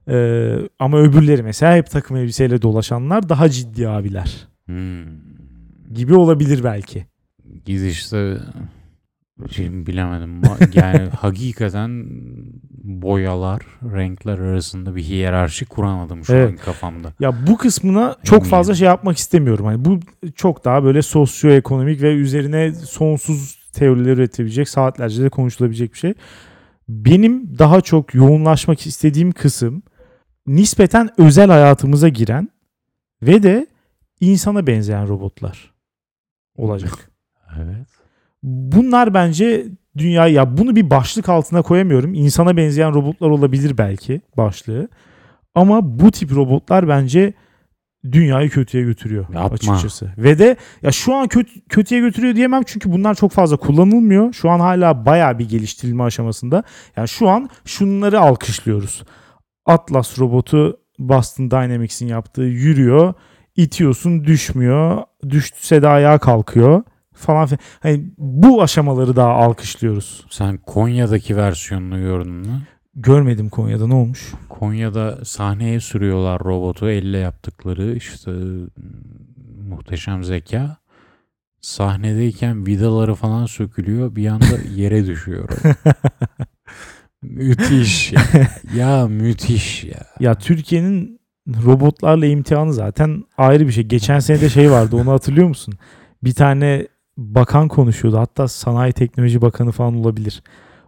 Ee, 0.07 0.55
ama 0.79 0.97
öbürleri 0.97 1.43
mesela 1.43 1.75
hep 1.75 1.91
takım 1.91 2.17
elbiseyle 2.17 2.61
dolaşanlar 2.61 3.29
daha 3.29 3.49
ciddi 3.49 3.89
abiler 3.89 4.47
Hmm. 4.65 5.05
gibi 5.93 6.15
olabilir 6.15 6.63
belki. 6.63 7.05
Gidişte 7.65 8.37
şey 9.51 9.85
bilemedim. 9.87 10.41
Yani 10.73 11.09
hakikaten 11.19 12.05
boyalar, 12.83 13.61
renkler 13.83 14.39
arasında 14.39 14.95
bir 14.95 15.03
hiyerarşi 15.03 15.65
kuramadım 15.65 16.25
şu 16.25 16.33
Evet. 16.33 16.51
an 16.51 16.57
kafamda. 16.57 17.13
Ya 17.19 17.47
bu 17.47 17.57
kısmına 17.57 18.15
çok 18.23 18.37
Eminim. 18.39 18.49
fazla 18.51 18.75
şey 18.75 18.87
yapmak 18.87 19.17
istemiyorum. 19.17 19.65
Hani 19.65 19.85
bu 19.85 19.99
çok 20.35 20.65
daha 20.65 20.83
böyle 20.83 21.01
sosyoekonomik 21.01 22.01
ve 22.01 22.13
üzerine 22.13 22.73
sonsuz 22.73 23.59
teoriler 23.73 24.13
üretebilecek, 24.13 24.69
saatlerce 24.69 25.23
de 25.23 25.29
konuşulabilecek 25.29 25.93
bir 25.93 25.97
şey. 25.97 26.13
Benim 26.89 27.59
daha 27.59 27.81
çok 27.81 28.13
yoğunlaşmak 28.13 28.87
istediğim 28.87 29.31
kısım 29.31 29.83
nispeten 30.47 31.09
özel 31.17 31.49
hayatımıza 31.49 32.09
giren 32.09 32.49
ve 33.21 33.43
de 33.43 33.67
insana 34.19 34.67
benzeyen 34.67 35.07
robotlar 35.07 35.73
olacak. 36.57 37.11
Evet. 37.63 37.87
Bunlar 38.43 39.13
bence 39.13 39.65
dünya 39.97 40.27
ya 40.27 40.57
bunu 40.57 40.75
bir 40.75 40.89
başlık 40.89 41.29
altına 41.29 41.61
koyamıyorum. 41.61 42.13
İnsana 42.13 42.57
benzeyen 42.57 42.93
robotlar 42.93 43.29
olabilir 43.29 43.77
belki 43.77 44.21
başlığı. 44.37 44.89
Ama 45.55 45.99
bu 45.99 46.11
tip 46.11 46.31
robotlar 46.31 46.87
bence 46.87 47.33
dünyayı 48.11 48.49
kötüye 48.49 48.83
götürüyor 48.83 49.25
Yapma. 49.33 49.49
açıkçası. 49.49 50.11
Ve 50.17 50.39
de 50.39 50.55
ya 50.81 50.91
şu 50.91 51.15
an 51.15 51.27
kötü, 51.27 51.61
kötüye 51.69 52.01
götürüyor 52.01 52.35
diyemem 52.35 52.63
çünkü 52.65 52.91
bunlar 52.91 53.15
çok 53.15 53.31
fazla 53.31 53.57
kullanılmıyor. 53.57 54.33
Şu 54.33 54.49
an 54.49 54.59
hala 54.59 55.05
bayağı 55.05 55.39
bir 55.39 55.49
geliştirilme 55.49 56.03
aşamasında. 56.03 56.63
Yani 56.97 57.07
şu 57.07 57.29
an 57.29 57.49
şunları 57.65 58.19
alkışlıyoruz. 58.19 59.03
Atlas 59.65 60.19
robotu 60.19 60.79
Boston 60.99 61.51
Dynamics'in 61.51 62.07
yaptığı 62.07 62.41
yürüyor, 62.41 63.13
itiyorsun 63.55 64.23
düşmüyor, 64.23 65.03
düştüse 65.29 65.81
de 65.81 65.87
ayağa 65.87 66.17
kalkıyor 66.17 66.83
falan 67.13 67.45
filan. 67.45 67.59
Hani 67.79 68.05
bu 68.17 68.61
aşamaları 68.61 69.15
daha 69.15 69.33
alkışlıyoruz. 69.33 70.25
Sen 70.29 70.57
Konya'daki 70.57 71.37
versiyonunu 71.37 71.99
gördün 71.99 72.33
mü? 72.33 72.61
Görmedim 72.95 73.49
Konya'da 73.49 73.87
ne 73.87 73.93
olmuş? 73.93 74.33
Konya'da 74.49 75.25
sahneye 75.25 75.79
sürüyorlar 75.79 76.43
robotu 76.43 76.89
elle 76.89 77.17
yaptıkları 77.17 77.95
işte 77.95 78.31
muhteşem 79.69 80.23
zeka. 80.23 80.77
Sahnedeyken 81.61 82.67
vidaları 82.67 83.15
falan 83.15 83.45
sökülüyor 83.45 84.15
bir 84.15 84.27
anda 84.27 84.45
yere 84.75 85.05
düşüyor. 85.07 85.49
müthiş 87.21 88.11
ya. 88.11 88.21
ya 88.75 89.07
müthiş 89.07 89.83
ya. 89.83 90.05
Ya 90.19 90.35
Türkiye'nin 90.35 91.19
robotlarla 91.47 92.25
imtihanı 92.25 92.73
zaten 92.73 93.23
ayrı 93.37 93.67
bir 93.67 93.71
şey. 93.71 93.83
Geçen 93.83 94.19
sene 94.19 94.41
de 94.41 94.49
şey 94.49 94.71
vardı 94.71 94.95
onu 94.95 95.11
hatırlıyor 95.11 95.47
musun? 95.47 95.73
Bir 96.23 96.33
tane 96.33 96.87
bakan 97.17 97.67
konuşuyordu. 97.67 98.19
Hatta 98.19 98.47
Sanayi 98.47 98.93
Teknoloji 98.93 99.41
Bakanı 99.41 99.71
falan 99.71 99.95
olabilir. 99.95 100.43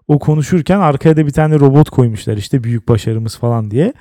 O 0.07 0.19
konuşurken 0.19 0.79
arkaya 0.79 1.17
da 1.17 1.25
bir 1.25 1.31
tane 1.31 1.59
robot 1.59 1.89
koymuşlar 1.89 2.37
işte 2.37 2.63
büyük 2.63 2.87
başarımız 2.87 3.37
falan 3.37 3.71
diye. 3.71 3.93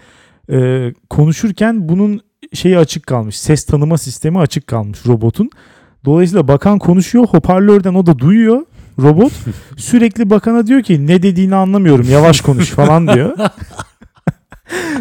Ee, 0.50 0.92
konuşurken 1.10 1.88
bunun 1.88 2.20
şeyi 2.52 2.78
açık 2.78 3.06
kalmış. 3.06 3.38
Ses 3.38 3.64
tanıma 3.64 3.98
sistemi 3.98 4.38
açık 4.38 4.66
kalmış 4.66 5.06
robotun. 5.06 5.50
Dolayısıyla 6.04 6.48
bakan 6.48 6.78
konuşuyor. 6.78 7.26
Hoparlörden 7.26 7.94
o 7.94 8.06
da 8.06 8.18
duyuyor 8.18 8.62
robot. 8.98 9.32
Sürekli 9.76 10.30
bakana 10.30 10.66
diyor 10.66 10.82
ki 10.82 11.06
ne 11.06 11.22
dediğini 11.22 11.54
anlamıyorum 11.54 12.06
yavaş 12.10 12.40
konuş 12.40 12.70
falan 12.70 13.08
diyor. 13.08 13.36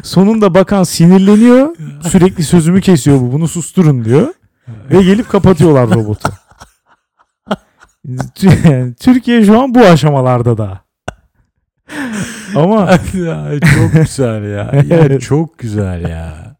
Sonunda 0.03 0.53
bakan 0.53 0.83
sinirleniyor. 0.83 1.75
Sürekli 2.01 2.43
sözümü 2.43 2.81
kesiyor 2.81 3.21
bu. 3.21 3.31
Bunu 3.31 3.47
susturun 3.47 4.05
diyor. 4.05 4.27
Ve 4.91 5.03
gelip 5.03 5.29
kapatıyorlar 5.29 5.89
robotu. 5.89 6.29
Türkiye 8.99 9.45
şu 9.45 9.61
an 9.61 9.75
bu 9.75 9.79
aşamalarda 9.79 10.57
da. 10.57 10.85
Ama 12.55 12.89
ya 13.13 13.59
çok 13.59 13.93
güzel 13.93 14.43
ya. 14.43 14.83
ya 14.89 15.19
çok 15.19 15.59
güzel 15.59 16.09
ya. 16.09 16.54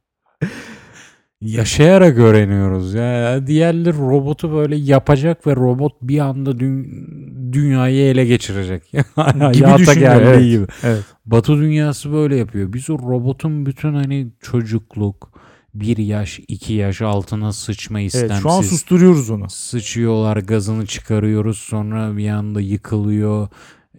Yaşayarak 1.46 2.18
öğreniyoruz 2.18 2.94
ya. 2.94 3.48
Diğerleri 3.48 3.98
robotu 3.98 4.52
böyle 4.54 4.76
yapacak 4.76 5.48
ve 5.48 5.56
robot 5.56 5.94
bir 6.02 6.20
anda 6.20 6.52
dü- 6.52 7.54
dünyayı 7.54 8.02
ele 8.06 8.26
geçirecek. 8.26 8.84
Hayata 9.16 9.78
düşünüyor, 9.78 10.22
evet. 10.22 10.42
gibi. 10.42 10.66
evet. 10.84 11.04
Batı 11.26 11.58
dünyası 11.58 12.12
böyle 12.12 12.36
yapıyor. 12.36 12.74
Biz 12.74 12.90
o 12.90 13.00
robotun 13.00 13.66
bütün 13.66 13.94
hani 13.94 14.28
çocukluk, 14.42 15.32
bir 15.74 15.98
yaş, 15.98 16.40
iki 16.48 16.74
yaş 16.74 17.02
altına 17.02 17.54
sıçma 17.54 18.00
evet 18.00 18.14
istemsiz. 18.14 18.42
şu 18.44 18.50
an 18.50 18.62
susturuyoruz 18.62 19.30
onu. 19.30 19.50
Sıçıyorlar, 19.50 20.38
gazını 20.38 20.86
çıkarıyoruz. 20.86 21.58
Sonra 21.58 22.18
bir 22.18 22.30
anda 22.30 22.62
yıkılıyor. 22.62 23.48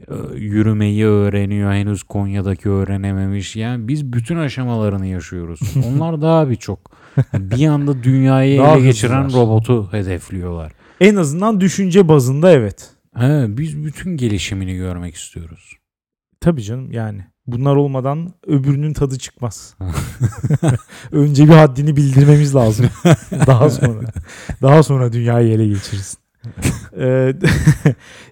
e, 0.09 0.15
yürümeyi 0.37 1.05
öğreniyor 1.07 1.73
henüz 1.73 2.03
Konya'daki 2.03 2.69
öğrenememiş. 2.69 3.57
Yani 3.57 3.89
biz 3.89 4.13
bütün 4.13 4.37
aşamalarını 4.37 5.07
yaşıyoruz. 5.07 5.61
Onlar 5.87 6.23
daha 6.23 6.51
birçok. 6.51 7.06
Bir 7.35 7.67
anda 7.67 8.03
dünyayı 8.03 8.59
Daha 8.59 8.77
ele 8.77 8.85
geçiren 8.85 9.25
hızlılar. 9.25 9.47
robotu 9.47 9.93
hedefliyorlar. 9.93 10.73
En 11.01 11.17
azından 11.17 11.61
düşünce 11.61 12.09
bazında 12.09 12.51
evet. 12.51 12.91
He, 13.17 13.47
biz 13.49 13.85
bütün 13.85 14.17
gelişimini 14.17 14.77
görmek 14.77 15.15
istiyoruz. 15.15 15.73
Tabii 16.41 16.63
canım 16.63 16.93
yani. 16.93 17.25
Bunlar 17.47 17.77
olmadan 17.77 18.33
öbürünün 18.47 18.93
tadı 18.93 19.19
çıkmaz. 19.19 19.75
Önce 21.13 21.45
bir 21.45 21.53
haddini 21.53 21.97
bildirmemiz 21.97 22.55
lazım. 22.55 22.87
daha 23.47 23.71
sonra. 23.71 24.09
Daha 24.63 24.83
sonra 24.83 25.13
dünyayı 25.13 25.53
ele 25.53 25.67
geçirirsin. 25.69 26.19
Ee, 26.99 27.35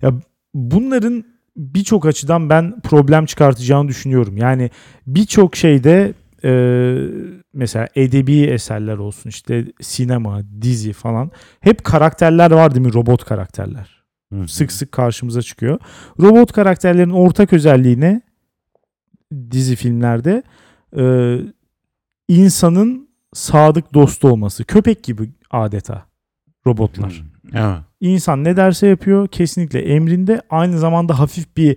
ya 0.02 0.12
bunların 0.54 1.24
birçok 1.56 2.06
açıdan 2.06 2.50
ben 2.50 2.80
problem 2.80 3.26
çıkartacağını 3.26 3.88
düşünüyorum. 3.88 4.36
Yani 4.36 4.70
birçok 5.06 5.56
şeyde 5.56 6.14
e, 6.44 6.50
mesela 7.52 7.88
edebi 7.94 8.40
eserler 8.40 8.96
olsun 8.96 9.30
işte 9.30 9.64
sinema, 9.80 10.42
dizi 10.62 10.92
falan 10.92 11.30
hep 11.60 11.84
karakterler 11.84 12.50
var 12.50 12.74
değil 12.74 12.86
mi? 12.86 12.94
Robot 12.94 13.24
karakterler 13.24 14.04
sık 14.46 14.72
sık 14.72 14.92
karşımıza 14.92 15.42
çıkıyor. 15.42 15.78
Robot 16.20 16.52
karakterlerin 16.52 17.10
ortak 17.10 17.52
özelliği 17.52 18.00
ne? 18.00 18.20
Dizi 19.50 19.76
filmlerde 19.76 20.42
e, 20.96 21.04
insanın 22.28 23.08
sadık 23.32 23.94
dostu 23.94 24.28
olması. 24.28 24.64
Köpek 24.64 25.04
gibi 25.04 25.30
adeta 25.50 26.06
robotlar. 26.66 27.24
Evet. 27.54 27.78
İnsan 28.00 28.44
ne 28.44 28.56
derse 28.56 28.86
yapıyor 28.86 29.28
kesinlikle 29.28 29.80
emrinde. 29.80 30.42
Aynı 30.50 30.78
zamanda 30.78 31.18
hafif 31.18 31.56
bir 31.56 31.76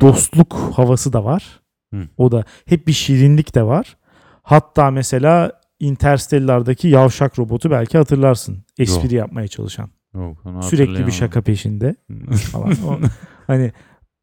dostluk 0.00 0.54
havası 0.54 1.12
da 1.12 1.24
var. 1.24 1.60
Hı. 1.94 2.00
O 2.16 2.32
da 2.32 2.44
hep 2.66 2.86
bir 2.86 2.92
şirinlik 2.92 3.54
de 3.54 3.62
var. 3.62 3.96
Hatta 4.44 4.90
mesela 4.90 5.52
Interstellar'daki 5.80 6.88
yavşak 6.88 7.38
robotu 7.38 7.70
belki 7.70 7.98
hatırlarsın. 7.98 8.64
Espri 8.78 9.14
yapmaya 9.14 9.48
çalışan. 9.48 9.90
Yok, 10.14 10.38
onu 10.44 10.62
Sürekli 10.62 11.06
bir 11.06 11.12
şaka 11.12 11.42
peşinde 11.42 11.96
falan. 12.52 12.72
O, 12.86 12.98
hani 13.46 13.72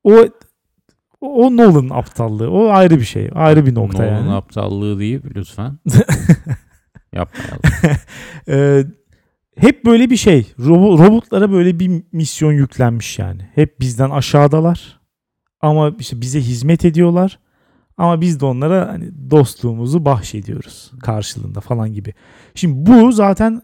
o 0.04 0.26
o 1.22 1.58
Nolan 1.58 1.90
aptallığı. 1.90 2.52
O 2.52 2.70
ayrı 2.70 3.00
bir 3.00 3.06
şey. 3.06 3.30
Ayrı 3.36 3.66
bir 3.66 3.76
nokta 3.76 4.04
Nolan 4.04 4.14
yani. 4.18 4.32
aptallığı 4.32 5.00
deyip 5.00 5.36
lütfen 5.36 5.80
yapmayalım. 7.14 7.62
Ee, 8.48 8.84
hep 9.58 9.86
böyle 9.86 10.10
bir 10.10 10.18
şey. 10.18 10.54
Robo- 10.60 11.08
robotlara 11.08 11.52
böyle 11.52 11.80
bir 11.80 12.04
misyon 12.12 12.52
yüklenmiş 12.54 13.20
yani. 13.20 13.50
Hep 13.56 13.80
bizden 13.80 14.10
aşağıdalar. 14.10 15.00
Ama 15.62 15.94
işte 16.00 16.22
bize 16.22 16.40
hizmet 16.42 16.86
ediyorlar. 16.86 17.40
Ama 17.98 18.22
biz 18.22 18.40
de 18.40 18.46
onlara 18.46 18.88
hani 18.88 19.32
dostluğumuzu 19.32 20.06
bahşediyoruz 20.06 20.92
karşılığında 21.04 21.60
falan 21.60 21.94
gibi. 21.94 22.14
Şimdi 22.56 22.92
bu 22.92 23.12
zaten 23.12 23.62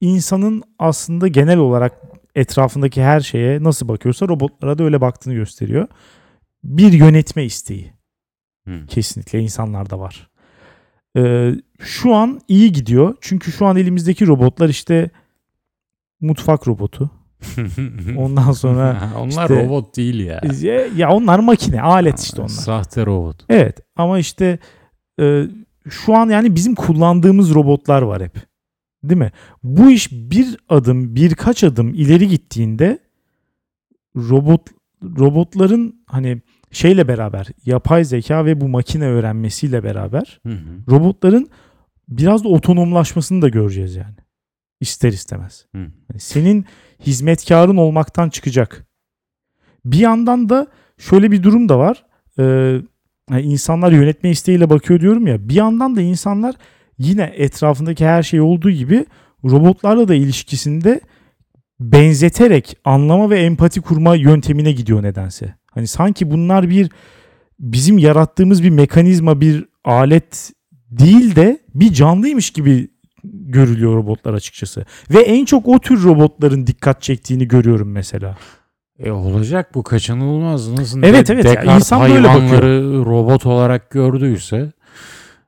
insanın 0.00 0.62
aslında 0.78 1.28
genel 1.28 1.58
olarak 1.58 2.02
etrafındaki 2.34 3.02
her 3.02 3.20
şeye 3.20 3.62
nasıl 3.62 3.88
bakıyorsa 3.88 4.28
robotlara 4.28 4.78
da 4.78 4.84
öyle 4.84 5.00
baktığını 5.00 5.34
gösteriyor. 5.34 5.88
Bir 6.64 6.92
yönetme 6.92 7.44
isteği 7.44 7.92
Hı. 8.68 8.86
kesinlikle 8.86 9.40
insanlarda 9.40 9.98
var. 9.98 10.30
Ee, 11.16 11.54
şu 11.80 12.14
an 12.14 12.40
iyi 12.48 12.72
gidiyor. 12.72 13.14
Çünkü 13.20 13.52
şu 13.52 13.66
an 13.66 13.76
elimizdeki 13.76 14.26
robotlar 14.26 14.68
işte 14.68 15.10
mutfak 16.20 16.68
robotu. 16.68 17.10
Ondan 18.16 18.52
sonra 18.52 19.10
onlar 19.16 19.28
işte- 19.28 19.64
robot 19.64 19.96
değil 19.96 20.20
ya. 20.26 20.40
ya, 20.96 21.10
onlar 21.10 21.38
makine, 21.38 21.82
alet 21.82 22.20
işte 22.20 22.40
onlar. 22.40 22.48
Sahte 22.48 23.06
robot. 23.06 23.44
Evet 23.48 23.80
ama 23.96 24.18
işte 24.18 24.58
e, 25.20 25.44
şu 25.90 26.14
an 26.14 26.28
yani 26.28 26.54
bizim 26.54 26.74
kullandığımız 26.74 27.54
robotlar 27.54 28.02
var 28.02 28.22
hep. 28.22 28.36
Değil 29.04 29.18
mi? 29.18 29.32
Bu 29.62 29.90
iş 29.90 30.12
bir 30.12 30.56
adım, 30.68 31.14
birkaç 31.14 31.64
adım 31.64 31.94
ileri 31.94 32.28
gittiğinde 32.28 32.98
robot 34.16 34.68
robotların 35.18 36.02
hani 36.06 36.42
şeyle 36.70 37.08
beraber 37.08 37.46
yapay 37.66 38.04
zeka 38.04 38.44
ve 38.44 38.60
bu 38.60 38.68
makine 38.68 39.04
öğrenmesiyle 39.06 39.84
beraber 39.84 40.40
Hı 40.46 40.52
hı. 40.52 40.90
robotların 40.90 41.48
biraz 42.08 42.44
da 42.44 42.48
otonomlaşmasını 42.48 43.42
da 43.42 43.48
göreceğiz 43.48 43.96
yani. 43.96 44.16
İster 44.80 45.12
istemez. 45.12 45.66
Hı. 45.74 45.78
Yani 45.78 46.20
senin 46.20 46.64
hizmetkarın 47.06 47.76
olmaktan 47.76 48.28
çıkacak. 48.28 48.86
Bir 49.84 49.98
yandan 49.98 50.48
da 50.48 50.66
şöyle 50.98 51.30
bir 51.30 51.42
durum 51.42 51.68
da 51.68 51.78
var. 51.78 52.04
Ee, 52.38 52.42
yani 53.30 53.42
insanlar 53.42 53.92
yönetme 53.92 54.30
isteğiyle 54.30 54.70
bakıyor 54.70 55.00
diyorum 55.00 55.26
ya. 55.26 55.48
Bir 55.48 55.54
yandan 55.54 55.96
da 55.96 56.00
insanlar 56.00 56.54
yine 56.98 57.32
etrafındaki 57.36 58.06
her 58.06 58.22
şey 58.22 58.40
olduğu 58.40 58.70
gibi 58.70 59.06
robotlarla 59.44 60.08
da 60.08 60.14
ilişkisinde 60.14 61.00
benzeterek 61.80 62.76
anlama 62.84 63.30
ve 63.30 63.40
empati 63.40 63.80
kurma 63.80 64.14
yöntemine 64.14 64.72
gidiyor 64.72 65.02
nedense. 65.02 65.54
Hani 65.70 65.86
sanki 65.86 66.30
bunlar 66.30 66.70
bir 66.70 66.90
bizim 67.60 67.98
yarattığımız 67.98 68.62
bir 68.62 68.70
mekanizma, 68.70 69.40
bir 69.40 69.64
alet 69.84 70.52
değil 70.90 71.36
de 71.36 71.58
bir 71.74 71.92
canlıymış 71.92 72.50
gibi 72.50 72.88
görülüyor 73.24 73.94
robotlar 73.96 74.34
açıkçası. 74.34 74.84
Ve 75.10 75.20
en 75.20 75.44
çok 75.44 75.68
o 75.68 75.78
tür 75.78 76.02
robotların 76.04 76.66
dikkat 76.66 77.02
çektiğini 77.02 77.48
görüyorum 77.48 77.90
mesela. 77.92 78.36
E 78.98 79.10
olacak 79.10 79.74
bu 79.74 79.82
kaçınılmaz. 79.82 80.68
Nasıl 80.72 81.02
Evet, 81.02 81.28
De- 81.28 81.32
evet 81.32 81.44
ya, 81.44 81.50
Descartes 81.50 81.74
insan 81.76 82.00
böyle 82.00 82.28
hayvanları 82.28 83.04
robot 83.04 83.46
olarak 83.46 83.90
gördüyse 83.90 84.72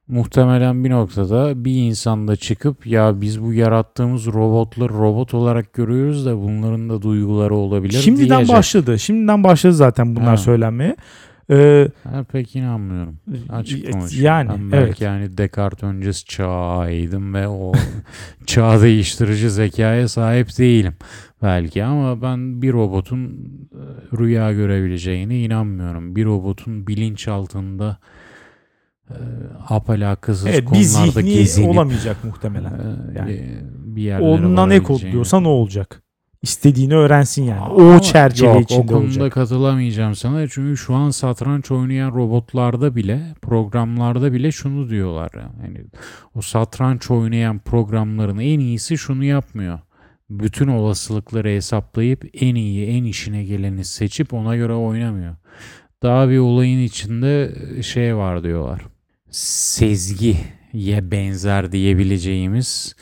muhtemelen 0.09 0.85
bir 0.85 0.91
noktada 0.91 1.65
bir 1.65 1.77
insan 1.77 2.29
da 2.29 2.37
çıkıp 2.37 2.87
ya 2.87 3.21
biz 3.21 3.43
bu 3.43 3.53
yarattığımız 3.53 4.27
robotları 4.27 4.93
robot 4.93 5.35
olarak 5.35 5.73
görüyoruz 5.73 6.27
da 6.27 6.43
bunların 6.43 6.91
da 6.91 7.03
duyguları 7.03 7.55
olabilir 7.55 7.99
Şimdiden 8.01 8.37
diyecek. 8.39 8.57
başladı. 8.57 8.99
Şimdiden 8.99 9.45
başladı 9.45 9.75
zaten 9.75 10.17
bunlar 10.17 10.29
Ha. 10.29 10.37
söylenmeye. 10.37 10.97
Ee, 11.51 11.89
Ha, 12.05 12.25
pek 12.33 12.57
inanmıyorum. 12.57 13.17
Açık 13.49 13.93
konuşayım. 13.93 14.25
yani 14.25 14.49
ben 14.49 14.73
belki 14.73 14.87
evet. 14.87 15.01
yani 15.01 15.39
Descartes 15.39 15.83
öncesi 15.83 16.25
çağıydım 16.25 17.35
ve 17.35 17.49
o 17.49 17.73
çağ 18.47 18.83
değiştirici 18.83 19.51
zekaya 19.51 20.09
sahip 20.09 20.59
değilim 20.59 20.95
belki 21.43 21.85
ama 21.85 22.23
ben 22.23 22.63
bir 22.63 22.73
robotun 22.73 23.27
e, 23.73 23.83
rüya 24.19 24.53
görebileceğine 24.53 25.39
inanmıyorum. 25.41 26.17
Bir 26.17 26.25
robotun 26.25 26.87
bilinç 26.87 27.29
altında 27.29 27.99
e, 29.11 29.15
apalakasız 29.69 30.47
Evet 30.47 30.65
konularda 30.65 31.21
gezinip 31.21 31.69
olamayacak 31.71 32.25
muhtemelen. 32.25 32.71
e, 32.73 33.19
Yani 33.19 33.59
bir 33.75 34.03
yerlere 34.03 34.29
Ondan 34.47 34.69
ne 34.71 34.77
varabileceğine- 34.77 34.83
kodluyorsa 34.83 35.41
ne 35.41 35.49
olacak? 35.49 36.03
İstediğini 36.43 36.95
öğrensin 36.95 37.45
yani. 37.45 37.61
Ama 37.61 37.75
o 37.75 38.01
çerçeve 38.01 38.53
yok, 38.53 38.63
içinde 38.63 38.81
o 38.81 38.87
konuda 38.87 38.99
olacak. 38.99 39.33
katılamayacağım 39.33 40.15
sana. 40.15 40.49
Çünkü 40.49 40.77
şu 40.77 40.95
an 40.95 41.11
satranç 41.11 41.71
oynayan 41.71 42.15
robotlarda 42.15 42.97
bile, 42.97 43.35
programlarda 43.43 44.33
bile 44.33 44.53
şunu 44.53 44.91
diyorlar. 44.91 45.31
Yani 45.63 45.79
o 46.35 46.43
satranç 46.43 47.11
oynayan 47.11 47.59
programların 47.59 48.39
en 48.39 48.61
iyisi 48.61 48.99
şunu 48.99 49.25
yapmıyor. 49.25 49.79
Bütün 50.31 50.69
olasılıkları 50.69 51.49
hesaplayıp 51.49 52.25
en 52.35 52.55
iyi, 52.55 52.87
en 52.87 53.05
işine 53.05 53.45
geleni 53.45 53.85
seçip 53.85 54.35
ona 54.35 54.57
göre 54.57 54.73
oynamıyor. 54.73 55.37
Daha 56.03 56.29
bir 56.29 56.39
olayın 56.39 56.81
içinde 56.81 57.55
şey 57.83 58.17
var 58.17 58.43
diyorlar. 58.43 58.83
Sezgiye 59.31 61.11
benzer 61.11 61.73
diyebileceğimiz 61.73 62.95
e, 62.97 63.01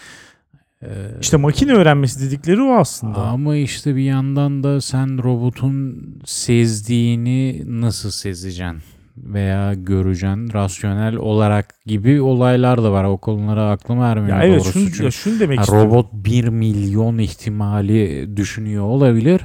İşte 1.21 1.37
makine 1.37 1.73
öğrenmesi 1.73 2.27
dedikleri 2.27 2.63
o 2.63 2.75
aslında. 2.75 3.17
ama 3.17 3.57
işte 3.57 3.97
bir 3.97 4.03
yandan 4.03 4.63
da 4.63 4.81
sen 4.81 5.23
robotun 5.25 6.05
sezdiğini 6.25 7.63
nasıl 7.81 8.11
sezeceksin 8.11 8.83
veya 9.17 9.75
göreceksin 9.75 10.53
rasyonel 10.53 11.17
olarak 11.17 11.75
gibi 11.87 12.21
olaylar 12.21 12.83
da 12.83 12.93
var. 12.93 13.05
O 13.05 13.19
konulara 13.19 13.71
aklım 13.71 14.01
ermiyor 14.03 14.37
ya 14.39 14.45
evet 14.45 14.61
doğrusu. 14.61 14.73
şunu, 14.73 14.85
Çünkü 14.91 15.05
ya 15.05 15.11
şunu 15.11 15.41
demek 15.41 15.59
ha, 15.59 15.63
istiyorum. 15.63 15.91
robot 15.91 16.07
1 16.13 16.49
milyon 16.49 17.19
ihtimali 17.19 18.29
düşünüyor 18.37 18.85
olabilir. 18.85 19.41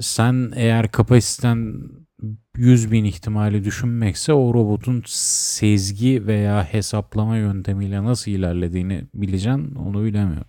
Sen 0.00 0.52
eğer 0.56 0.88
kapasiten 0.88 1.74
100 2.56 2.92
bin 2.92 3.04
ihtimali 3.04 3.64
düşünmekse 3.64 4.32
o 4.32 4.54
robotun 4.54 5.02
sezgi 5.06 6.26
veya 6.26 6.64
hesaplama 6.64 7.36
yöntemiyle 7.36 8.04
nasıl 8.04 8.30
ilerlediğini 8.30 9.04
bileceksin 9.14 9.74
onu 9.74 10.04
bilemiyorum. 10.04 10.44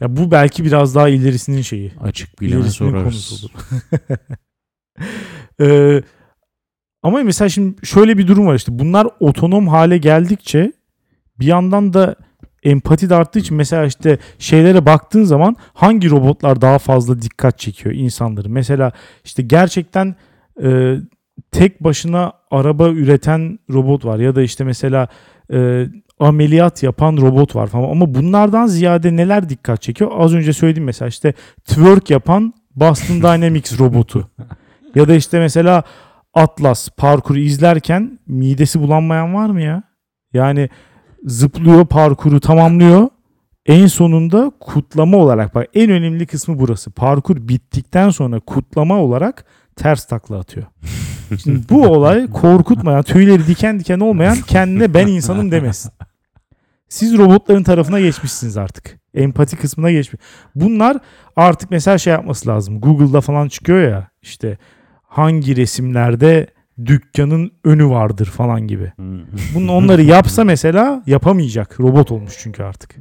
Ya 0.00 0.16
bu 0.16 0.30
belki 0.30 0.64
biraz 0.64 0.94
daha 0.94 1.08
ilerisinin 1.08 1.62
şeyi. 1.62 1.92
Açık 2.00 2.42
İlerisinin 2.42 2.68
sorarız. 2.70 3.46
Ee, 5.60 6.02
ama 7.02 7.22
mesela 7.22 7.48
şimdi 7.48 7.86
şöyle 7.86 8.18
bir 8.18 8.26
durum 8.26 8.46
var 8.46 8.54
işte. 8.54 8.78
Bunlar 8.78 9.08
otonom 9.20 9.68
hale 9.68 9.98
geldikçe 9.98 10.72
bir 11.38 11.46
yandan 11.46 11.92
da 11.92 12.16
empati 12.62 13.10
de 13.10 13.14
arttığı 13.14 13.38
için 13.38 13.56
mesela 13.56 13.84
işte 13.84 14.18
şeylere 14.38 14.86
baktığın 14.86 15.24
zaman 15.24 15.56
hangi 15.74 16.10
robotlar 16.10 16.60
daha 16.60 16.78
fazla 16.78 17.22
dikkat 17.22 17.58
çekiyor 17.58 17.94
insanları? 17.94 18.48
Mesela 18.50 18.92
işte 19.24 19.42
gerçekten 19.42 20.16
e, 20.62 20.96
tek 21.50 21.84
başına 21.84 22.32
araba 22.50 22.88
üreten 22.88 23.58
robot 23.70 24.04
var 24.04 24.18
ya 24.18 24.34
da 24.34 24.42
işte 24.42 24.64
mesela 24.64 25.08
e, 25.52 25.86
ameliyat 26.18 26.82
yapan 26.82 27.16
robot 27.16 27.56
var 27.56 27.66
falan 27.66 27.90
ama 27.90 28.14
bunlardan 28.14 28.66
ziyade 28.66 29.16
neler 29.16 29.48
dikkat 29.48 29.82
çekiyor? 29.82 30.10
Az 30.14 30.34
önce 30.34 30.52
söyledim 30.52 30.84
mesela 30.84 31.08
işte 31.08 31.34
twerk 31.64 32.10
yapan 32.10 32.54
Boston 32.76 33.16
Dynamics 33.22 33.78
robotu 33.78 34.30
ya 34.94 35.08
da 35.08 35.14
işte 35.14 35.38
mesela 35.38 35.82
Atlas 36.34 36.88
parkuru 36.88 37.38
izlerken 37.38 38.18
midesi 38.26 38.80
bulanmayan 38.80 39.34
var 39.34 39.50
mı 39.50 39.62
ya? 39.62 39.82
Yani 40.32 40.68
zıplıyor 41.24 41.86
parkuru 41.86 42.40
tamamlıyor. 42.40 43.08
En 43.66 43.86
sonunda 43.86 44.52
kutlama 44.60 45.16
olarak 45.16 45.54
bak 45.54 45.66
en 45.74 45.90
önemli 45.90 46.26
kısmı 46.26 46.58
burası. 46.58 46.90
Parkur 46.90 47.48
bittikten 47.48 48.10
sonra 48.10 48.40
kutlama 48.40 49.00
olarak 49.00 49.44
ters 49.76 50.06
takla 50.06 50.38
atıyor. 50.38 50.66
Şimdi 51.42 51.68
bu 51.70 51.86
olay 51.86 52.30
korkutmayan, 52.30 53.02
tüyleri 53.02 53.46
diken 53.46 53.80
diken 53.80 54.00
olmayan 54.00 54.36
kendine 54.46 54.94
ben 54.94 55.06
insanım 55.06 55.50
demesin. 55.50 55.92
Siz 56.88 57.18
robotların 57.18 57.62
tarafına 57.62 58.00
geçmişsiniz 58.00 58.56
artık. 58.56 58.98
Empati 59.14 59.56
kısmına 59.56 59.90
geçmiş. 59.90 60.22
Bunlar 60.54 60.96
artık 61.36 61.70
mesela 61.70 61.98
şey 61.98 62.12
yapması 62.12 62.48
lazım. 62.48 62.80
Google'da 62.80 63.20
falan 63.20 63.48
çıkıyor 63.48 63.90
ya 63.90 64.08
işte 64.22 64.58
hangi 65.02 65.56
resimlerde 65.56 66.46
dükkanın 66.86 67.52
önü 67.64 67.88
vardır 67.88 68.26
falan 68.26 68.60
gibi. 68.60 68.92
Bunun 69.54 69.68
onları 69.68 70.02
yapsa 70.02 70.44
mesela 70.44 71.02
yapamayacak. 71.06 71.80
Robot 71.80 72.12
olmuş 72.12 72.34
çünkü 72.38 72.62
artık. 72.62 72.96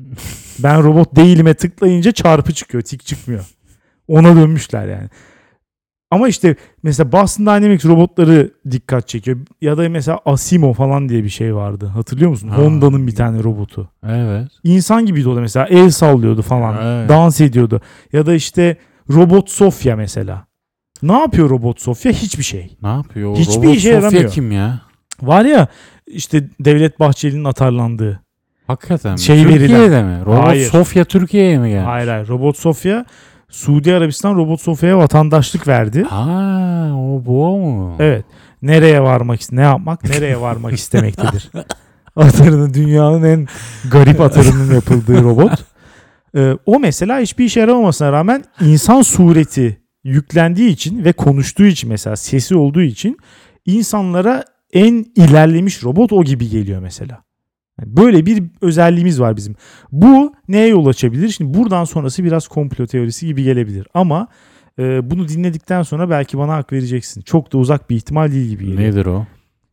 Ben 0.59 0.83
robot 0.83 1.15
değilime 1.15 1.53
tıklayınca 1.53 2.11
çarpı 2.11 2.53
çıkıyor, 2.53 2.83
tik 2.83 3.05
çıkmıyor. 3.05 3.45
Ona 4.07 4.35
dönmüşler 4.35 4.87
yani. 4.87 5.09
Ama 6.11 6.27
işte 6.27 6.55
mesela 6.83 7.11
Boston 7.11 7.45
Dynamics 7.45 7.85
robotları 7.85 8.51
dikkat 8.71 9.07
çekiyor. 9.07 9.37
Ya 9.61 9.77
da 9.77 9.89
mesela 9.89 10.19
Asimo 10.25 10.73
falan 10.73 11.09
diye 11.09 11.23
bir 11.23 11.29
şey 11.29 11.55
vardı. 11.55 11.85
Hatırlıyor 11.85 12.29
musun? 12.29 12.47
Ha. 12.47 12.57
Honda'nın 12.57 13.07
bir 13.07 13.15
tane 13.15 13.43
robotu. 13.43 13.89
Evet. 14.07 14.47
İnsan 14.63 15.05
gibiydi 15.05 15.29
o 15.29 15.35
da 15.35 15.41
mesela. 15.41 15.65
El 15.65 15.89
sallıyordu 15.89 16.41
falan. 16.41 16.85
Evet. 16.85 17.09
Dans 17.09 17.41
ediyordu. 17.41 17.81
Ya 18.13 18.25
da 18.25 18.33
işte 18.33 18.77
Robot 19.13 19.49
Sofya 19.49 19.95
mesela. 19.95 20.45
Ne 21.03 21.19
yapıyor 21.19 21.49
Robot 21.49 21.81
Sofya? 21.81 22.11
Hiçbir 22.11 22.43
şey. 22.43 22.77
Ne 22.81 22.87
yapıyor? 22.87 23.37
Hiçbir 23.37 23.63
Robot 23.63 23.75
işe 23.75 23.93
Sofya 23.93 23.93
yaramıyor. 23.93 24.31
kim 24.31 24.51
ya? 24.51 24.81
Var 25.21 25.45
ya 25.45 25.67
işte 26.07 26.49
Devlet 26.59 26.99
Bahçeli'nin 26.99 27.43
atarlandığı. 27.43 28.21
Hakikaten 28.67 29.11
mi? 29.11 29.19
Şey 29.19 29.43
Türkiye'de 29.43 29.73
verilen. 29.73 30.05
mi? 30.05 30.25
Robot 30.25 30.45
Hayır. 30.45 30.69
Sofya 30.69 31.05
Türkiye'ye 31.05 31.57
mi 31.59 31.69
geldi? 31.69 31.85
Hayır 31.85 32.07
hayır. 32.07 32.27
Robot 32.27 32.57
Sofya 32.57 33.05
Suudi 33.49 33.93
Arabistan 33.93 34.35
Robot 34.35 34.61
Sofya'ya 34.61 34.97
vatandaşlık 34.97 35.67
verdi. 35.67 36.03
Ha, 36.03 36.91
o 36.95 37.25
bu 37.25 37.57
mu? 37.57 37.95
Evet. 37.99 38.25
Nereye 38.61 39.01
varmak, 39.01 39.39
ne 39.51 39.61
yapmak, 39.61 40.03
nereye 40.03 40.41
varmak 40.41 40.73
istemektedir. 40.73 41.51
Atarının 42.15 42.73
dünyanın 42.73 43.23
en 43.23 43.47
garip 43.91 44.21
atarının 44.21 44.75
yapıldığı 44.75 45.23
robot. 45.23 45.65
Ee, 46.37 46.57
o 46.65 46.79
mesela 46.79 47.19
hiçbir 47.19 47.45
işe 47.45 47.59
yaramamasına 47.59 48.11
rağmen 48.11 48.43
insan 48.61 49.01
sureti 49.01 49.81
yüklendiği 50.03 50.69
için 50.69 51.05
ve 51.05 51.13
konuştuğu 51.13 51.65
için 51.65 51.89
mesela 51.89 52.15
sesi 52.15 52.55
olduğu 52.55 52.81
için 52.81 53.17
insanlara 53.65 54.43
en 54.73 55.05
ilerlemiş 55.15 55.83
robot 55.83 56.13
o 56.13 56.23
gibi 56.23 56.49
geliyor 56.49 56.81
mesela. 56.81 57.24
Böyle 57.81 58.25
bir 58.25 58.43
özelliğimiz 58.61 59.19
var 59.19 59.37
bizim. 59.37 59.55
Bu 59.91 60.33
neye 60.47 60.67
yol 60.67 60.85
açabilir? 60.85 61.29
Şimdi 61.29 61.57
buradan 61.57 61.83
sonrası 61.83 62.23
biraz 62.23 62.47
komplo 62.47 62.87
teorisi 62.87 63.25
gibi 63.25 63.43
gelebilir. 63.43 63.87
Ama 63.93 64.27
e, 64.79 65.11
bunu 65.11 65.27
dinledikten 65.27 65.83
sonra 65.83 66.09
belki 66.09 66.37
bana 66.37 66.53
hak 66.53 66.73
vereceksin. 66.73 67.21
Çok 67.21 67.53
da 67.53 67.57
uzak 67.57 67.89
bir 67.89 67.95
ihtimal 67.95 68.31
değil 68.31 68.49
gibi 68.49 68.65
geliyor. 68.65 68.81
Nedir 68.81 69.05
o? 69.05 69.25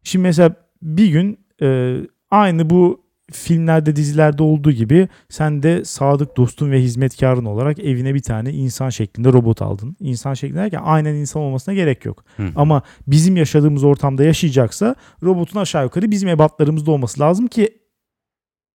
Şimdi 0.05 0.23
mesela 0.23 0.55
bir 0.83 1.09
gün 1.09 1.39
e, 1.63 1.97
aynı 2.31 2.71
bu 2.71 3.03
filmlerde 3.33 3.97
dizilerde 3.97 4.43
olduğu 4.43 4.73
gibi 4.73 5.09
sen 5.29 5.63
de 5.63 5.85
sadık 5.85 6.37
dostun 6.37 6.71
ve 6.71 6.81
hizmetkarın 6.81 7.45
olarak 7.45 7.79
evine 7.79 8.15
bir 8.15 8.23
tane 8.23 8.53
insan 8.53 8.91
şeklinde 8.91 9.33
robot 9.33 9.63
aldın. 9.63 9.97
İnsan 10.01 10.35
şeklinde 10.35 10.61
derken 10.61 10.81
aynen 10.85 11.15
insan 11.15 11.43
olmasına 11.43 11.75
gerek 11.75 12.05
yok. 12.05 12.25
Hı. 12.37 12.43
Ama 12.57 12.83
bizim 13.07 13.37
yaşadığımız 13.37 13.85
ortamda 13.85 14.25
yaşayacaksa 14.25 14.95
robotun 15.23 15.61
aşağı 15.61 15.85
yukarı 15.85 16.11
bizim 16.11 16.29
ebatlarımızda 16.29 16.91
olması 16.91 17.21
lazım 17.21 17.47
ki 17.47 17.82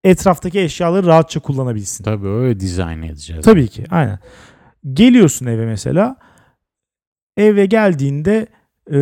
etraftaki 0.04 0.60
eşyaları 0.60 1.08
rahatça 1.08 1.39
kullanabilsin. 1.39 2.04
Tabii 2.04 2.28
öyle 2.28 2.60
dizayn 2.60 3.02
edeceğiz. 3.02 3.45
Tabii 3.45 3.68
ki 3.68 3.84
aynen. 3.89 4.20
Geliyorsun 4.93 5.45
eve 5.45 5.66
mesela. 5.66 6.18
Eve 7.38 7.66
geldiğinde 7.66 8.48
e, 8.91 9.00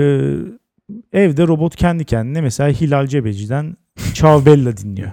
evde 1.13 1.47
robot 1.47 1.75
kendi 1.75 2.05
kendine 2.05 2.41
mesela 2.41 2.69
Hilal 2.69 3.07
Cebeci'den 3.07 3.77
Ciao 4.13 4.45
Bella 4.45 4.77
dinliyor. 4.77 5.11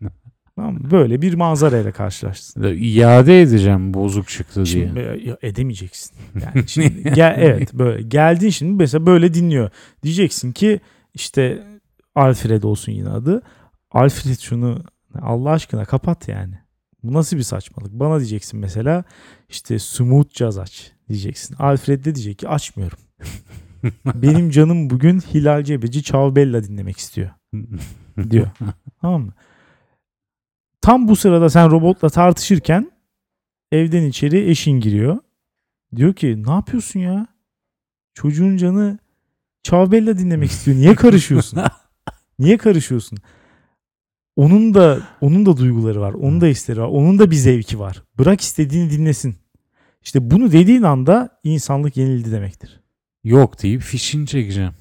tamam 0.56 0.74
mı? 0.74 0.90
Böyle 0.90 1.22
bir 1.22 1.34
manzarayla 1.34 1.92
karşılaştın. 1.92 2.76
İade 2.80 3.42
edeceğim 3.42 3.94
bozuk 3.94 4.28
çıktı 4.28 4.64
diye. 4.64 4.86
Şimdi 4.86 5.00
e, 5.00 5.28
ya 5.28 5.36
edemeyeceksin. 5.42 6.16
Yani 6.34 6.64
şimdi 6.68 7.14
gel, 7.14 7.34
evet 7.38 7.74
böyle 7.74 8.02
geldin 8.02 8.50
şimdi 8.50 8.72
mesela 8.72 9.06
böyle 9.06 9.34
dinliyor. 9.34 9.70
Diyeceksin 10.02 10.52
ki 10.52 10.80
işte 11.14 11.62
Alfred 12.14 12.62
olsun 12.62 12.92
yine 12.92 13.08
adı. 13.08 13.42
Alfred 13.90 14.38
şunu 14.38 14.84
Allah 15.20 15.50
aşkına 15.50 15.84
kapat 15.84 16.28
yani. 16.28 16.54
Bu 17.02 17.12
nasıl 17.12 17.36
bir 17.36 17.42
saçmalık? 17.42 17.92
Bana 17.92 18.18
diyeceksin 18.18 18.60
mesela 18.60 19.04
işte 19.48 19.78
smooth 19.78 20.34
jazz 20.34 20.58
aç 20.58 20.92
diyeceksin. 21.08 21.56
Alfred 21.58 22.04
de 22.04 22.14
diyecek 22.14 22.38
ki 22.38 22.48
açmıyorum. 22.48 22.98
Benim 24.14 24.50
canım 24.50 24.90
bugün 24.90 25.20
Hilal 25.20 25.64
Cebeci 25.64 26.02
Ciao 26.02 26.36
Bella 26.36 26.64
dinlemek 26.64 26.96
istiyor 26.98 27.30
diyor. 28.30 28.46
Tamam 29.00 29.22
mı? 29.22 29.32
Tam 30.80 31.08
bu 31.08 31.16
sırada 31.16 31.50
sen 31.50 31.70
robotla 31.70 32.08
tartışırken 32.10 32.92
evden 33.72 34.02
içeri 34.02 34.50
eşin 34.50 34.80
giriyor. 34.80 35.18
Diyor 35.96 36.14
ki 36.14 36.42
ne 36.46 36.50
yapıyorsun 36.50 37.00
ya? 37.00 37.26
Çocuğun 38.14 38.56
canı 38.56 38.98
Ciao 39.62 39.92
Bella 39.92 40.18
dinlemek 40.18 40.50
istiyor. 40.50 40.76
Niye 40.76 40.94
karışıyorsun? 40.94 41.60
Niye 42.38 42.58
karışıyorsun? 42.58 43.18
Onun 44.36 44.74
da 44.74 45.00
onun 45.20 45.46
da 45.46 45.56
duyguları 45.56 46.00
var. 46.00 46.12
Onun 46.12 46.40
da 46.40 46.46
hisleri 46.46 46.80
var. 46.80 46.86
Onun 46.86 47.18
da 47.18 47.30
bir 47.30 47.36
zevki 47.36 47.78
var. 47.78 48.02
Bırak 48.18 48.40
istediğini 48.40 48.90
dinlesin. 48.90 49.36
İşte 50.02 50.30
bunu 50.30 50.52
dediğin 50.52 50.82
anda 50.82 51.40
insanlık 51.44 51.96
yenildi 51.96 52.32
demektir. 52.32 52.80
Yok 53.24 53.62
deyip 53.62 53.82
fişini 53.82 54.26
çekeceğim. 54.26 54.72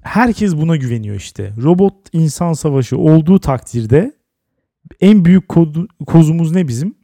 Herkes 0.00 0.56
buna 0.56 0.76
güveniyor 0.76 1.16
işte. 1.16 1.54
Robot 1.62 1.94
insan 2.12 2.52
savaşı 2.52 2.98
olduğu 2.98 3.38
takdirde 3.38 4.12
en 5.00 5.24
büyük 5.24 5.44
kozumuz 6.06 6.52
ne 6.52 6.68
bizim? 6.68 6.94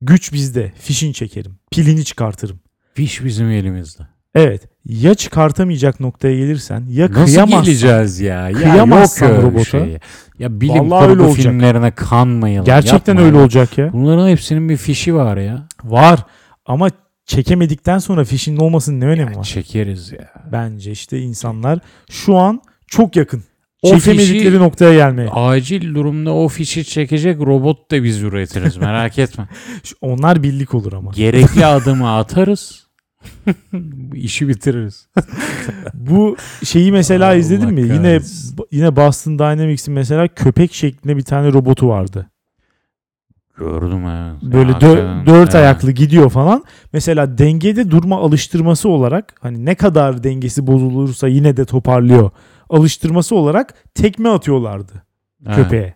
Güç 0.00 0.32
bizde. 0.32 0.72
Fişini 0.78 1.14
çekerim. 1.14 1.58
Pilini 1.70 2.04
çıkartırım. 2.04 2.60
Fiş 2.94 3.24
bizim 3.24 3.46
elimizde. 3.46 4.02
Evet. 4.34 4.68
Ya 4.88 5.14
çıkartamayacak 5.14 6.00
noktaya 6.00 6.36
gelirsen 6.36 6.84
ya 6.88 7.10
Nasıl 7.10 7.24
kıyamazsan. 7.24 7.64
geleceğiz 7.64 8.20
ya? 8.20 8.48
Ya 8.50 8.52
Kıyamazsan 8.58 9.28
yok 9.28 9.42
robota. 9.42 9.64
şey. 9.64 9.98
Ya 10.38 10.60
bilim 10.60 10.90
Vallahi 10.90 11.06
kurgu 11.08 11.22
olacak. 11.24 11.36
filmlerine 11.42 11.90
kanmayalım. 11.90 12.64
Gerçekten 12.66 13.12
Yapmayalım. 13.12 13.34
öyle 13.34 13.42
olacak 13.42 13.78
ya. 13.78 13.92
Bunların 13.92 14.28
hepsinin 14.28 14.68
bir 14.68 14.76
fişi 14.76 15.14
var 15.14 15.36
ya. 15.36 15.66
Var. 15.84 16.20
Ama 16.66 16.88
çekemedikten 17.26 17.98
sonra 17.98 18.24
fişinin 18.24 18.56
olmasının 18.56 19.00
ne 19.00 19.04
önemi 19.06 19.32
Ya 19.32 19.38
var? 19.38 19.44
çekeriz 19.44 20.12
ya. 20.12 20.28
Bence 20.52 20.90
işte 20.90 21.18
insanlar 21.18 21.78
şu 22.10 22.36
an 22.36 22.60
çok 22.86 23.16
yakın. 23.16 23.42
O 23.82 23.88
Çekemedikleri 23.98 24.48
fişi- 24.54 24.58
noktaya 24.58 24.94
gelmeye. 24.94 25.28
Acil 25.30 25.94
durumda 25.94 26.32
o 26.34 26.48
fişi 26.48 26.84
çekecek 26.84 27.40
robot 27.40 27.90
da 27.90 28.04
biz 28.04 28.22
üretiriz 28.22 28.76
merak 28.76 29.18
etme. 29.18 29.48
Onlar 30.00 30.42
birlik 30.42 30.74
olur 30.74 30.92
ama. 30.92 31.10
Gerekli 31.14 31.66
adımı 31.66 32.16
atarız. 32.16 32.87
işi 34.14 34.48
bitiririz. 34.48 35.08
Bu 35.94 36.36
şeyi 36.64 36.92
mesela 36.92 37.34
izledin 37.34 37.70
mi? 37.74 37.80
Yine 37.80 37.96
kahretsin. 37.96 38.56
yine 38.70 38.96
Boston 38.96 39.38
Dynamics'in 39.38 39.94
mesela 39.94 40.28
köpek 40.28 40.74
şeklinde 40.74 41.16
bir 41.16 41.22
tane 41.22 41.52
robotu 41.52 41.88
vardı. 41.88 42.30
Gördüm 43.58 44.04
ha. 44.04 44.36
Böyle 44.42 44.72
Ya, 44.72 44.78
dö- 44.78 45.26
dört 45.26 45.54
ha. 45.54 45.58
ayaklı 45.58 45.92
gidiyor 45.92 46.30
falan. 46.30 46.64
Mesela 46.92 47.38
dengede 47.38 47.90
durma 47.90 48.16
alıştırması 48.20 48.88
olarak 48.88 49.34
hani 49.40 49.64
ne 49.64 49.74
kadar 49.74 50.22
dengesi 50.22 50.66
bozulursa 50.66 51.28
yine 51.28 51.56
de 51.56 51.64
toparlıyor. 51.64 52.30
Alıştırması 52.70 53.34
olarak 53.36 53.74
tekme 53.94 54.28
atıyorlardı 54.28 54.92
Ha. 55.46 55.54
köpeğe. 55.56 55.94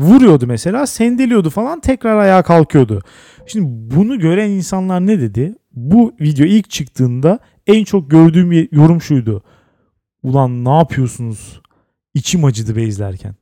Vuruyordu 0.00 0.46
mesela 0.46 0.86
sendeliyordu 0.86 1.50
falan 1.50 1.80
tekrar 1.80 2.16
ayağa 2.16 2.42
kalkıyordu. 2.42 3.02
Şimdi 3.46 3.68
bunu 3.96 4.18
gören 4.18 4.50
insanlar 4.50 5.06
ne 5.06 5.20
dedi? 5.20 5.54
Bu 5.76 6.14
video 6.20 6.46
ilk 6.46 6.70
çıktığında 6.70 7.38
en 7.66 7.84
çok 7.84 8.10
gördüğüm 8.10 8.68
yorum 8.72 9.00
şuydu. 9.00 9.42
Ulan 10.22 10.64
ne 10.64 10.76
yapıyorsunuz? 10.76 11.60
İçim 12.14 12.44
acıdı 12.44 12.76
be 12.76 12.82
izlerken. 12.82 13.34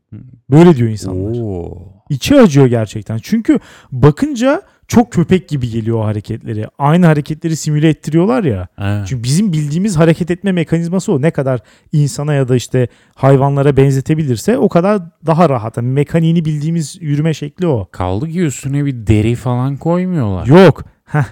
Böyle 0.50 0.76
diyor 0.76 0.90
insanlar. 0.90 1.40
Oo. 1.40 1.78
İçi 2.10 2.40
acıyor 2.40 2.66
gerçekten. 2.66 3.18
Çünkü 3.22 3.58
bakınca 3.92 4.62
çok 4.88 5.12
köpek 5.12 5.48
gibi 5.48 5.70
geliyor 5.70 5.98
o 5.98 6.04
hareketleri. 6.04 6.66
Aynı 6.78 7.06
hareketleri 7.06 7.56
simüle 7.56 7.88
ettiriyorlar 7.88 8.44
ya. 8.44 8.68
Evet. 8.78 9.06
Çünkü 9.08 9.22
bizim 9.22 9.52
bildiğimiz 9.52 9.96
hareket 9.96 10.30
etme 10.30 10.52
mekanizması 10.52 11.12
o. 11.12 11.22
Ne 11.22 11.30
kadar 11.30 11.60
insana 11.92 12.34
ya 12.34 12.48
da 12.48 12.56
işte 12.56 12.88
hayvanlara 13.14 13.76
benzetebilirse 13.76 14.58
o 14.58 14.68
kadar 14.68 15.02
daha 15.26 15.48
rahat. 15.48 15.76
Yani 15.76 15.88
mekaniğini 15.88 16.44
bildiğimiz 16.44 16.96
yürüme 17.00 17.34
şekli 17.34 17.66
o. 17.66 17.88
Kaldı 17.92 18.28
ki 18.28 18.40
üstüne 18.40 18.84
bir 18.84 19.06
deri 19.06 19.34
falan 19.34 19.76
koymuyorlar. 19.76 20.46
Yok. 20.46 20.84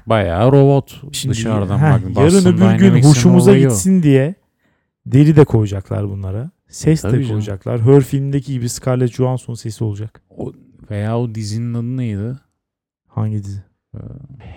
Bayağı 0.06 0.52
robot 0.52 1.00
Şimdi 1.12 1.34
dışarıdan 1.34 1.78
heh, 1.78 1.92
bak. 1.92 2.16
yarın 2.16 2.46
öbür 2.46 2.78
gün 2.78 3.02
hoşumuza 3.02 3.50
olayı 3.50 3.66
o. 3.66 3.70
gitsin 3.70 4.02
diye 4.02 4.34
deri 5.06 5.36
de 5.36 5.44
koyacaklar 5.44 6.08
bunlara. 6.08 6.50
Ses 6.68 7.04
de 7.04 7.08
Tabii 7.08 7.22
canım. 7.22 7.30
koyacaklar. 7.30 7.80
Her 7.80 8.00
filmdeki 8.00 8.52
gibi 8.52 8.68
Scarlett 8.68 9.12
Johansson 9.12 9.54
sesi 9.54 9.84
olacak. 9.84 10.22
O, 10.30 10.52
veya 10.90 11.18
o 11.18 11.34
dizinin 11.34 11.74
adı 11.74 11.96
neydi? 11.96 12.38
Hangi 13.08 13.44
dizi? 13.44 13.62
Ee, 13.94 13.98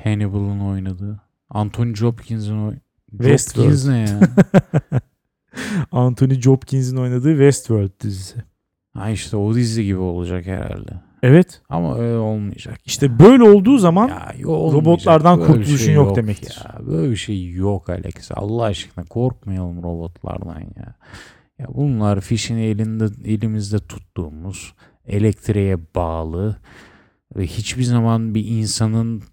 Hannibal'ın 0.03 0.59
oynadığı. 0.59 1.21
Anthony 1.49 1.93
Hopkins'in 1.99 2.57
oy... 2.67 2.75
Westworld. 3.11 3.89
Ne 3.89 3.97
ya? 3.99 4.19
Anthony 5.91 6.41
Hopkins'in 6.45 6.97
oynadığı 6.97 7.29
Westworld 7.31 8.01
dizisi. 8.03 8.43
ha 8.93 9.09
işte 9.09 9.37
o 9.37 9.55
dizi 9.55 9.83
gibi 9.85 9.97
olacak 9.97 10.45
herhalde. 10.45 10.91
Evet. 11.27 11.61
Ama 11.69 11.97
öyle 11.97 12.17
olmayacak. 12.17 12.79
İşte 12.85 13.19
böyle 13.19 13.43
olduğu 13.43 13.77
zaman 13.77 14.07
Ya, 14.07 14.33
robotlardan 14.45 15.39
Böyle 15.39 15.47
kurtuluşun 15.51 15.85
şey 15.85 15.93
yok 15.93 16.15
demektir. 16.15 16.61
Ya. 16.65 16.87
Böyle 16.87 17.11
bir 17.11 17.15
şey 17.15 17.51
yok 17.51 17.89
Alex. 17.89 18.31
Allah 18.33 18.63
aşkına 18.63 19.05
korkmayalım 19.05 19.83
robotlardan 19.83 20.59
ya. 20.59 20.95
Ya 21.59 21.67
bunlar 21.73 22.21
fişini 22.21 22.61
elinde 22.63 23.05
elimizde 23.31 23.79
tuttuğumuz 23.79 24.73
elektriğe 25.05 25.77
bağlı 25.95 26.57
ve 27.35 27.47
hiçbir 27.47 27.83
zaman 27.83 28.35
bir 28.35 28.45
insanın 28.45 29.23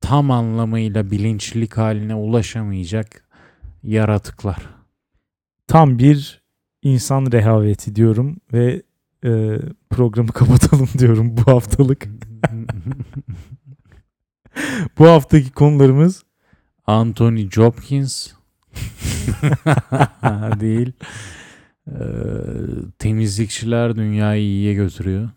tam 0.00 0.30
anlamıyla 0.30 1.10
bilinçlik 1.10 1.76
haline 1.76 2.14
ulaşamayacak 2.14 3.28
yaratıklar. 3.82 4.58
tam 5.66 5.98
bir 5.98 6.42
insan 6.82 7.32
rehaveti 7.32 7.96
diyorum 7.96 8.36
ve 8.52 8.82
e, 9.24 9.58
programı 9.90 10.28
kapatalım 10.32 10.88
diyorum 10.98 11.36
bu 11.36 11.52
haftalık. 11.52 12.08
Bu 14.98 15.08
haftaki 15.08 15.50
konularımız 15.50 16.22
Anthony 16.86 17.48
Hopkins 17.56 18.32
değil. 20.60 20.92
Ee, 21.88 21.94
temizlikçiler 22.98 23.96
dünyayı 23.96 24.42
iyiye 24.42 24.74
götürüyor. 24.74 25.28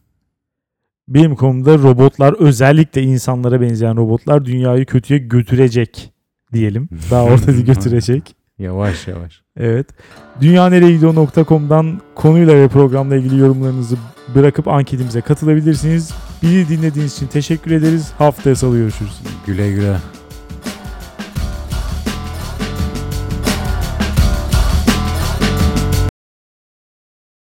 benim 1.07 1.35
konumda 1.35 1.77
robotlar 1.77 2.33
özellikle 2.39 3.03
insanlara 3.03 3.61
benzeyen 3.61 3.97
robotlar 3.97 4.45
dünyayı 4.45 4.85
kötüye 4.85 5.19
götürecek 5.19 6.11
diyelim. 6.53 6.89
Daha 7.11 7.47
değil, 7.47 7.65
götürecek. 7.65 8.35
Yavaş 8.59 9.07
yavaş. 9.07 9.41
Evet. 9.59 9.87
Dünyaneregidiyor.com'dan 10.41 12.01
konuyla 12.15 12.55
ve 12.55 12.67
programla 12.67 13.15
ilgili 13.15 13.37
yorumlarınızı 13.37 13.95
bırakıp 14.35 14.67
anketimize 14.67 15.21
katılabilirsiniz. 15.21 16.13
Bizi 16.41 16.69
dinlediğiniz 16.69 17.13
için 17.13 17.27
teşekkür 17.27 17.71
ederiz. 17.71 18.11
Haftaya 18.17 18.55
salı 18.55 18.77
görüşürüz. 18.77 19.21
Güle 19.45 19.71
güle. 19.71 19.97